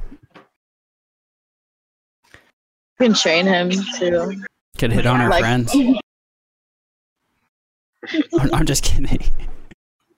[3.00, 4.44] You can train him too.
[4.78, 5.72] Could hit on our like friends.
[8.52, 9.18] I'm just kidding.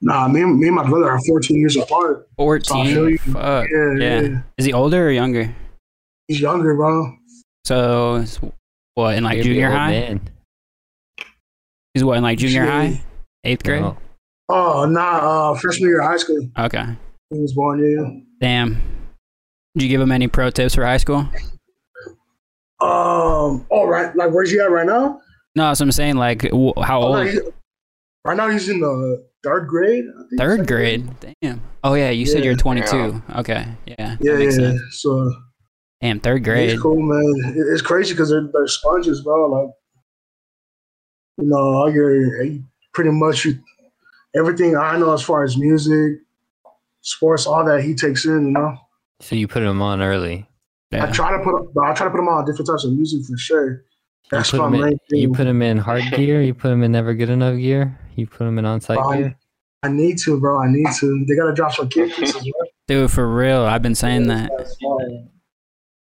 [0.04, 2.26] Nah, me, and- me and my brother are 14 years apart.
[2.26, 2.86] I feel 14.
[3.08, 3.18] you.
[3.18, 3.68] Fuck.
[3.70, 4.20] Yeah, Yeah.
[4.20, 4.42] yeah.
[4.58, 5.54] Is he older or younger?
[6.28, 7.14] He's younger, bro.
[7.64, 8.24] So,
[8.94, 9.90] what, in like You're junior high?
[9.90, 10.20] man.
[11.94, 12.68] He's what, in like junior Shit.
[12.70, 13.02] high?
[13.44, 13.82] Eighth grade?
[13.82, 13.96] No.
[14.48, 16.48] Oh, nah, uh, freshman year of high school.
[16.58, 16.84] Okay.
[17.30, 18.20] He was born, yeah.
[18.40, 18.74] Damn.
[19.76, 21.26] Did you give him any pro tips for high school?
[22.80, 24.14] Um, all right.
[24.16, 25.20] Like, where's he at right now?
[25.54, 26.16] No, so I'm saying.
[26.16, 27.28] Like, wh- how Oh, old?
[27.28, 27.40] he-
[28.24, 30.04] right now, he's in the third grade.
[30.08, 31.10] I think, Third second grade.
[31.42, 31.60] Damn.
[31.84, 32.58] Oh, yeah, you said you're Yeah.
[32.58, 33.22] 22.
[33.36, 33.66] Okay.
[33.86, 34.16] Yeah.
[34.20, 34.68] Yeah, that makes yeah.
[34.70, 34.80] sense.
[35.00, 35.32] So
[36.00, 36.70] Damn, third grade.
[36.70, 37.54] it's cool, man.
[37.72, 39.48] It's crazy because they're, they're sponges, bro.
[39.50, 39.70] Like,
[41.38, 42.58] you know, all your eh,
[42.92, 43.58] pretty much you,
[44.34, 46.18] everything I know as far as music,
[47.00, 48.46] sports, all that he takes in.
[48.46, 48.76] You know,
[49.20, 50.46] So you put him on early.
[50.92, 53.38] I try to put, I try to put him on different types of music for
[53.38, 53.70] sure.
[53.70, 53.78] You
[54.30, 55.20] That's put, my him in, main thing.
[55.20, 56.42] you put him in hard gear.
[56.42, 57.98] You put him in never good enough gear.
[58.16, 59.36] You put him in on site gear.
[59.82, 60.60] I need to, bro.
[60.60, 61.24] I need to.
[61.26, 62.70] They gotta drop some kick pieces, right?
[62.86, 63.62] Dude, for real.
[63.62, 64.50] I've been saying that.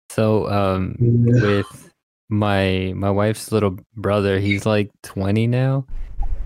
[0.09, 1.41] So um, Yeah.
[1.41, 1.89] with
[2.29, 5.85] my my wife's little brother, he's like 20 now.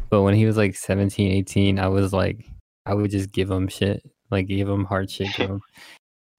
[0.09, 2.45] But when he was like 17, 18, I was like,
[2.85, 4.01] I would just give him shit,
[4.31, 5.61] like give him hard shit to him.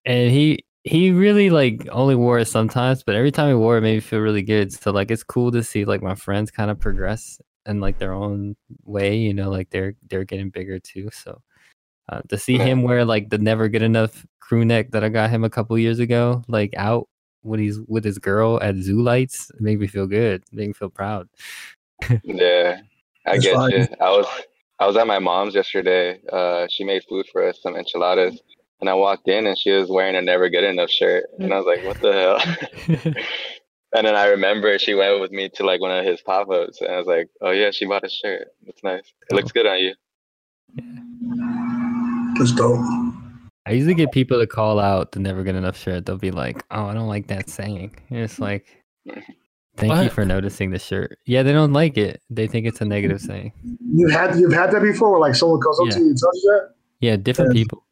[0.07, 3.83] And he he really like only wore it sometimes, but every time he wore it,
[3.83, 4.73] made me feel really good.
[4.73, 7.39] So like it's cool to see like my friends kind of progress
[7.69, 11.11] in like their own way, you know, like they're they're getting bigger too.
[11.13, 11.41] So
[12.09, 12.65] uh, to see Yeah.
[12.65, 15.79] him wear like the never good enough crew neck that I got him a couple
[15.79, 17.09] years ago, like out
[17.43, 20.91] when he's with his girl at Zoo Lights, made me feel good, made me feel
[20.91, 21.29] proud.
[22.23, 22.81] Yeah,
[23.27, 23.71] I That's get fine.
[23.73, 23.87] you.
[24.01, 24.27] I was
[24.81, 26.21] I was at my mom's yesterday.
[26.33, 28.41] Uh, she made food for us, some enchiladas,
[28.81, 31.59] and I walked in and she was wearing a never good enough shirt, and I
[31.59, 33.15] was like, "What the hell?"
[33.95, 36.81] and then I remember she went with me to like one of his pop ups,
[36.81, 38.49] and I was like, "Oh yeah, she bought a shirt.
[38.67, 39.13] It's nice.
[39.31, 39.95] It looks good on you."
[42.39, 42.79] That's dope.
[43.67, 46.07] I usually get people to call out the never good enough shirt.
[46.07, 48.67] They'll be like, "Oh, I don't like that saying." And it's like,
[49.77, 51.19] thank you for noticing the shirt.
[51.27, 52.23] Yeah, they don't like it.
[52.31, 53.53] They think it's a negative saying.
[53.95, 55.93] You had you've had that before, where like someone calls up Yeah.
[55.95, 56.75] to you and tells you that.
[57.01, 57.63] Yeah, different Yeah.
[57.63, 57.85] people.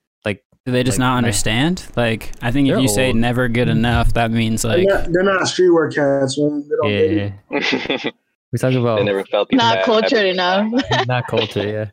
[0.66, 1.18] Like, Do they just Like, not man.
[1.18, 1.86] understand?
[1.96, 3.72] Like, I think if They're you say never good mm.
[3.72, 6.68] enough, that means like, they're, not, they're not streetwear cats, man.
[6.68, 6.90] They don't
[7.52, 8.10] yeah,
[8.52, 10.72] we talk about they never felt Not bad cultured enough.
[11.06, 11.68] not culture.
[11.68, 11.90] Yeah,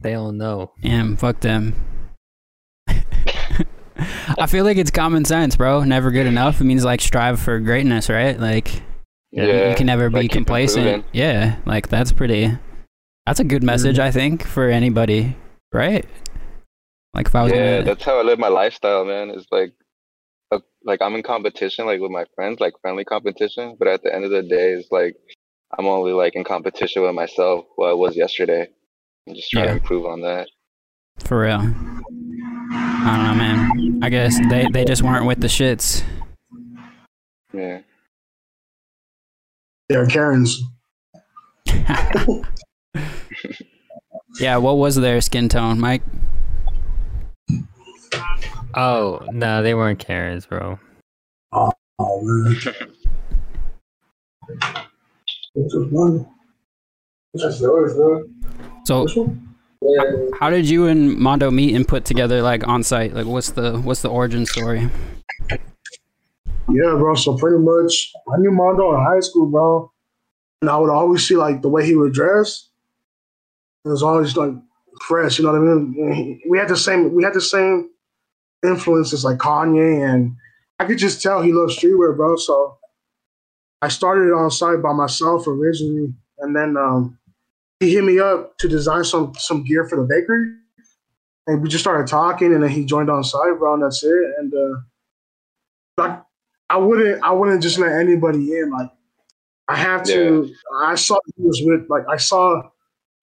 [0.00, 0.72] they don't know.
[0.82, 1.74] damn, fuck them.
[4.38, 5.84] I feel like it's common sense, bro.
[5.84, 6.60] Never good enough.
[6.60, 8.38] It means like strive for greatness, right?
[8.40, 8.82] Like
[9.30, 10.86] Yeah, you can never be like, keep complacent.
[10.86, 11.10] improving.
[11.12, 12.50] Yeah, like that's pretty.
[13.26, 14.06] That's a good message, mm-hmm.
[14.08, 15.36] I think, for anybody,
[15.72, 16.04] right?
[17.14, 19.30] Like if I was yeah, gonna, that's how I live my lifestyle, man.
[19.30, 19.72] It's like,
[20.50, 23.76] uh, like I'm in competition, like with my friends, like friendly competition.
[23.78, 25.16] But at the end of the day, it's like
[25.78, 28.68] I'm only like in competition with myself, what I was yesterday.
[29.28, 29.70] I'm just trying Yeah.
[29.72, 30.48] to improve on that.
[31.18, 31.60] for real.
[32.74, 34.00] I don't know, man.
[34.02, 36.02] I guess they they just weren't with the shits.
[37.52, 37.80] Yeah.
[39.88, 40.62] They're Karens.
[44.40, 46.02] yeah, what was their skin tone, Mike?
[48.74, 50.78] Oh no, they weren't Karens, bro.
[51.52, 52.56] Oh man.
[55.54, 56.26] This is one.
[57.34, 58.24] This is yours, bro.
[58.84, 59.06] So
[59.82, 60.28] Yeah.
[60.38, 63.14] How did you and Mondo meet and put together like Onsight?
[63.14, 64.88] Like what's the what's the origin story?
[65.50, 67.14] Yeah, bro.
[67.14, 69.90] So pretty much, I knew Mondo in high school, bro,
[70.60, 72.68] and I would always see like the way he would dress.
[73.84, 74.52] It was always like
[75.00, 76.40] fresh, you know what I mean?
[76.48, 77.90] We had the same, we had the same
[78.64, 80.36] influences like Kanye, and
[80.78, 82.36] I could just tell he loves streetwear, bro.
[82.36, 82.78] So
[83.80, 87.18] I started it Onsight by myself originally, and then um,
[87.80, 90.54] he hit me up to design some some gear for the bakery,
[91.46, 94.34] and we just started talking, and then he joined Onsight, bro, and that's it.
[94.38, 94.80] And uh,
[95.96, 96.22] like
[96.70, 98.70] I wouldn't I wouldn't just let anybody in.
[98.70, 98.90] Like
[99.68, 100.52] I have to.
[100.82, 102.62] I saw he was with like I saw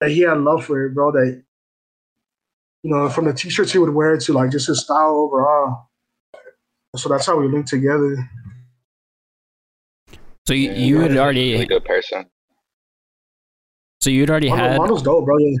[0.00, 1.12] that he had love for it, bro.
[1.12, 1.42] That
[2.82, 5.88] you know from the t-shirts he would wear to like just his style overall.
[6.96, 8.16] So that's how we linked together.
[10.46, 12.26] So you, Yeah, you had Mondo's a really good person.
[14.00, 15.38] so you'd already Mondo, had Mondo's dope, bro.
[15.38, 15.56] Yeah.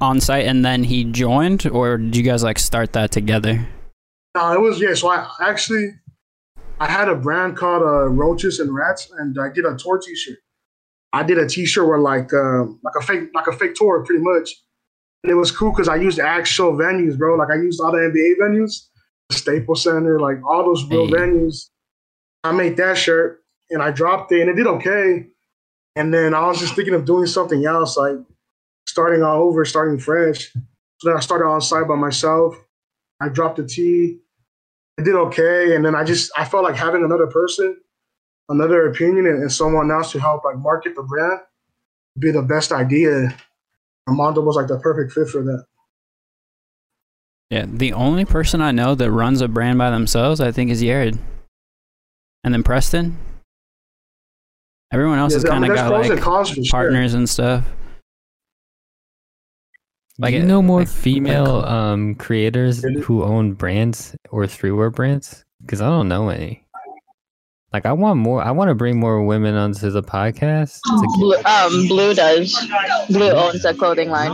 [0.00, 3.66] Onsight and then he joined or did you guys like start that together?
[4.34, 4.94] No, it was yeah.
[4.94, 5.90] So I actually
[6.80, 10.38] I had a brand called uh, Roaches and Rats, and I did a tour T-shirt.
[11.12, 14.22] I did a T-shirt where like uh, like a fake like a fake tour, pretty
[14.22, 14.50] much.
[15.24, 17.36] And it was cool because I used actual venues, bro.
[17.36, 18.88] Like I used all the NBA venues,
[19.30, 21.14] the Staples Center, like all those real Hey.
[21.14, 21.70] venues.
[22.44, 25.26] I made that shirt and I dropped it, and it did okay.
[25.96, 28.18] And then I was just thinking of doing something else, like
[28.86, 30.52] starting all over, starting fresh.
[30.52, 32.54] So then I started Onsight by myself.
[33.20, 34.18] I dropped the T.
[35.00, 37.78] I did okay, and then I just I felt like having another person,
[38.50, 41.40] another opinion, and, and someone else to help like market the brand
[42.18, 43.34] be the best idea.
[44.08, 45.64] Armando was like the perfect fit for that.
[47.50, 50.82] Yeah, the only person I know that runs a brand by themselves I think is
[50.82, 51.18] Yared.
[52.42, 53.16] And then Preston.
[54.92, 56.64] Everyone else Yeah, has kind of got pros and like cons for sure.
[56.70, 57.64] partners and stuff.
[60.18, 65.44] Like Do you know more like- female um creators who own brands or streetwear brands?
[65.60, 66.63] Because I don't know any.
[67.74, 68.40] Like I want more.
[68.40, 70.78] I want to bring more women onto the podcast.
[70.84, 72.56] To Blue, um, Blue does.
[73.08, 74.30] Blue owns a clothing line.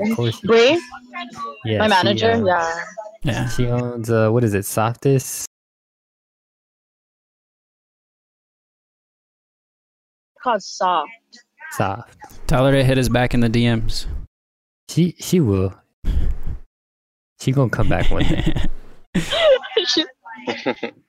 [0.00, 0.80] of course, Bree,
[1.66, 2.84] yeah, my she, manager, uh, yeah.
[3.24, 3.48] Yeah.
[3.50, 4.64] She owns uh, what is it?
[4.64, 5.44] Softest.
[10.42, 11.10] Called soft.
[11.72, 12.16] Soft.
[12.46, 14.06] Tell her to hit us back in the DMs.
[14.88, 15.74] She she will.
[17.38, 18.64] She gonna come back one day.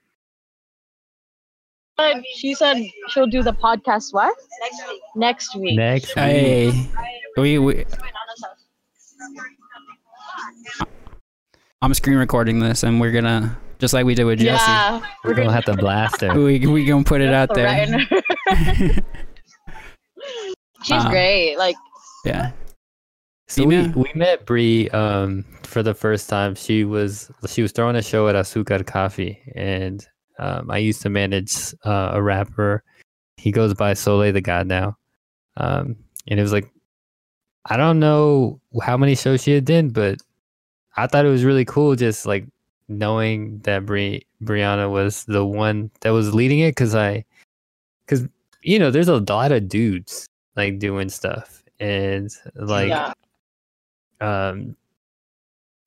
[1.99, 2.77] she, said- she said
[3.09, 4.35] she'll do the podcast what?
[5.15, 5.75] Next week.
[5.77, 6.23] Next week.
[6.23, 6.89] hey.
[7.37, 7.85] We, we
[11.81, 14.69] I'm screen recording this and we're gonna just like we did with Jesse.
[14.69, 15.01] Yeah.
[15.23, 16.33] We're gonna have to blast it.
[16.33, 17.65] We we gonna put it out there.
[17.65, 18.21] Right in her-
[20.83, 21.55] She's Uh, great.
[21.57, 21.75] Like
[22.25, 22.51] yeah.
[23.47, 26.55] So we, we met Bree um for the first time.
[26.55, 30.05] She was she was throwing a show at Azúcar Coffee, and
[30.39, 32.83] um, I used to manage uh, a rapper.
[33.37, 34.97] He goes by Soleil the God now,
[35.57, 35.95] um,
[36.27, 36.71] and it was like
[37.65, 40.17] I don't know how many shows she had done, but
[40.97, 42.45] I thought it was really cool just like
[42.87, 47.23] knowing that Bri- Brianna was the one that was leading it because I
[48.05, 48.27] because
[48.63, 53.13] you know there's a lot of dudes like doing stuff and like yeah.
[54.19, 54.75] um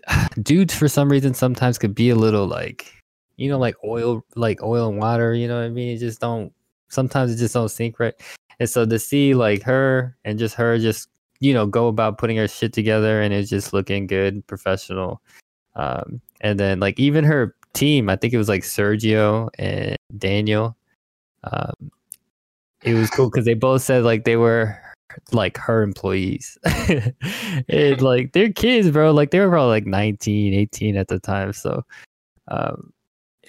[0.42, 3.01] dudes for some reason sometimes could be a little like
[3.42, 5.96] you know like oil like oil and water you know what i mean?
[5.96, 6.52] It just don't
[6.92, 8.14] sometimes it just don't sink right.
[8.60, 11.08] And so to see like her and just her just
[11.40, 15.20] you know go about putting her shit together and it's just looking good professional.
[15.74, 20.76] Um and then like even her team i think it was like sergio and daniel.
[21.44, 21.90] Um
[22.82, 24.78] it was cool because they both said like they were
[25.32, 26.58] like her employees.
[27.68, 29.12] And like they're kids bro.
[29.12, 31.82] Like they were probably like 19 18 at the time so
[32.48, 32.92] um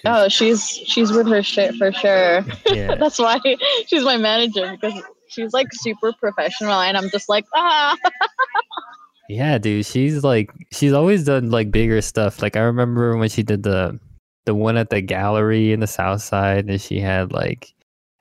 [0.04, 2.44] Oh, she's she's with her shit for sure.
[2.70, 3.38] yeah That's why
[3.86, 7.96] she's my manager because she's like super professional, and I'm just like ah.
[9.28, 13.42] yeah dude she's like she's always done like bigger stuff like i remember when she
[13.42, 13.98] did the
[14.44, 17.72] the one at the gallery in the south side and she had like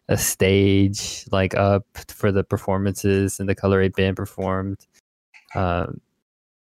[0.07, 4.77] a stage like up for the performances and the color 8 band performed
[5.55, 5.99] um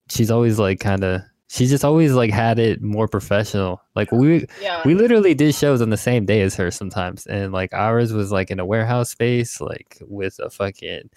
[0.08, 1.20] she's always like kind of
[1.50, 4.82] she's just always like had it more professional like we Yeah.
[4.84, 8.30] we literally did shows on the same day as her sometimes and like ours was
[8.30, 11.10] like in a warehouse space like with a fucking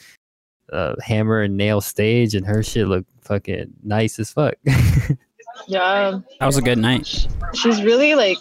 [0.71, 4.55] uh, hammer and nail stage and her shit looked fucking nice as fuck
[5.67, 6.19] yeah.
[6.39, 7.27] That was a good night.
[7.53, 8.37] She's really like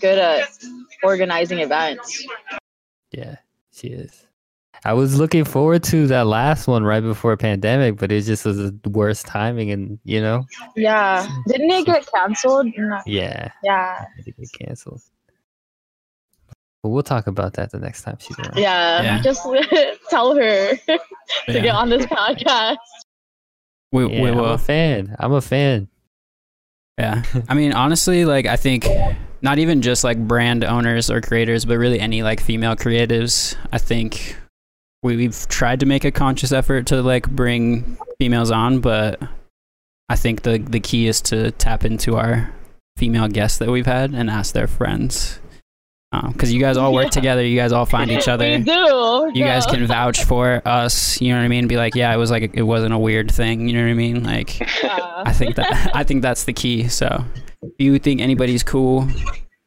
[0.00, 0.48] good at
[1.02, 2.26] organizing events.
[3.12, 3.36] yeah
[3.72, 4.26] she is
[4.84, 8.56] i was looking forward to that last one right before pandemic but it just was
[8.56, 10.44] the worst timing and you know
[10.76, 11.28] Yeah.
[11.48, 12.66] Didn't it get canceled?
[12.76, 13.00] No.
[13.06, 14.04] yeah Yeah.
[14.18, 15.00] it did get canceled
[16.82, 19.02] but we'll talk about that the next time she's around Yeah.
[19.02, 19.22] Yeah.
[19.22, 19.46] Just
[20.10, 20.98] tell her to
[21.48, 22.76] get on this podcast.
[23.92, 25.88] We, yeah we i'm a fan i'm a fan
[26.98, 27.22] Yeah.
[27.48, 28.86] I mean, honestly, like I think
[29.42, 33.56] not even just like brand owners or creators, but really any like female creatives.
[33.72, 34.36] I think
[35.04, 39.20] we, we've tried to make a conscious effort to like bring females on, but
[40.08, 42.52] I think the the key is to tap into our
[42.96, 45.38] female guests that we've had and ask their friends.
[46.12, 47.10] Um, because you guys all work Yeah.
[47.10, 48.48] together, you guys all find each other.
[48.48, 49.30] We do.
[49.34, 51.20] You guys can vouch for us.
[51.20, 51.66] You know what I mean?
[51.66, 53.68] Be like, yeah, it was like it wasn't a weird thing.
[53.68, 54.22] You know what I mean?
[54.22, 54.60] Like.
[54.82, 55.22] Yeah.
[55.26, 56.86] I think that I think that's the key.
[56.88, 57.24] So,
[57.62, 59.08] if you think anybody's cool,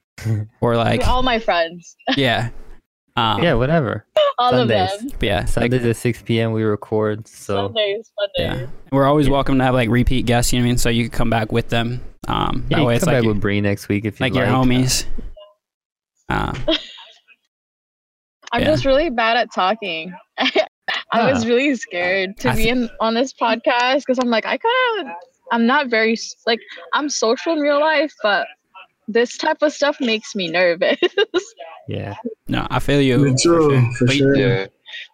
[0.61, 2.49] or like, all my friends, yeah,
[3.17, 4.05] um, yeah whatever
[4.39, 4.91] all Sundays.
[4.93, 5.09] of them.
[5.19, 8.61] but yeah, like, sundays at 6 p.m we record so Sundays, Sundays.
[8.61, 9.33] yeah, we're always Yeah.
[9.33, 10.53] welcome to have like repeat guests.
[10.53, 10.77] You know what I mean?
[10.77, 12.01] So you can come back with them.
[12.27, 14.05] Um, yeah, that you way can it's come like back your- with Bree next week
[14.05, 15.05] if you like like your homies.
[16.29, 16.53] Uh,
[18.51, 18.67] I'm Yeah.
[18.67, 20.13] just really bad at talking.
[21.11, 24.45] I was really scared to I be thi- in on this podcast because I'm like
[24.45, 25.15] I kind of
[25.51, 26.15] I'm not very
[26.45, 26.59] like
[26.93, 28.45] I'm social in real life, but
[29.07, 30.97] this type of stuff makes me nervous.
[31.87, 32.15] yeah
[32.47, 33.17] no, I feel you.
[33.19, 33.91] Me for too, sure.
[33.97, 34.35] for But you- sure.
[34.35, 34.65] Yeah.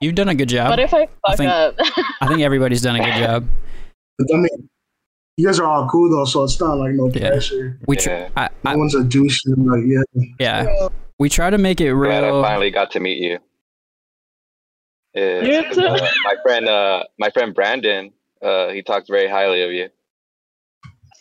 [0.01, 0.69] You've done a good job.
[0.69, 1.75] but if I fuck think- up,
[2.21, 3.47] I think everybody's done a good job.
[4.19, 4.69] But I mean,
[5.37, 7.29] you guys are all cool though, so it's not like no Yeah.
[7.29, 7.79] pressure.
[7.87, 8.29] We tr- Yeah.
[8.37, 9.39] I, No I, one's a douche.
[9.47, 10.87] Like, yeah, yeah,
[11.19, 12.11] we try to make it real.
[12.11, 13.39] Glad I finally got to meet you.
[15.15, 18.11] Yeah, uh, my friend, uh, my friend Brandon,
[18.41, 19.89] uh, he talked very highly of you.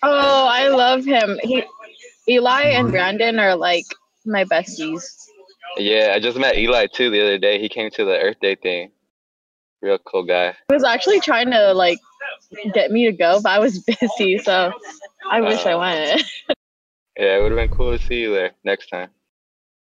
[0.02, 1.38] oh, I love him.
[1.42, 1.62] He,
[2.28, 3.84] Eli and Brandon are like
[4.24, 5.02] my besties.
[5.76, 7.60] Yeah, I just met Eli too the other day.
[7.60, 8.90] He came to the Earth Day thing.
[9.80, 10.54] Real cool guy.
[10.68, 11.98] He was actually trying to like
[12.74, 14.72] get me to go, but I was busy, so
[15.30, 16.22] I wish I Uh, went.
[17.18, 19.10] Yeah, it would have been cool to see you there next time.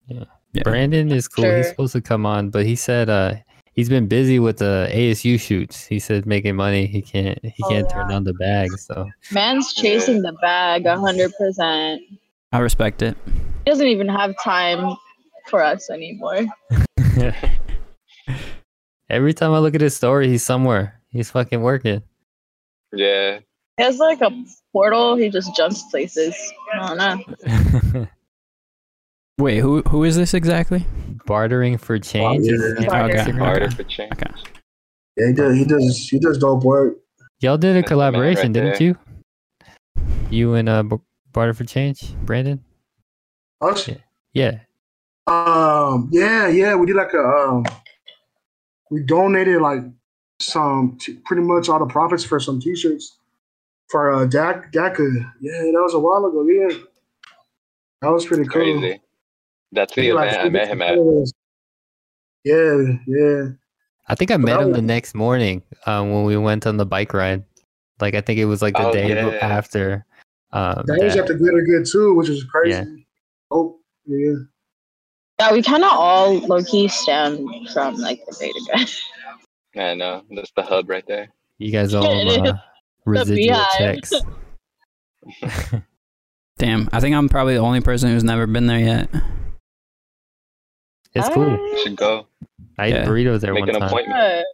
[0.09, 0.25] Yeah.
[0.63, 1.51] Brandon is cool.
[1.51, 3.37] He's supposed to come on, but he said uh
[3.73, 5.87] he's been busy with the ASU shoots.
[5.87, 6.87] He said making money.
[6.87, 8.73] He can't he Oh, can't turn down the bag.
[8.79, 12.03] So Man's chasing the bag a hundred percent.
[12.55, 13.17] I respect it.
[13.65, 14.95] He doesn't even have time
[15.49, 16.47] for us anymore.
[19.11, 21.01] every time I look at his story, he's somewhere.
[21.11, 22.03] He's fucking working.
[22.93, 23.41] Yeah,
[23.77, 24.31] He has like a
[24.73, 25.17] portal.
[25.17, 26.37] He just jumps places.
[26.81, 26.99] I don't
[27.97, 28.07] know.
[29.39, 30.87] Wait, who who is this exactly?
[31.27, 32.47] Bartering for change.
[32.47, 33.15] is his Barter.
[33.15, 33.39] Instagram.
[33.39, 33.75] harder Okay.
[33.75, 34.13] for change.
[34.13, 34.31] Okay.
[35.17, 35.57] yeah, he does.
[35.57, 36.09] He does.
[36.09, 36.99] He does dope work.
[37.41, 38.83] Y'all did a That's the collaboration, right didn't there.
[38.83, 38.99] you?
[40.31, 40.97] You and uh B-
[41.35, 42.65] Barter for Change, Brandon.
[43.61, 43.89] Us?
[43.89, 43.97] Yeah.
[44.33, 44.59] Yeah.
[45.27, 46.75] Um, yeah, yeah.
[46.77, 47.19] We did like a.
[47.19, 47.65] Um,
[48.91, 49.81] we donated like
[50.41, 53.19] some, t- pretty much all the profits for some T-shirts
[53.89, 55.33] for uh, Dak DACA.
[55.41, 56.47] Yeah, that was a while ago.
[56.47, 56.79] Yeah,
[58.01, 58.63] that was pretty cool.
[58.81, 59.01] Crazy.
[59.73, 60.99] That's the Yeah, like, event I met him at.
[62.45, 63.49] Yeah, yeah.
[64.07, 66.87] I think I met that him the next morning um, when we went on the
[66.87, 67.43] bike ride.
[68.01, 69.39] Like I think it was like the Oh, day yeah.
[69.41, 70.05] After.
[70.55, 72.71] Um, was that- at the Greater Good too, which is crazy.
[72.71, 72.85] Yeah.
[73.51, 74.35] Oh, yeah.
[75.41, 78.61] Yeah, we kind of all low key stem from like the beta
[79.75, 79.91] guy.
[79.91, 80.23] I know.
[80.31, 81.29] That's the hub right there.
[81.59, 82.57] you guys all It him is uh,
[83.05, 83.67] residual beehive.
[83.77, 84.13] checks.
[86.59, 89.11] Damn, I think I'm probably the only person who's never been there yet.
[91.15, 91.49] It's cool.
[91.51, 92.27] You should go.
[92.79, 93.05] I ate Yeah.
[93.05, 93.89] burritos there Make one an time.
[93.89, 94.47] appointment.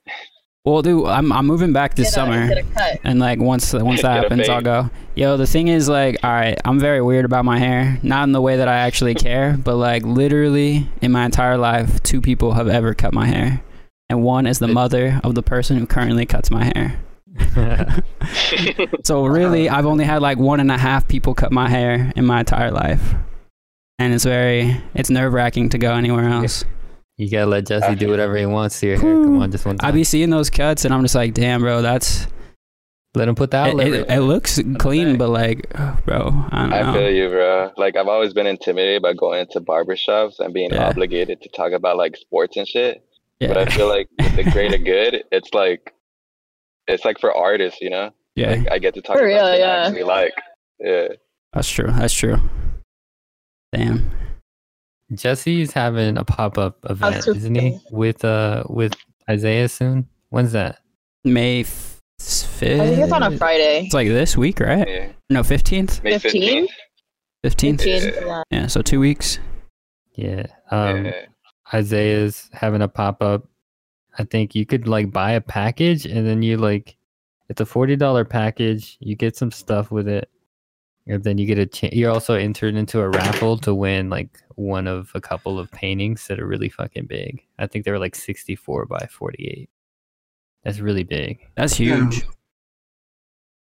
[0.64, 2.48] Well, dude, I'm I'm moving back this get a- summer.
[2.48, 3.00] get a cut.
[3.04, 4.64] And like once once that Get a happens, I'll fade.
[4.64, 4.90] go.
[5.14, 7.98] Yo, the thing is like, all right, I'm very weird about my hair.
[8.02, 12.02] Not in the way that I actually care, but like literally in my entire life,
[12.02, 13.62] two people have ever cut my hair,
[14.10, 17.00] and one is the It- mother of the person who currently cuts my hair.
[19.04, 22.26] So really, I've only had like one and a half people cut my hair in
[22.26, 23.14] my entire life,
[23.98, 26.64] and it's very it's nerve wracking to go anywhere else.
[27.20, 29.12] You gotta let Jesse do whatever he wants to your hair.
[29.14, 29.88] Come on, just one time.
[29.88, 32.26] I be seeing those cuts, and I'm just like, damn, bro, that's
[33.14, 33.86] let him put the it, outlet.
[33.88, 35.68] it, right it looks clean, but like,
[36.06, 36.92] bro, I don't I know.
[36.94, 37.72] feel you, bro.
[37.76, 40.88] Like I've always been intimidated by going into barbershops and being Yeah.
[40.88, 43.04] obligated to talk about like sports and shit.
[43.40, 43.48] Yeah.
[43.48, 45.92] But I feel like with the greater good, it's like
[46.86, 48.10] it's like for artists, you know.
[48.36, 50.32] yeah, Like I get to talk For about real, shit I actually like.
[50.78, 51.08] Yeah.
[51.52, 51.88] that's true.
[51.90, 52.36] That's true.
[53.72, 54.10] Damn.
[55.14, 57.78] Jesse's having a pop up event, isn't he?
[57.90, 58.94] With uh with
[59.28, 60.08] Isaiah soon.
[60.28, 60.78] When's that?
[61.24, 62.80] May f- fifth.
[62.80, 63.84] I think it's on a Friday.
[63.86, 64.86] It's like this week, right?
[64.88, 65.12] Yeah.
[65.30, 66.02] No, fifteenth.
[66.04, 66.20] May 15th?
[66.22, 66.70] fifteenth.
[67.42, 67.80] Fifteenth.
[67.80, 68.24] 15th, Yeah.
[68.26, 68.42] yeah.
[68.50, 69.38] Yeah, so two weeks.
[70.14, 70.46] Yeah.
[70.70, 71.26] Um yeah.
[71.72, 73.46] Isaiah's having a pop up.
[74.18, 76.96] I think you could like buy a package and then you like
[77.48, 78.96] it's a forty dollar package.
[79.00, 80.28] You get some stuff with it,
[81.10, 81.94] and then you get a chance.
[81.94, 86.26] You're also entered into a raffle to win like one of a couple of paintings
[86.28, 87.42] that are really fucking big.
[87.58, 89.70] I think they were like sixty four by forty eight.
[90.64, 91.46] That's really big.
[91.56, 92.22] That's huge.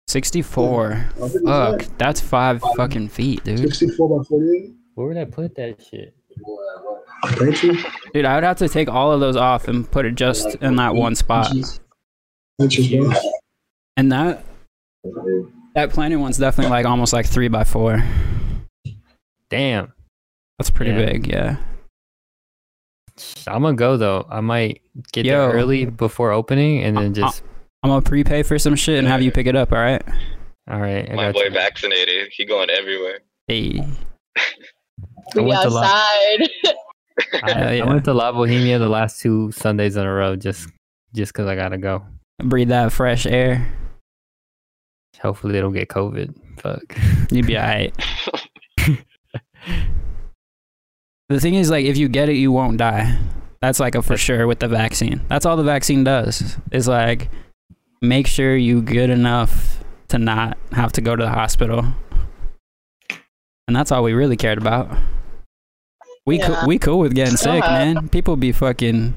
[0.07, 1.09] Sixty-four.
[1.45, 3.59] Fuck, that's five fucking feet, dude.
[3.59, 4.71] 64 by 48.
[4.95, 6.13] Where would I put that shit?
[8.13, 10.75] Dude, I would have to take all of those off and put it just in
[10.75, 11.53] that one spot.
[12.59, 13.13] Thank you, bro.
[13.95, 14.45] And that
[15.75, 18.03] that planted one's definitely like almost like three by four.
[19.49, 19.93] Damn.
[20.57, 21.05] That's pretty Yeah.
[21.05, 21.57] big, yeah.
[23.47, 24.25] I'm gonna go though.
[24.29, 24.81] I might
[25.11, 25.33] get Yo.
[25.33, 27.43] there early before opening and then just
[27.83, 30.01] I'm gonna prepay for some shit and have you pick it up, all right?
[30.69, 31.09] all right.
[31.09, 31.49] I My got boy you.
[31.51, 32.29] vaccinated.
[32.31, 33.19] He going everywhere.
[33.47, 33.85] Hey.
[34.37, 34.43] I
[35.35, 36.49] We went to La- outside.
[37.43, 40.69] I, I went to La Bohemia the last two Sundays in a row just
[41.13, 42.03] just because I gotta go.
[42.41, 43.67] Breathe that fresh air.
[45.21, 46.33] Hopefully they don't get COVID.
[46.59, 46.97] Fuck.
[47.31, 47.93] You'd be alright.
[51.29, 53.17] the thing is, like, if you get it, you won't die.
[53.61, 55.21] That's like a for sure with the vaccine.
[55.29, 56.57] That's all the vaccine does.
[56.71, 57.29] Is like
[58.01, 61.85] make sure you good enough to not have to go to the hospital.
[63.67, 64.91] And that's all we really cared about.
[66.25, 66.47] We Yeah.
[66.59, 67.93] cool, we cool with getting sick, Yeah.
[67.93, 68.09] man.
[68.09, 69.13] People be fucking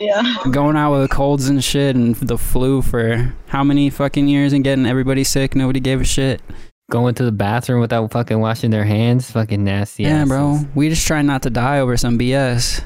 [0.00, 0.36] yeah.
[0.50, 4.64] going out with colds and shit and the flu for how many fucking years and
[4.64, 5.54] getting everybody sick.
[5.54, 6.40] Nobody gave a shit.
[6.90, 9.30] Going to the bathroom without fucking washing their hands.
[9.30, 10.02] Fucking nasty.
[10.02, 10.60] Yeah, bro.
[10.74, 12.82] We just try not to die over some BS.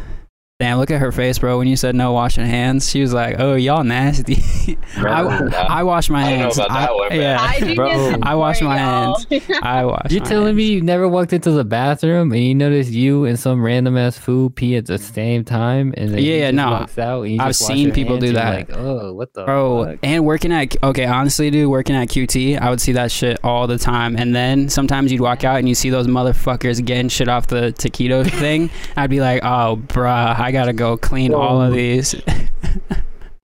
[0.61, 1.57] Damn, look at her face, bro.
[1.59, 4.43] When you said no washing hands, she was like, "Oh, y'all nasty."
[4.97, 5.21] I,
[5.69, 6.59] I wash my I don't know hands.
[6.59, 8.15] about that one, yeah, Hygiene Bro.
[8.23, 9.25] I wash my hands.
[9.63, 10.11] I wash.
[10.11, 10.57] You're my telling hands.
[10.57, 14.19] me you never walked into the bathroom and you noticed you and some random ass
[14.19, 16.65] fool pee at the same time and then Yeah, he yeah, no.
[16.71, 16.91] out
[17.39, 18.69] I've seen people hands do that.
[18.69, 19.99] Like, oh, what the Bro, fuck?
[20.03, 23.69] and working at okay, honestly, dude, working at QT, I would see that shit all
[23.69, 24.17] the time.
[24.17, 27.73] And then sometimes you'd walk out and you see those motherfuckers getting shit off the
[27.79, 28.71] taquito thing.
[28.97, 32.15] I'd be like, oh, bruh, I gotta go clean all of um, these.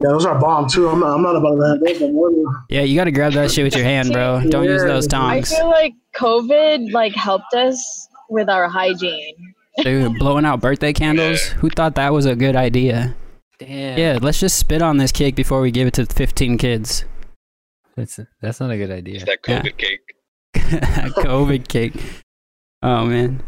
[0.03, 0.89] Yeah, those are bomb too.
[0.89, 2.47] I'm not, I'm not about to have those.
[2.69, 4.43] Yeah, you gotta grab that shit with your hand, bro.
[4.51, 5.53] Don't use those tongs.
[5.53, 9.55] I feel like COVID like helped us with our hygiene.
[9.83, 10.19] dude.
[10.19, 11.47] Blowing out birthday candles.
[11.47, 13.15] Who thought that was a good idea?
[13.61, 13.99] Damn.
[13.99, 17.05] Yeah, let's just spit on this cake before we give it to 15 kids.
[17.97, 19.15] That's, that's not a good idea.
[19.15, 19.63] It's that Yeah.
[19.63, 20.01] COVID cake.
[20.55, 21.95] COVID cake.
[22.83, 23.43] Oh man.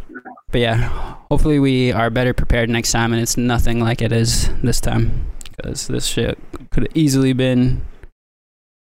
[0.52, 4.48] But yeah, hopefully we are better prepared next time and it's nothing like it is
[4.62, 5.26] this time.
[5.44, 6.38] Because this shit
[6.70, 7.82] could have easily been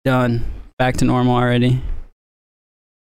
[0.04, 0.44] done
[0.78, 1.82] back to normal already.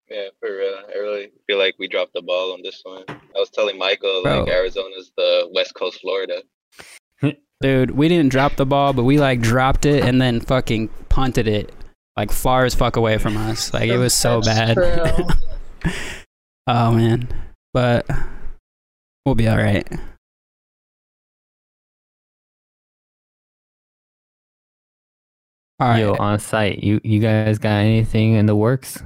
[0.10, 0.76] Yeah, for real.
[0.93, 3.03] I really feel like we dropped the ball on this one.
[3.07, 4.41] I was telling Michael Bro.
[4.41, 6.43] like Arizona's the West Coast Florida.
[7.61, 11.47] Dude, we didn't drop the ball, but we like dropped it and then fucking punted
[11.47, 11.73] it
[12.18, 13.73] like far as fuck away from us.
[13.73, 15.38] Like it was so That's bad.
[16.68, 17.27] oh man.
[17.73, 18.06] But
[19.26, 19.88] we'll be alright.
[25.80, 25.99] All right.
[25.99, 29.03] Yo, Onsight, you you guys got anything in the works?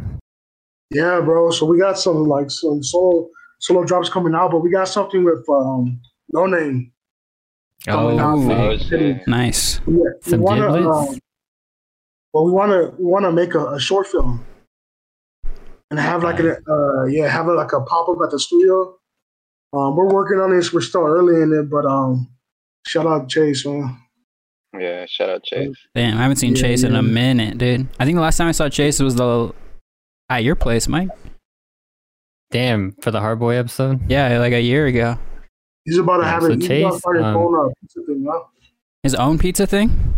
[0.92, 1.50] Yeah, bro.
[1.50, 3.28] So we got some like some solo
[3.60, 6.00] solo drops coming out, but we got something with um
[6.32, 6.92] no name.
[7.88, 8.38] coming out.
[8.38, 8.52] Ooh.
[8.52, 9.20] Oh.
[9.26, 9.82] Nice.
[9.88, 9.94] Yeah,
[10.28, 11.18] we wanna, um,
[12.34, 14.46] well, we want to we want to make a, a short film.
[15.90, 18.99] and have like a uh, yeah, have a, like a pop up at the studio.
[19.74, 20.74] Um, we're working on this.
[20.74, 22.28] We're still early in it, but um,
[22.88, 23.98] shout out Chase, man.
[24.78, 25.76] Yeah, shout out Chase.
[25.96, 27.88] Damn, I haven't seen Yeah, Chase in a minute, dude.
[28.00, 29.54] I think the last time I saw Chase was the
[30.30, 31.10] at your place, Mike.
[32.52, 34.10] Damn, for the Hard Boy episode.
[34.10, 35.18] Yeah, like a year ago.
[35.86, 36.62] He's about to Yeah, have so it.
[36.62, 38.28] He's about to Chase, um, uh, pizza thing.
[39.04, 40.14] His own pizza thing.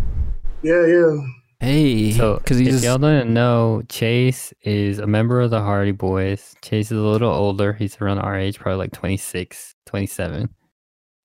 [0.64, 1.18] Yeah, yeah.
[1.62, 5.92] Hey, So, because if he's y'all didn't know, Chase is a member of the Hardy
[5.92, 6.56] Boys.
[6.64, 7.72] Chase is a little older.
[7.72, 10.50] He's around our age, probably like 26, 27.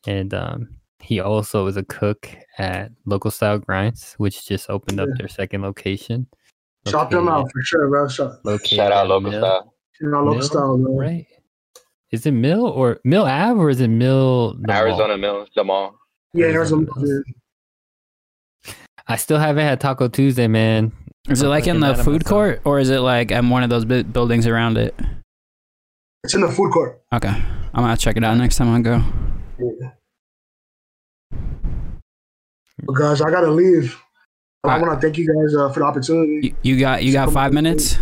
[0.06, 0.68] And um,
[1.00, 5.14] he also is a cook at Local Style Grinds, which just opened up Yeah.
[5.20, 6.26] their second location.
[6.86, 8.06] Shout them out for sure, bro.
[8.06, 8.32] Shout,
[8.66, 9.74] Shout out local Mill- style.
[10.02, 10.96] you know, local Mill, style, bro.
[10.98, 11.26] Right?
[12.12, 14.52] Is it Mill or Mill Ave or is it Mill?
[14.52, 14.76] the mall?
[14.76, 15.96] Arizona Mills, the mall.
[16.34, 17.22] Yeah, there's a Arizona Mills.
[17.26, 17.32] yeah.
[19.08, 20.92] I still haven't had Taco Tuesday, man.
[21.28, 22.24] is it like in the food myself.
[22.24, 24.94] court or is it like in one of those bu- buildings around it?
[26.24, 27.00] It's in the food court.
[27.12, 29.02] Okay, I'm gonna check it out next time I go.
[29.60, 29.90] Yeah.
[32.84, 33.96] But guys, I gotta leave.
[34.62, 36.48] But I want to thank you guys uh, for the opportunity.
[36.62, 37.96] You, you got you got Come five minutes,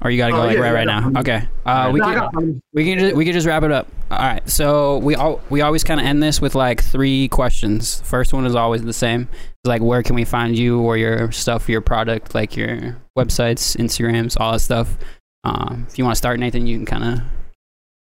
[0.00, 1.10] or you gotta go Oh, like yeah, right right I now.
[1.10, 2.34] got- Okay, uh, we No, can got
[2.72, 3.86] we can just, we can just wrap it up.
[4.10, 8.00] All right, so we all we always kind of end this with like three questions.
[8.02, 9.28] First one is always the same.
[9.62, 13.76] It's like where can we find you or your stuff, your product, like your websites,
[13.76, 14.98] Instagrams, all that stuff.
[15.44, 17.20] Um, if you want to start, Nathan, you can kind of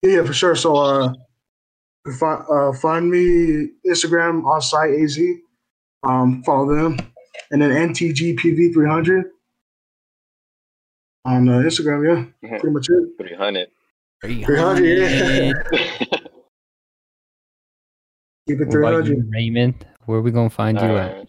[0.01, 0.55] Yeah, yeah, for sure.
[0.55, 1.13] So, uh,
[2.17, 5.19] find uh, find me Instagram Onsight az.
[6.03, 6.97] Um, follow them,
[7.51, 9.23] and then NTGPV300
[11.25, 12.31] on uh, Instagram.
[12.41, 13.09] Yeah, pretty much it.
[13.17, 13.67] 300.
[14.21, 15.53] 300, yeah.
[18.47, 19.29] Keep it 300.
[19.29, 19.85] Raymond?
[20.05, 21.28] Where we gonna find you at?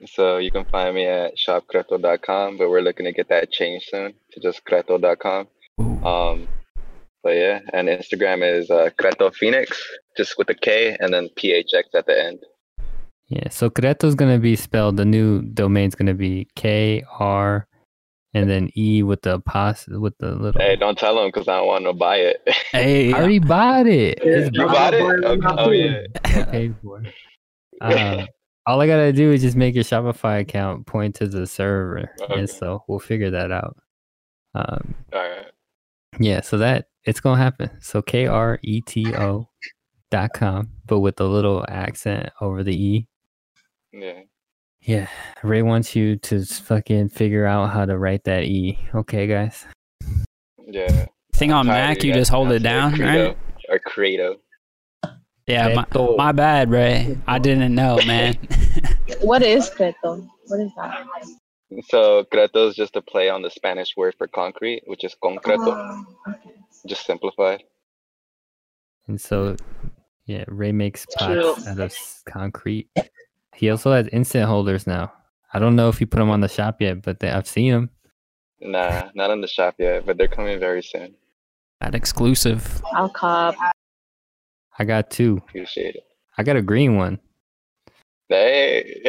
[0.00, 0.10] Alright.
[0.14, 4.14] So you can find me at shopkreto.com, but we're looking to get that changed soon
[4.32, 5.48] to just kreto.com.
[6.04, 6.48] Um,
[7.22, 9.82] but yeah, and Instagram is uh, Kreto Phoenix,
[10.16, 12.38] just with a K and then PHX at the end.
[13.28, 14.96] Yeah, so Kreto is gonna be spelled.
[14.96, 17.66] The new domain's gonna be K R,
[18.32, 20.60] and then E with the pos with the little.
[20.60, 22.40] Hey, don't tell them because I don't want to buy it.
[22.72, 24.18] Hey, I already bought it.
[24.24, 25.00] Yeah, It's you I'm bought it?
[25.02, 25.36] not Okay.
[25.40, 25.58] nothing.
[25.58, 26.44] Oh yeah.
[26.46, 27.02] paid for.
[27.80, 28.24] Uh,
[28.68, 32.34] all I gotta do is just make your Shopify account point to the server, Okay.
[32.40, 33.76] and so we'll figure that out.
[34.54, 35.46] Um, All right.
[36.20, 37.70] yeah, so that it's gonna happen.
[37.80, 39.48] So K R E T O
[40.10, 43.06] dot com, but with a little accent over the E.
[43.92, 44.20] Yeah.
[44.82, 45.08] Yeah,
[45.42, 48.78] Ray wants you to fucking figure out how to write that E.
[48.94, 49.66] Okay, guys.
[50.66, 51.06] Yeah.
[51.34, 53.36] thing on I'm tired of Mac, you guys just hold it down, Credo right?
[53.70, 54.36] Or Credo.
[55.48, 57.16] Yeah, my, my bad, Ray.
[57.26, 58.36] I didn't know, man.
[59.22, 60.28] What is Kreto?
[60.48, 61.06] What is that?
[61.88, 65.58] So Kreto is just a play on the Spanish word for concrete, which is concreto,
[65.68, 66.50] Oh, ah, okay.
[66.86, 67.62] just simplified.
[69.06, 69.56] And so,
[70.26, 71.54] yeah, Ray makes True.
[71.54, 71.94] pots out of
[72.26, 72.90] concrete.
[73.56, 75.10] He also has instant holders now.
[75.54, 77.72] I don't know if he put them on the shop yet, but they, I've seen
[77.72, 77.90] them.
[78.60, 81.14] Nah, not in the shop yet, but they're coming very soon.
[81.80, 82.82] that exclusive.
[82.92, 83.56] I'll cop.
[84.78, 85.42] I got two.
[85.48, 86.04] Appreciate it.
[86.36, 87.18] I got a green one.
[88.28, 89.02] Hey.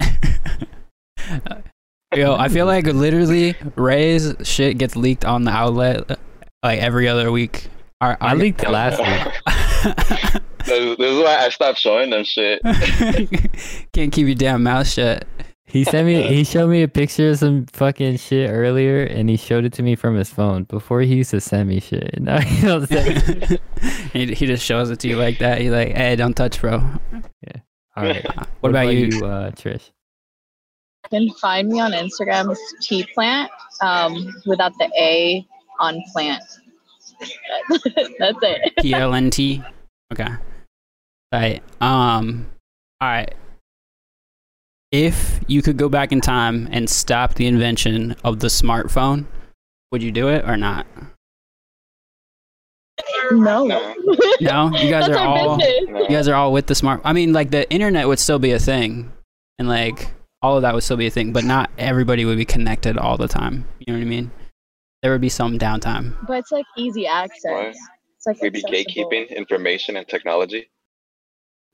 [2.14, 6.18] Yo, I feel like literally Ray's shit gets leaked on the outlet
[6.62, 7.68] like every other week.
[8.00, 9.34] Our, I our- leaked it last week.
[10.66, 12.60] this, this is why I stopped showing them shit.
[13.92, 15.24] Can't keep your damn mouth shut.
[15.70, 16.22] He sent me.
[16.22, 19.82] He showed me a picture of some fucking shit earlier, and he showed it to
[19.82, 20.64] me from his phone.
[20.64, 22.10] Before he used to send me shit.
[22.20, 23.58] Now he don't send me.
[24.12, 25.60] he, he just shows it to you like that.
[25.60, 26.82] He's like, "Hey, don't touch, bro."
[27.46, 27.60] Yeah.
[27.96, 28.26] All right.
[28.60, 29.24] What, about, you?
[29.24, 29.90] uh, Trish?
[31.10, 35.46] You can find me on Instagram as T Plant, um, without the A
[35.78, 36.42] on plant.
[38.18, 38.72] That's it.
[38.82, 39.62] P L N T.
[40.12, 40.24] Okay.
[40.24, 41.62] All right.
[41.80, 42.50] Um.
[43.00, 43.34] All right.
[44.92, 49.26] If you could go back in time and stop the invention of the smartphone,
[49.92, 50.86] would you do it or not?
[53.30, 53.64] No.
[53.66, 53.94] No.
[54.40, 56.06] No, you guys are all business.
[56.08, 57.00] You guys are all with the smart.
[57.04, 59.12] I mean, like the internet would still be a thing,
[59.58, 60.10] and like
[60.42, 63.16] all of that would still be a thing, but not everybody would be connected all
[63.16, 63.66] the time.
[63.78, 64.30] You know what I mean?
[65.02, 66.16] There would be some downtime.
[66.26, 67.44] But it's like easy access.
[67.44, 67.76] What?
[68.16, 70.68] It's like we'd be gatekeeping information and technology.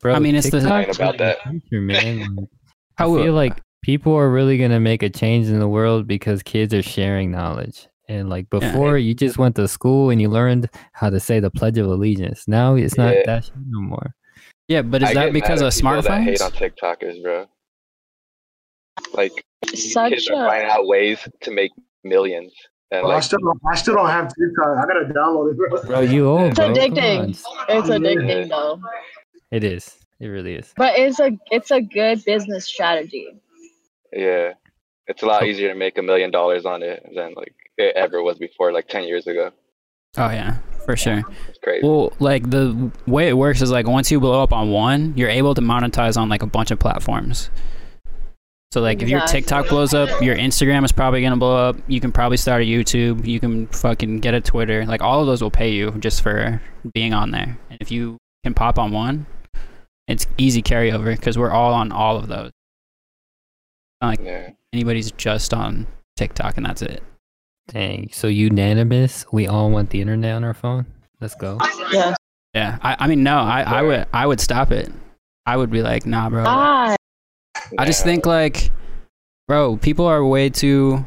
[0.01, 1.39] Bro, I mean, it's the- TikTok's About that.
[1.45, 2.49] the future, man.
[2.99, 5.69] Like, I How uh, feel like people are really gonna make a change in the
[5.69, 7.89] world because kids are sharing knowledge.
[8.09, 8.61] And like Yeah.
[8.61, 11.87] before, you just went to school and you learned how to say the Pledge of
[11.87, 12.47] Allegiance.
[12.47, 13.23] Now it's not Yeah.
[13.27, 14.15] that shit no more.
[14.69, 16.45] yeah, but is I that because of at people That hate smartphones?
[16.45, 17.47] on TikTokers, bro.
[19.13, 19.45] Like
[19.75, 21.73] Such kids are finding out ways to make
[22.05, 22.53] millions
[22.93, 24.79] And Bro, I still don't, I still don't have TikTok.
[24.79, 25.83] I gotta download it, bro.
[25.83, 26.67] Bro, you old, It's bro.
[26.67, 27.19] Come addicting.
[27.19, 27.31] on.
[27.31, 28.81] It's addicting though.
[29.51, 29.99] It is.
[30.21, 30.73] It really is.
[30.77, 33.29] But it's a it's a good business strategy.
[34.13, 34.53] yeah,
[35.07, 35.47] it's a lot oh.
[35.47, 38.89] easier to make a million dollars on it than like it ever was before, like
[38.89, 39.51] ten years ago.
[40.17, 41.23] Oh yeah, for sure.
[41.49, 41.87] It's crazy.
[41.87, 45.29] Well, like the way it works is like once you blow up on one, you're
[45.29, 47.51] able to monetize on like a bunch of platforms.
[48.73, 51.77] So like if your TikTok blows up, your Instagram is probably gonna blow up.
[51.89, 53.27] You can probably start a YouTube.
[53.27, 54.87] You can fucking get a Twitter.
[54.87, 56.61] Like all of those will pay you just for
[56.95, 57.59] being on there.
[57.71, 59.27] And if you can pop on one,
[60.09, 62.51] it's easy carryover because we're all on all of those.
[64.01, 64.51] Not like yeah.
[64.73, 67.03] anybody's just on TikTok and that's it.
[67.69, 68.11] Dang.
[68.13, 69.25] So unanimous.
[69.33, 70.87] We all want the internet on our phone.
[71.21, 71.59] Let's go.
[71.91, 72.15] Yeah.
[72.55, 72.79] Yeah.
[72.83, 74.91] I, I mean no, I, I would I would stop it.
[75.47, 76.45] I would be like, nah, bro.
[76.47, 76.97] Ah,
[77.79, 78.71] I just think like,
[79.49, 81.05] bro, people are way too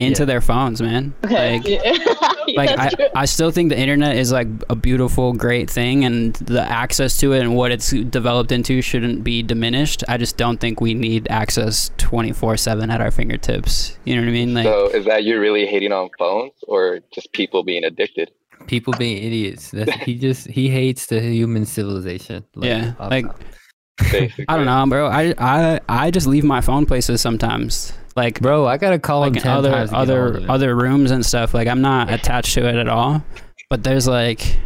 [0.00, 0.26] into Yeah.
[0.26, 1.14] their phones, man.
[1.24, 1.58] okay.
[1.58, 3.06] Like, Yeah, like I, true.
[3.14, 7.32] I still think the internet is like a beautiful, great thing, and the access to
[7.32, 10.04] it and what it's developed into shouldn't be diminished.
[10.08, 13.96] I just don't think we need access twenty four seven at our fingertips.
[14.04, 14.54] You know what I mean?
[14.54, 18.30] Like, So is that you're really hating on phones or just people being addicted?
[18.66, 19.70] People being idiots.
[19.72, 22.44] That's, he just he hates the human civilization.
[22.56, 23.26] Yeah, like-
[24.10, 24.44] Basically.
[24.48, 25.06] I don't know, bro.
[25.06, 27.92] I, I, I just leave my phone places sometimes.
[28.14, 30.50] Like, bro, I gotta call like in 10 other times to get a hold other
[30.52, 31.54] other rooms and stuff.
[31.54, 33.24] Like I'm not attached to it at all.
[33.70, 34.58] But there's like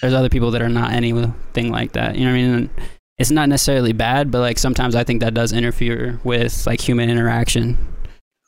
[0.00, 2.16] there's other people that are not anything like that.
[2.16, 2.70] You know what I mean?
[3.18, 7.10] It's not necessarily bad, but like sometimes I think that does interfere with like human
[7.10, 7.76] interaction.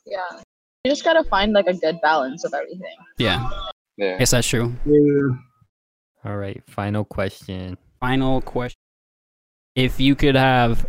[0.05, 0.41] yeah.
[0.83, 2.95] You just gotta find like a good balance of everything.
[3.19, 4.17] Yeah, I Yeah.
[4.17, 4.73] guess that's true.
[4.85, 5.37] Yeah.
[6.25, 7.77] All right, final question.
[7.99, 8.79] Final question:
[9.75, 10.87] If you could have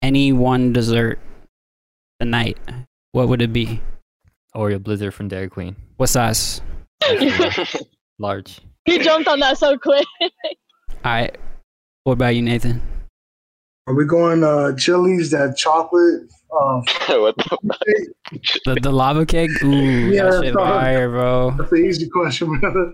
[0.00, 1.18] any one dessert
[2.20, 2.58] tonight,
[3.12, 3.80] what would it be?
[4.54, 5.74] Oreo Blizzard from Dairy Queen.
[5.96, 6.60] What size?
[8.18, 8.60] Large.
[8.84, 10.06] he jumped on that so quick.
[10.20, 10.30] All
[11.04, 11.36] right.
[12.04, 12.82] What about you, Nathan?
[13.86, 16.30] Are we going uh Chili's that chocolate?
[16.52, 16.80] Uh,
[17.20, 18.12] what the
[18.64, 19.50] The the lava cake?
[19.64, 21.54] Ooh, Yeah, that shit fire, bro.
[21.56, 22.92] that's the easy question, brother.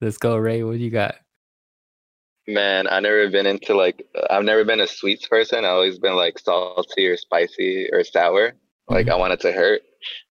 [0.00, 0.62] Let's go, Ray.
[0.62, 1.16] What do you got?
[2.46, 5.64] Man, I never been into like I've never been a sweets person.
[5.64, 8.52] I always been like salty or spicy or sour.
[8.88, 9.20] Like I mm-hmm.
[9.20, 9.82] want it to hurt.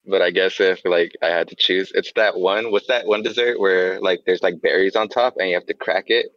[0.06, 2.72] But I guess if like I had to choose, it's that one.
[2.72, 5.74] What's that one dessert where like there's like berries on top and you have to
[5.74, 6.28] crack it?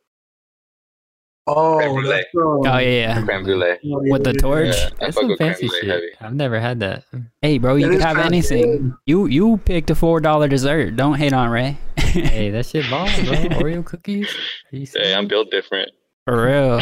[1.47, 3.23] Oh, that's, Oh yeah, yeah.
[3.23, 3.73] Creme brulee.
[3.73, 4.75] oh, yeah, With the torch.
[4.75, 5.85] Yeah, that's fuck some fancy shit.
[5.87, 6.09] heavy.
[6.21, 7.05] I've never had that.
[7.43, 8.63] Hey, bro, you It can have anything.
[8.63, 8.93] good.
[9.05, 10.97] You you picked a four dollar dessert.
[10.97, 11.77] Don't hate on Ray.
[11.99, 13.35] hey, that shit bomb, bro.
[13.61, 14.35] Oreo cookies.
[14.71, 15.91] You Hey, I'm built different.
[16.27, 16.81] For real.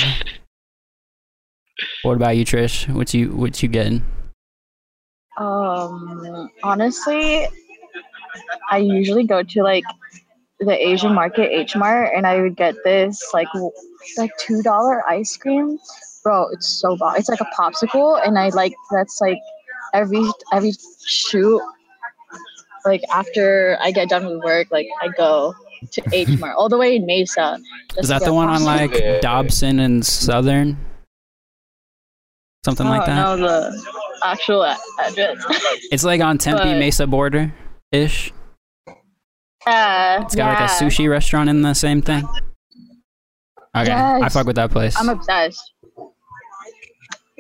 [2.03, 2.89] what about you, Trish?
[2.95, 4.05] What you what you getting?
[5.39, 7.49] Um, honestly,
[8.71, 9.83] I usually go to like
[10.65, 13.49] the Asian market, H Mart, and I would get this like
[14.17, 15.79] like two dollar ice cream.
[16.23, 17.17] Bro, it's so bomb.
[17.17, 19.39] It's like a popsicle, and I like that's like
[19.95, 20.73] every every
[21.05, 21.61] shoot.
[22.85, 25.55] Like after I get done with work, like I go
[25.91, 27.59] to H Mart all the way in Mesa.
[27.97, 30.77] Is that the one on like Dobson and Southern?
[32.65, 33.25] Something like oh, that.
[33.25, 33.93] don't the
[34.25, 35.45] actual address.
[35.91, 37.53] It's like on Tempe But- Mesa border
[37.91, 38.33] ish.
[39.67, 42.25] Yeah, It's got like a sushi restaurant in the same thing.
[43.77, 44.95] Okay, I fuck with that place.
[44.99, 45.73] I'm obsessed.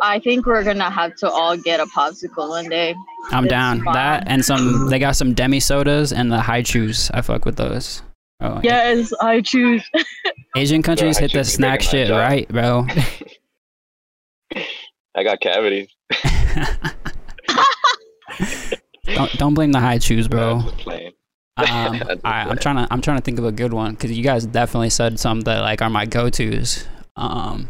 [0.01, 2.95] I think we're gonna have to all get a popsicle one day.
[3.31, 3.83] I'm It's down.
[3.85, 3.95] fun.
[3.95, 4.89] That and some.
[4.89, 7.11] They got some demi sodas and the Hi-Chews.
[7.13, 8.03] I fuck with those.
[8.41, 9.85] Oh, Yes, I choose.
[10.57, 12.19] Asian countries High hit the snack shit job.
[12.19, 12.87] right, bro.
[15.15, 15.89] I got cavities.
[19.15, 20.61] don't don't blame the Hi-Chews, bro.
[20.63, 21.13] That's plain.
[21.57, 21.67] Um,
[22.07, 24.11] That's all right, I'm trying to I'm trying to think of a good one because
[24.13, 26.87] you guys definitely said some that like are my go tos.
[27.17, 27.69] Um,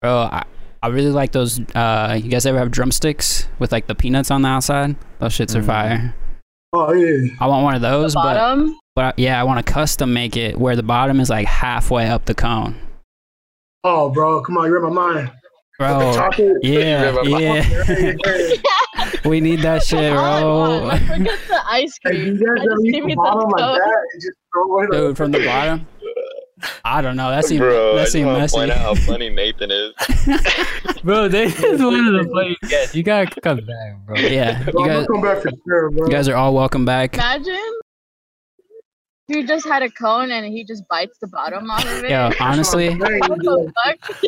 [0.00, 0.44] bro, I,
[0.82, 1.60] I really like those.
[1.74, 4.96] Uh, you guys ever have drumsticks with like the peanuts on the outside?
[5.18, 5.66] Those shits are Mm.
[5.66, 6.14] fire.
[6.72, 7.28] Oh yeah.
[7.40, 8.78] I want one of those, but bottom.
[8.96, 12.08] but I- yeah, I want to custom make it where the bottom is like halfway
[12.08, 12.74] up the cone,
[13.84, 15.30] Oh, bro, come on, you're in my mind.
[15.78, 16.12] bro.
[16.14, 16.56] Chocolate.
[16.64, 18.14] Yeah, yeah.
[18.94, 19.28] Hey, hey.
[19.28, 20.88] we need that shit, bro.
[20.90, 22.36] I forget the ice Hey, cream.
[22.36, 23.78] you guys just give me the like cone.
[23.78, 25.86] that just throw it Dude, from the bottom.
[26.84, 27.28] I don't know.
[27.30, 28.56] That seems Bro, I that seems messy.
[28.56, 29.92] point out how funny Nathan is.
[31.04, 32.94] Bro, this is one of the funniest guests.
[32.94, 34.16] You gotta come back, bro.
[34.16, 36.06] yeah, Bro, you guys, come back for sure, bro.
[36.06, 37.14] you guys are all welcome back.
[37.14, 37.58] Imagine
[39.28, 42.10] he just had a cone and he just bites the bottom off of it.
[42.10, 43.64] Yo, That's what I'm honestly, saying, what bro.
[43.64, 44.20] the fuck?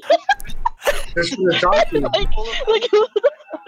[1.14, 2.02] That's for the chocolate.
[2.02, 2.28] like,
[2.92, 3.10] like,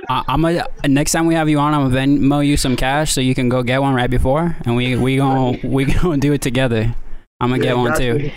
[0.08, 3.12] I, I'm gonna next time we have you on, I'm gonna Venmo you some cash
[3.12, 6.32] so you can go get one right before, and we we gonna we gonna do
[6.32, 6.94] it together.
[7.40, 8.30] I'm gonna Yeah, get one too.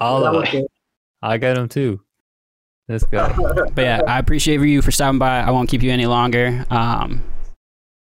[0.00, 0.70] All That of it.
[1.22, 2.00] I got them too.
[2.88, 3.26] Let's go.
[3.74, 5.40] But yeah, I appreciate you for stopping by.
[5.40, 6.64] I won't keep you any longer.
[6.70, 7.24] Um,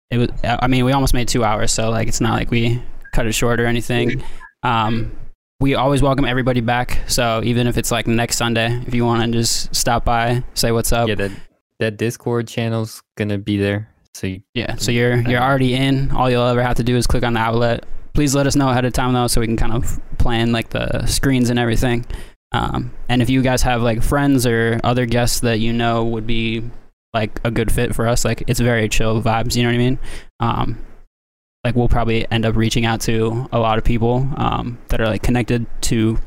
[0.10, 0.30] it was.
[0.44, 2.82] I mean, we almost made two hours, so like it's not like we
[3.16, 4.22] cut it short or anything.
[4.64, 5.16] Um,
[5.62, 7.00] we always welcome everybody back.
[7.08, 10.72] So even if it's like next Sunday, if you want to just stop by, say
[10.72, 11.08] what's up.
[11.08, 11.32] yeah, that
[11.80, 13.90] that Discord channel's gonna be there.
[14.14, 16.12] So you, Yeah, so you're you're already in.
[16.12, 17.86] All you'll ever have to do is click on the outlet.
[18.14, 20.70] Please let us know ahead of time though, so we can kind of plan like
[20.70, 22.06] the screens and everything.
[22.52, 26.26] Um, and if you guys have like friends or other guests that you know would
[26.28, 26.64] be
[27.14, 29.56] like a good fit for us, like it's very chill vibes.
[29.56, 30.00] You know what I mean?
[30.40, 30.86] Um,
[31.66, 35.08] like we'll probably end up reaching out to a lot of people um, that are
[35.08, 36.20] like connected to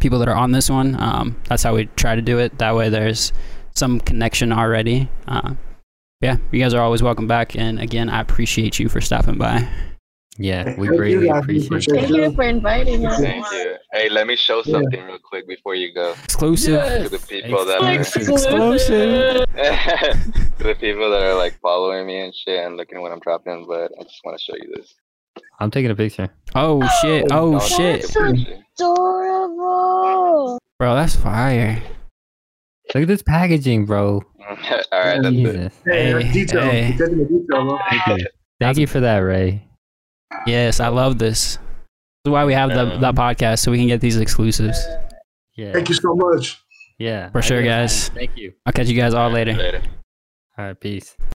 [0.00, 1.00] people that are on this one.
[1.00, 2.58] Um, that's how we try to do it.
[2.58, 3.32] That way, there's
[3.72, 5.08] some connection already.
[5.28, 5.54] Uh,
[6.20, 7.54] yeah, you guys are always welcome back.
[7.54, 9.68] And again, I appreciate you for stopping by.
[10.40, 11.94] Yeah, we Thank you, greatly appreciate it.
[11.94, 13.20] Thank you for inviting us.
[13.20, 13.76] Thank you.
[13.92, 16.12] Hey, let me show something real quick before you go.
[16.24, 17.02] Exclusive.
[17.02, 19.46] To the people that are Exclusive.
[20.58, 23.20] to the people that are like following me and shit and looking at what I'm
[23.20, 24.94] dropping, but I just want to show you this.
[25.60, 26.30] I'm taking a picture.
[26.54, 27.26] Oh, oh shit!
[27.30, 28.48] Oh Don't shit, take.
[28.78, 30.58] Adorable.
[30.78, 31.82] bro, that's fire.
[32.94, 34.22] Look at this packaging, bro.
[34.48, 35.32] All right, that's it.
[35.32, 35.72] Jesus.
[35.84, 36.60] Hey, Hey, detail.
[36.62, 36.88] hey.
[36.88, 37.78] You're taking the detail, bro.
[37.90, 38.26] Thank you.
[38.58, 39.69] Thank you for that, Ray.
[40.46, 41.58] Yes, I love this.
[42.24, 44.78] That's why we have the that podcast so we can get these exclusives.
[45.56, 45.72] Yeah.
[45.72, 46.62] Thank you so much.
[46.98, 47.30] Yeah.
[47.30, 48.08] For I sure, guess.
[48.10, 48.16] guys.
[48.16, 48.52] Thank you.
[48.66, 49.54] I'll catch you guys all later.
[49.54, 49.82] Later.
[50.58, 50.80] All right.
[50.80, 51.16] Peace.